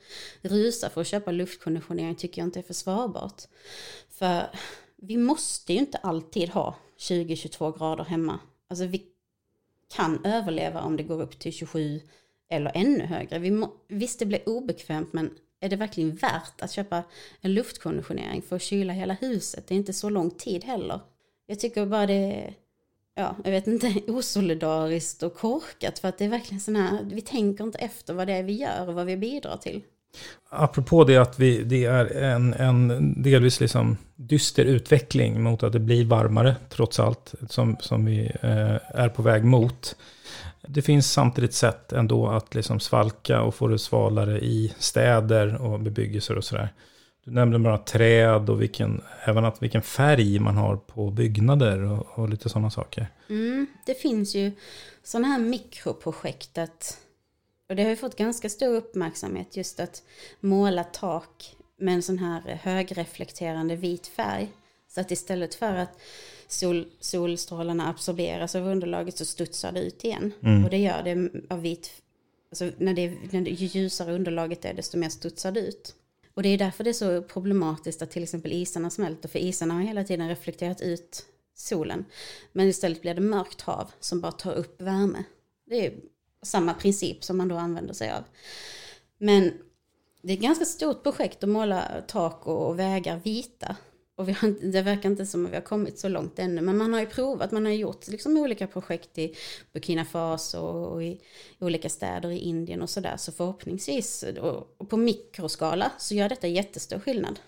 rusa 0.43 0.91
för 0.91 1.01
att 1.01 1.07
köpa 1.07 1.30
luftkonditionering 1.30 2.14
tycker 2.14 2.43
jag 2.43 2.47
inte 2.47 2.59
är 2.59 2.62
försvarbart. 2.62 3.43
För 4.11 4.47
vi 4.97 5.16
måste 5.16 5.72
ju 5.72 5.78
inte 5.78 5.99
alltid 5.99 6.49
ha 6.49 6.74
20-22 6.99 7.78
grader 7.78 8.05
hemma. 8.05 8.38
Alltså 8.68 8.84
vi 8.84 9.07
kan 9.95 10.24
överleva 10.24 10.82
om 10.82 10.97
det 10.97 11.03
går 11.03 11.22
upp 11.22 11.38
till 11.38 11.53
27 11.53 12.01
eller 12.51 12.72
ännu 12.74 13.05
högre. 13.05 13.38
Vi 13.38 13.51
må, 13.51 13.72
visst 13.88 14.18
det 14.18 14.26
blir 14.26 14.48
obekvämt 14.48 15.12
men 15.12 15.30
är 15.61 15.68
det 15.68 15.76
verkligen 15.76 16.16
värt 16.16 16.61
att 16.61 16.72
köpa 16.72 17.03
en 17.40 17.55
luftkonditionering 17.55 18.42
för 18.42 18.57
att 18.57 18.62
kyla 18.62 18.92
hela 18.92 19.14
huset? 19.14 19.66
Det 19.66 19.74
är 19.74 19.76
inte 19.76 19.92
så 19.92 20.11
lång 20.11 20.30
tid 20.30 20.64
heller. 20.64 21.01
Jag 21.46 21.61
tycker 21.61 21.86
bara 21.86 22.07
det 22.07 22.14
är 22.14 22.55
ja, 23.14 23.36
jag 23.44 23.51
vet 23.51 23.66
inte, 23.66 23.94
osolidariskt 24.07 25.22
och 25.22 25.34
korkat. 25.34 25.98
För 25.98 26.09
att 26.09 26.18
det 26.18 26.24
är 26.24 26.28
verkligen 26.28 26.61
sådana 26.61 26.86
här, 26.86 27.07
vi 27.12 27.20
tänker 27.20 27.64
inte 27.64 27.78
efter 27.78 28.14
vad 28.14 28.26
det 28.26 28.32
är 28.32 28.42
vi 28.42 28.53
gör 28.53 28.88
och 28.88 28.94
vad 28.94 29.07
vi 29.07 29.16
bidrar 29.16 29.57
till. 29.57 29.82
Apropå 30.48 31.05
det 31.05 31.16
att 31.16 31.38
vi, 31.38 31.62
det 31.62 31.84
är 31.84 32.22
en, 32.22 32.55
en 32.55 33.14
delvis 33.22 33.61
liksom 33.61 33.96
dyster 34.16 34.64
utveckling 34.64 35.42
mot 35.42 35.62
att 35.62 35.72
det 35.72 35.80
blir 35.80 36.05
varmare 36.05 36.57
trots 36.68 37.01
allt 37.01 37.34
som, 37.48 37.76
som 37.80 38.05
vi 38.05 38.20
eh, 38.40 39.01
är 39.01 39.09
på 39.09 39.22
väg 39.22 39.44
mot. 39.44 39.96
Det 40.66 40.82
finns 40.82 41.12
samtidigt 41.12 41.54
sätt 41.54 41.92
ändå 41.92 42.28
att 42.28 42.54
liksom 42.54 42.80
svalka 42.80 43.42
och 43.42 43.54
få 43.54 43.68
det 43.68 43.78
svalare 43.78 44.38
i 44.38 44.74
städer 44.78 45.62
och 45.62 45.80
bebyggelser 45.80 46.36
och 46.36 46.44
sådär. 46.44 46.74
Du 47.24 47.30
nämnde 47.30 47.58
bara 47.58 47.78
träd 47.78 48.50
och 48.50 48.62
vilken, 48.62 49.02
även 49.24 49.44
att 49.44 49.62
vilken 49.62 49.82
färg 49.82 50.38
man 50.38 50.56
har 50.56 50.76
på 50.76 51.11
byggnader 51.11 51.82
och, 51.82 52.18
och 52.18 52.28
lite 52.28 52.48
sådana 52.48 52.70
saker. 52.70 53.08
Mm, 53.28 53.66
det 53.86 53.94
finns 53.94 54.34
ju 54.34 54.52
sådana 55.02 55.28
här 55.28 55.38
mikroprojektet. 55.38 56.98
Och 57.68 57.76
det 57.76 57.82
har 57.82 57.90
ju 57.90 57.96
fått 57.96 58.16
ganska 58.16 58.48
stor 58.48 58.74
uppmärksamhet 58.74 59.56
just 59.56 59.80
att 59.80 60.02
måla 60.40 60.84
tak 60.84 61.56
med 61.78 61.94
en 61.94 62.02
sån 62.02 62.18
här 62.18 62.61
högreflekterande 62.62 63.76
vit 63.76 64.06
färg. 64.06 64.48
Så 64.88 65.00
att 65.00 65.11
istället 65.11 65.54
för 65.54 65.74
att 65.74 66.00
sol, 66.53 66.86
solstrålarna 67.01 67.88
absorberas 67.88 68.55
av 68.55 68.66
underlaget 68.66 69.18
så 69.18 69.24
studsar 69.24 69.72
det 69.72 69.80
ut 69.80 70.05
igen. 70.05 70.32
Mm. 70.42 70.64
Och 70.64 70.70
det 70.70 70.78
gör 70.78 71.03
det 71.03 71.30
av 71.55 71.62
vit, 71.62 71.90
alltså 72.51 72.70
när 72.78 72.94
det, 72.94 73.12
när 73.30 73.40
det, 73.40 73.51
ju 73.51 73.66
ljusare 73.66 74.14
underlaget 74.14 74.64
är 74.64 74.74
desto 74.74 74.98
mer 74.98 75.09
studsar 75.09 75.53
det 75.53 75.61
ut. 75.61 75.94
Och 76.34 76.42
det 76.42 76.48
är 76.48 76.59
därför 76.59 76.84
det 76.84 76.90
är 76.90 76.94
så 76.94 77.22
problematiskt 77.22 78.03
att 78.03 78.11
till 78.11 78.22
exempel 78.22 78.53
isarna 78.53 78.90
smälter, 78.90 79.28
för 79.28 79.38
isarna 79.38 79.74
har 79.74 79.80
hela 79.80 80.05
tiden 80.05 80.28
reflekterat 80.28 80.80
ut 80.80 81.26
solen. 81.55 82.05
Men 82.53 82.68
istället 82.68 83.03
blir 83.03 83.14
det 83.14 83.20
mörkt 83.20 83.61
hav 83.61 83.90
som 84.01 84.20
bara 84.20 84.32
tar 84.32 84.53
upp 84.53 84.82
värme. 84.82 85.24
Det 85.66 85.86
är 85.86 85.92
samma 86.42 86.74
princip 86.74 87.24
som 87.24 87.36
man 87.36 87.48
då 87.48 87.57
använder 87.57 87.94
sig 87.94 88.11
av. 88.11 88.24
Men 89.18 89.53
det 90.22 90.32
är 90.32 90.36
ett 90.36 90.42
ganska 90.42 90.64
stort 90.64 91.03
projekt 91.03 91.44
att 91.44 91.51
måla 91.51 92.03
tak 92.07 92.46
och 92.46 92.78
vägar 92.78 93.20
vita. 93.24 93.76
Och 94.20 94.28
vi 94.28 94.32
har, 94.32 94.72
det 94.72 94.82
verkar 94.82 95.10
inte 95.10 95.26
som 95.26 95.46
att 95.46 95.52
vi 95.52 95.56
har 95.56 95.62
kommit 95.62 95.98
så 95.98 96.08
långt 96.08 96.38
ännu. 96.38 96.60
Men 96.60 96.76
man 96.76 96.92
har 96.92 97.00
ju 97.00 97.06
provat, 97.06 97.52
man 97.52 97.64
har 97.64 97.72
gjort 97.72 98.08
liksom 98.08 98.36
olika 98.36 98.66
projekt 98.66 99.18
i 99.18 99.36
Burkina 99.72 100.04
Faso 100.04 100.58
och 100.58 101.04
i 101.04 101.20
olika 101.58 101.88
städer 101.88 102.30
i 102.30 102.38
Indien 102.38 102.82
och 102.82 102.90
sådär. 102.90 103.16
Så 103.16 103.32
förhoppningsvis, 103.32 104.24
och 104.78 104.88
på 104.88 104.96
mikroskala, 104.96 105.92
så 105.98 106.14
gör 106.14 106.28
detta 106.28 106.46
jättestor 106.46 106.98
skillnad. 106.98 107.40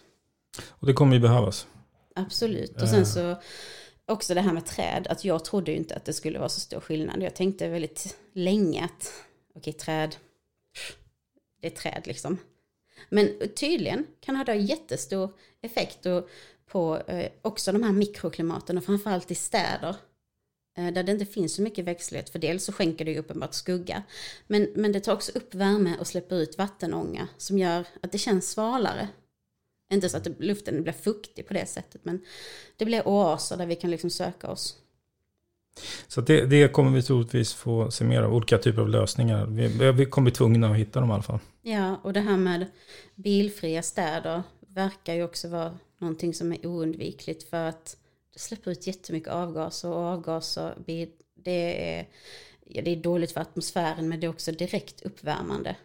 Och 0.68 0.86
det 0.86 0.92
kommer 0.92 1.14
ju 1.14 1.20
behövas. 1.20 1.66
Absolut. 2.14 2.82
Och 2.82 2.88
sen 2.88 3.06
så 3.06 3.36
också 4.06 4.34
det 4.34 4.40
här 4.40 4.52
med 4.52 4.66
träd. 4.66 5.06
Att 5.06 5.24
jag 5.24 5.44
trodde 5.44 5.70
ju 5.70 5.76
inte 5.76 5.96
att 5.96 6.04
det 6.04 6.12
skulle 6.12 6.38
vara 6.38 6.48
så 6.48 6.60
stor 6.60 6.80
skillnad. 6.80 7.22
Jag 7.22 7.34
tänkte 7.34 7.68
väldigt 7.68 8.16
länge 8.32 8.84
att, 8.84 9.12
okej 9.50 9.60
okay, 9.60 9.72
träd, 9.72 10.16
det 11.60 11.66
är 11.66 11.70
träd 11.70 12.02
liksom. 12.04 12.38
Men 13.08 13.32
tydligen 13.56 14.06
kan 14.20 14.36
ha 14.36 14.54
jättestor 14.54 15.30
effekt. 15.62 16.06
Och 16.06 16.28
på 16.72 17.02
eh, 17.06 17.30
också 17.42 17.72
de 17.72 17.82
här 17.82 17.92
mikroklimaten 17.92 18.78
och 18.78 18.84
framförallt 18.84 19.30
i 19.30 19.34
städer. 19.34 19.96
Eh, 20.78 20.92
där 20.92 21.02
det 21.02 21.12
inte 21.12 21.26
finns 21.26 21.54
så 21.54 21.62
mycket 21.62 21.84
växtlighet. 21.84 22.30
För 22.30 22.38
dels 22.38 22.64
så 22.64 22.72
skänker 22.72 23.04
det 23.04 23.10
ju 23.10 23.18
uppenbart 23.18 23.54
skugga. 23.54 24.02
Men, 24.46 24.68
men 24.74 24.92
det 24.92 25.00
tar 25.00 25.12
också 25.12 25.32
upp 25.34 25.54
värme 25.54 25.96
och 26.00 26.06
släpper 26.06 26.36
ut 26.36 26.58
vattenånga. 26.58 27.28
Som 27.36 27.58
gör 27.58 27.86
att 28.02 28.12
det 28.12 28.18
känns 28.18 28.50
svalare. 28.50 29.08
Inte 29.92 30.08
så 30.08 30.16
att 30.16 30.28
luften 30.38 30.82
blir 30.82 30.92
fuktig 30.92 31.48
på 31.48 31.54
det 31.54 31.66
sättet. 31.66 32.04
Men 32.04 32.20
det 32.76 32.84
blir 32.84 33.08
oaser 33.08 33.56
där 33.56 33.66
vi 33.66 33.76
kan 33.76 33.90
liksom 33.90 34.10
söka 34.10 34.50
oss. 34.50 34.76
Så 36.08 36.20
det, 36.20 36.46
det, 36.46 36.72
kommer 36.72 36.90
vi 36.90 37.02
troligtvis 37.02 37.54
få 37.54 37.90
se 37.90 38.04
mer 38.04 38.22
av, 38.22 38.34
olika 38.34 38.58
typer 38.58 38.82
av 38.82 38.88
lösningar. 38.88 39.46
Vi, 39.46 39.92
vi 39.92 40.06
kommer 40.06 40.24
bli 40.24 40.32
tvungna 40.32 40.70
att 40.70 40.76
hitta 40.76 41.00
dem 41.00 41.10
i 41.10 41.12
alla 41.12 41.22
fall. 41.22 41.38
Ja, 41.62 41.96
och 42.02 42.12
det 42.12 42.20
här 42.20 42.36
med 42.36 42.66
bilfria 43.14 43.82
städer 43.82 44.42
verkar 44.68 45.14
ju 45.14 45.24
också 45.24 45.48
vara 45.48 45.78
någonting 46.02 46.34
som 46.34 46.52
är 46.52 46.66
oundvikligt 46.66 47.50
för 47.50 47.68
att 47.68 47.96
det 48.32 48.38
släpper 48.38 48.70
ut 48.70 48.86
jättemycket 48.86 49.28
avgaser 49.28 49.88
och 49.88 50.00
avgaser 50.00 50.74
det 51.34 51.90
är, 51.90 52.08
ja, 52.64 52.82
det 52.82 52.90
är 52.90 52.96
dåligt 52.96 53.32
för 53.32 53.40
atmosfären 53.40 54.08
men 54.08 54.20
det 54.20 54.26
är 54.26 54.30
också 54.30 54.52
direkt 54.52 55.02
uppvärmande. 55.02 55.76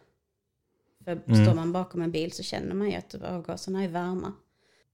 För 1.03 1.11
mm. 1.11 1.45
står 1.45 1.55
man 1.55 1.72
bakom 1.72 2.01
en 2.01 2.11
bil 2.11 2.32
så 2.32 2.43
känner 2.43 2.76
man 2.76 2.89
ju 2.89 2.95
att 2.95 3.15
avgaserna 3.15 3.84
är 3.84 3.88
varma. 3.88 4.34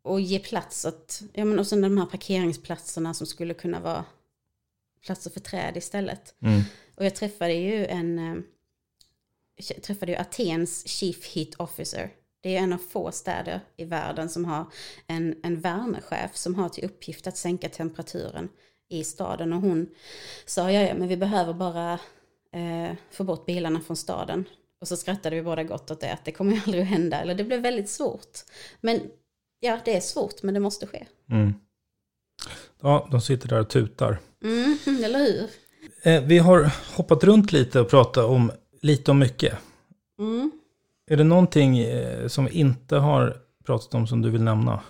Och 0.01 0.21
ge 0.21 0.39
plats 0.39 0.85
att, 0.85 1.23
ja 1.33 1.45
men 1.45 1.59
och 1.59 1.67
sen 1.67 1.81
de 1.81 1.97
här 1.97 2.05
parkeringsplatserna 2.05 3.13
som 3.13 3.27
skulle 3.27 3.53
kunna 3.53 3.79
vara 3.79 4.05
platser 5.01 5.31
för 5.31 5.39
träd 5.39 5.77
istället. 5.77 6.35
Mm. 6.39 6.61
Och 6.95 7.05
jag 7.05 7.15
träffade 7.15 7.53
ju 7.53 7.85
en, 7.85 8.17
jag 9.55 9.77
eh, 9.77 9.81
träffade 9.81 10.11
ju 10.11 10.17
Atens 10.17 10.87
Chief 10.87 11.35
Heat 11.35 11.55
Officer 11.57 12.11
det 12.43 12.55
är 12.55 12.59
en 12.59 12.73
av 12.73 12.77
få 12.77 13.11
städer 13.11 13.59
i 13.77 13.85
världen 13.85 14.29
som 14.29 14.45
har 14.45 14.65
en, 15.07 15.35
en 15.43 15.59
värmechef 15.59 16.35
som 16.35 16.55
har 16.55 16.69
till 16.69 16.85
uppgift 16.85 17.27
att 17.27 17.37
sänka 17.37 17.69
temperaturen 17.69 18.49
i 18.89 19.03
staden. 19.03 19.53
Och 19.53 19.61
hon 19.61 19.89
sa, 20.45 20.71
ja, 20.71 20.81
ja 20.81 20.93
men 20.93 21.07
vi 21.07 21.17
behöver 21.17 21.53
bara 21.53 21.93
eh, 22.51 22.95
få 23.11 23.23
bort 23.23 23.45
bilarna 23.45 23.81
från 23.81 23.97
staden. 23.97 24.45
Och 24.81 24.87
så 24.87 24.97
skrattade 24.97 25.35
vi 25.35 25.41
båda 25.41 25.63
gott 25.63 25.91
åt 25.91 25.99
det, 25.99 26.13
att 26.13 26.25
det 26.25 26.31
kommer 26.31 26.61
aldrig 26.65 26.83
att 26.83 26.89
hända. 26.89 27.21
Eller 27.21 27.35
det 27.35 27.43
blev 27.43 27.61
väldigt 27.61 27.89
svårt. 27.89 28.39
Men 28.81 29.01
ja, 29.59 29.79
det 29.85 29.95
är 29.95 30.01
svårt, 30.01 30.43
men 30.43 30.53
det 30.53 30.59
måste 30.59 30.87
ske. 30.87 31.05
Mm. 31.29 31.53
Ja, 32.81 33.07
de 33.11 33.21
sitter 33.21 33.47
där 33.47 33.59
och 33.59 33.69
tutar. 33.69 34.19
Mm, 34.43 35.03
eller 35.03 35.19
hur? 35.19 35.49
Eh, 36.01 36.23
vi 36.23 36.37
har 36.37 36.71
hoppat 36.95 37.23
runt 37.23 37.51
lite 37.51 37.79
och 37.79 37.89
pratat 37.89 38.25
om 38.25 38.51
lite 38.81 39.11
om 39.11 39.19
mycket. 39.19 39.57
Mm. 40.19 40.51
Är 41.13 41.17
det 41.17 41.23
någonting 41.23 41.79
eh, 41.79 42.27
som 42.27 42.45
vi 42.45 42.51
inte 42.51 42.95
har 42.95 43.37
pratat 43.65 43.93
om 43.93 44.07
som 44.07 44.21
du 44.21 44.29
vill 44.29 44.43
nämna? 44.43 44.81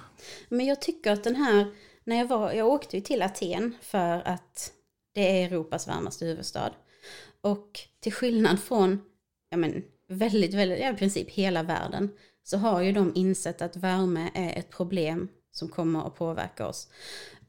Men 0.50 0.66
jag 0.66 0.82
tycker 0.82 1.12
att 1.12 1.24
den 1.24 1.36
här, 1.36 1.68
när 2.04 2.16
jag 2.16 2.28
var, 2.28 2.52
jag 2.52 2.68
åkte 2.68 2.98
ju 2.98 3.02
till 3.02 3.22
Aten 3.22 3.76
för 3.82 4.28
att 4.28 4.72
det 5.14 5.22
är 5.42 5.48
Europas 5.48 5.88
varmaste 5.88 6.26
huvudstad. 6.26 6.72
Och 7.42 7.80
till 8.00 8.14
skillnad 8.14 8.60
från, 8.60 9.02
ja 9.50 9.58
men 9.58 9.84
väldigt, 10.08 10.54
väldigt, 10.54 10.80
ja, 10.80 10.92
i 10.92 10.96
princip 10.96 11.30
hela 11.30 11.64
världen, 11.64 12.10
så 12.44 12.58
har 12.58 12.82
ju 12.82 12.92
de 12.92 13.12
insett 13.16 13.62
att 13.62 13.78
värme 13.78 14.30
är 14.34 14.60
ett 14.60 14.70
problem 14.70 15.28
som 15.52 15.68
kommer 15.68 16.08
att 16.08 16.16
påverka 16.16 16.68
oss. 16.68 16.88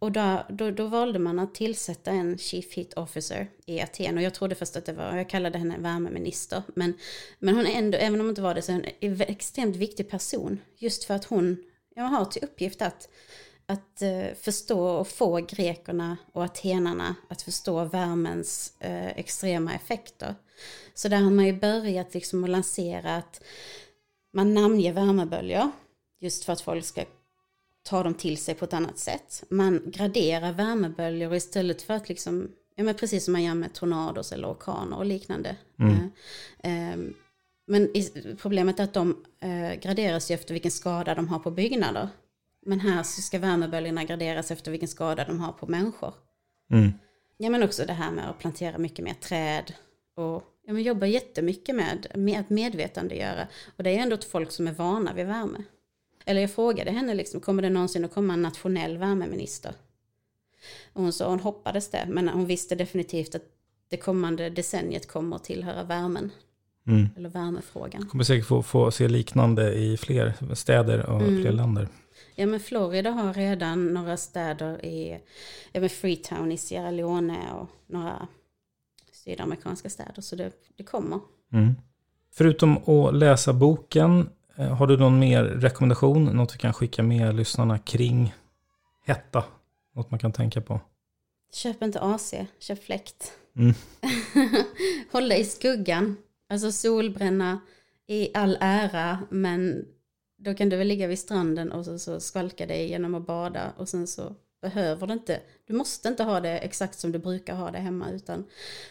Och 0.04 0.12
då, 0.12 0.46
då, 0.48 0.70
då, 0.70 0.86
valde 0.86 1.18
man 1.18 1.38
att 1.38 1.54
tillsätta 1.54 2.10
en 2.10 2.38
Chief 2.38 2.72
Hit 2.72 2.94
Officer 2.94 3.50
i 3.66 3.80
Aten. 3.80 4.16
Och 4.16 4.22
jag 4.22 4.34
trodde 4.34 4.54
först 4.54 4.76
att 4.76 4.86
det 4.86 4.92
var, 4.92 5.16
jag 5.16 5.28
kallade 5.28 5.58
henne 5.58 5.78
värmeminister. 5.78 6.62
Men, 6.74 6.94
men 7.38 7.56
hon 7.56 7.66
är 7.66 7.78
ändå, 7.78 7.98
även 7.98 8.14
om 8.14 8.20
hon 8.20 8.28
inte 8.28 8.42
var 8.42 8.54
det, 8.54 8.62
så 8.62 8.72
är 8.72 8.76
hon 8.76 8.84
en 9.00 9.20
extremt 9.20 9.76
viktig 9.76 10.10
person. 10.10 10.60
Just 10.78 11.04
för 11.04 11.14
att 11.14 11.24
hon 11.24 11.56
ja, 11.94 12.02
har 12.02 12.24
till 12.24 12.44
uppgift 12.44 12.82
att 12.82 13.08
att 13.66 14.02
uh, 14.02 14.34
förstå 14.34 14.86
och 14.88 15.08
få 15.08 15.36
grekerna 15.36 16.16
och 16.32 16.44
atenarna 16.44 17.14
att 17.28 17.42
förstå 17.42 17.84
värmens 17.84 18.72
uh, 18.84 19.18
extrema 19.18 19.74
effekter. 19.74 20.34
Så 20.94 21.08
där 21.08 21.20
har 21.20 21.30
man 21.30 21.46
ju 21.46 21.52
börjat 21.52 22.14
liksom 22.14 22.44
att 22.44 22.50
lansera 22.50 23.16
att 23.16 23.42
man 24.32 24.54
namnger 24.54 24.92
värmeböljor 24.92 25.70
just 26.20 26.44
för 26.44 26.52
att 26.52 26.60
folk 26.60 26.84
ska 26.84 27.04
ta 27.84 28.02
dem 28.02 28.14
till 28.14 28.38
sig 28.38 28.54
på 28.54 28.64
ett 28.64 28.72
annat 28.72 28.98
sätt. 28.98 29.44
Man 29.48 29.82
graderar 29.86 30.52
värmeböljor 30.52 31.34
istället 31.34 31.82
för 31.82 31.94
att 31.94 32.08
liksom, 32.08 32.48
ja 32.76 32.84
men 32.84 32.94
precis 32.94 33.24
som 33.24 33.32
man 33.32 33.42
gör 33.42 33.54
med 33.54 33.72
tornados 33.74 34.32
eller 34.32 34.52
orkaner 34.52 34.96
och 34.96 35.04
liknande. 35.04 35.56
Mm. 35.78 36.10
Eh, 36.62 36.92
eh, 36.92 36.98
men 37.66 37.88
problemet 38.38 38.80
är 38.80 38.84
att 38.84 38.94
de 38.94 39.24
eh, 39.40 39.80
graderas 39.80 40.30
ju 40.30 40.34
efter 40.34 40.54
vilken 40.54 40.70
skada 40.70 41.14
de 41.14 41.28
har 41.28 41.38
på 41.38 41.50
byggnader. 41.50 42.08
Men 42.66 42.80
här 42.80 43.02
så 43.02 43.22
ska 43.22 43.38
värmeböljorna 43.38 44.04
graderas 44.04 44.50
efter 44.50 44.70
vilken 44.70 44.88
skada 44.88 45.24
de 45.24 45.40
har 45.40 45.52
på 45.52 45.66
människor. 45.66 46.14
Mm. 46.70 46.92
Ja 47.36 47.50
men 47.50 47.62
också 47.62 47.84
det 47.86 47.92
här 47.92 48.10
med 48.10 48.30
att 48.30 48.38
plantera 48.38 48.78
mycket 48.78 49.04
mer 49.04 49.14
träd. 49.14 49.74
Och 50.16 50.42
ja, 50.66 50.72
men 50.72 50.82
jobba 50.82 51.06
jättemycket 51.06 51.74
med, 51.74 52.06
med 52.14 52.40
att 52.40 52.50
medvetandegöra. 52.50 53.46
Och 53.76 53.84
det 53.84 53.90
är 53.90 54.02
ändå 54.02 54.14
ett 54.14 54.24
folk 54.24 54.50
som 54.50 54.68
är 54.68 54.72
vana 54.72 55.14
vid 55.14 55.26
värme. 55.26 55.58
Eller 56.24 56.40
jag 56.40 56.50
frågade 56.50 56.90
henne 56.90 57.14
liksom, 57.14 57.40
kommer 57.40 57.62
det 57.62 57.70
någonsin 57.70 58.04
att 58.04 58.14
komma 58.14 58.32
en 58.32 58.42
nationell 58.42 58.98
värmeminister? 58.98 59.72
Och 60.92 61.02
hon 61.02 61.12
sa 61.12 61.28
hon 61.28 61.40
hoppades 61.40 61.90
det, 61.90 62.06
men 62.08 62.28
hon 62.28 62.46
visste 62.46 62.74
definitivt 62.74 63.34
att 63.34 63.42
det 63.88 63.96
kommande 63.96 64.50
decenniet 64.50 65.08
kommer 65.08 65.36
att 65.36 65.44
tillhöra 65.44 65.82
värmen. 65.82 66.30
Mm. 66.86 67.08
Eller 67.16 67.28
värmefrågan. 67.28 68.06
Kommer 68.06 68.24
säkert 68.24 68.46
få, 68.46 68.62
få 68.62 68.90
se 68.90 69.08
liknande 69.08 69.74
i 69.74 69.96
fler 69.96 70.54
städer 70.54 71.06
och 71.06 71.20
mm. 71.20 71.42
fler 71.42 71.52
länder. 71.52 71.88
Ja 72.34 72.46
men 72.46 72.60
Florida 72.60 73.10
har 73.10 73.34
redan 73.34 73.94
några 73.94 74.16
städer 74.16 74.84
i 74.84 75.20
ja, 75.72 75.80
men 75.80 75.90
Freetown 75.90 76.52
i 76.52 76.56
Sierra 76.56 76.90
Leone 76.90 77.52
och 77.52 77.68
några 77.86 78.28
sydamerikanska 79.12 79.90
städer. 79.90 80.22
Så 80.22 80.36
det, 80.36 80.52
det 80.76 80.84
kommer. 80.84 81.20
Mm. 81.52 81.74
Förutom 82.32 82.76
att 82.88 83.14
läsa 83.14 83.52
boken, 83.52 84.28
har 84.56 84.86
du 84.86 84.96
någon 84.96 85.18
mer 85.18 85.44
rekommendation? 85.44 86.24
Något 86.24 86.54
vi 86.54 86.58
kan 86.58 86.72
skicka 86.72 87.02
med 87.02 87.34
lyssnarna 87.34 87.78
kring 87.78 88.34
hetta? 89.06 89.44
Något 89.94 90.10
man 90.10 90.20
kan 90.20 90.32
tänka 90.32 90.60
på? 90.60 90.80
Köp 91.52 91.82
inte 91.82 92.00
AC, 92.00 92.34
köp 92.58 92.84
fläkt. 92.84 93.32
Mm. 93.56 93.74
Håll 95.12 95.28
dig 95.28 95.40
i 95.40 95.44
skuggan. 95.44 96.16
Alltså 96.48 96.72
solbränna 96.72 97.60
i 98.06 98.30
all 98.34 98.58
ära, 98.60 99.18
men 99.30 99.84
då 100.38 100.54
kan 100.54 100.68
du 100.68 100.76
väl 100.76 100.88
ligga 100.88 101.06
vid 101.06 101.18
stranden 101.18 101.72
och 101.72 101.84
så, 101.84 101.98
så 101.98 102.20
skvalka 102.20 102.66
dig 102.66 102.88
genom 102.88 103.14
att 103.14 103.26
bada 103.26 103.72
och 103.76 103.88
sen 103.88 104.06
så 104.06 104.34
behöver 104.62 105.06
du 105.06 105.12
inte, 105.12 105.40
du 105.66 105.74
måste 105.74 106.08
inte 106.08 106.24
ha 106.24 106.40
det 106.40 106.58
exakt 106.58 106.98
som 106.98 107.12
du 107.12 107.18
brukar 107.18 107.54
ha 107.54 107.70
det 107.70 107.78
hemma 107.78 108.10
utan 108.10 108.44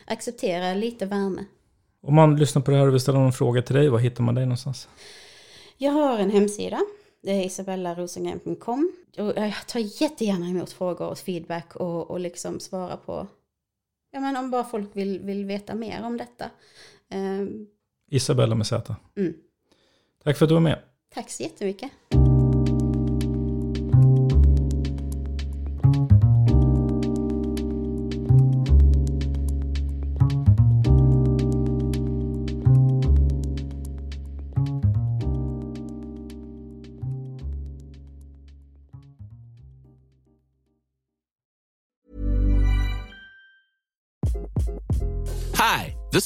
acceptera 0.05 0.73
lite 0.73 1.05
värme. 1.05 1.45
Om 2.01 2.15
man 2.15 2.35
lyssnar 2.35 2.61
på 2.61 2.71
det 2.71 2.77
här 2.77 2.87
och 2.87 2.93
vill 2.93 3.01
ställa 3.01 3.19
någon 3.19 3.33
fråga 3.33 3.61
till 3.61 3.75
dig, 3.75 3.89
var 3.89 3.99
hittar 3.99 4.23
man 4.23 4.35
dig 4.35 4.45
någonstans? 4.45 4.87
Jag 5.83 5.91
har 5.91 6.19
en 6.19 6.29
hemsida, 6.29 6.81
det 7.21 7.31
är 7.31 7.45
isabellarosengren.com 7.45 8.91
och 9.17 9.33
jag 9.35 9.67
tar 9.67 10.01
jättegärna 10.01 10.49
emot 10.49 10.71
frågor 10.71 11.07
och 11.07 11.17
feedback 11.17 11.75
och, 11.75 12.11
och 12.11 12.19
liksom 12.19 12.59
svara 12.59 12.97
på, 12.97 13.27
ja 14.11 14.19
men 14.19 14.37
om 14.37 14.51
bara 14.51 14.63
folk 14.63 14.89
vill, 14.93 15.19
vill 15.19 15.45
veta 15.45 15.75
mer 15.75 16.03
om 16.03 16.17
detta. 16.17 16.49
Um, 17.13 17.67
Isabella 18.11 18.55
med 18.55 18.67
Z. 18.67 18.95
Mm. 19.15 19.33
Tack 20.23 20.37
för 20.37 20.45
att 20.45 20.49
du 20.49 20.53
var 20.53 20.61
med. 20.61 20.79
Tack 21.13 21.29
så 21.29 21.43
jättemycket. 21.43 21.91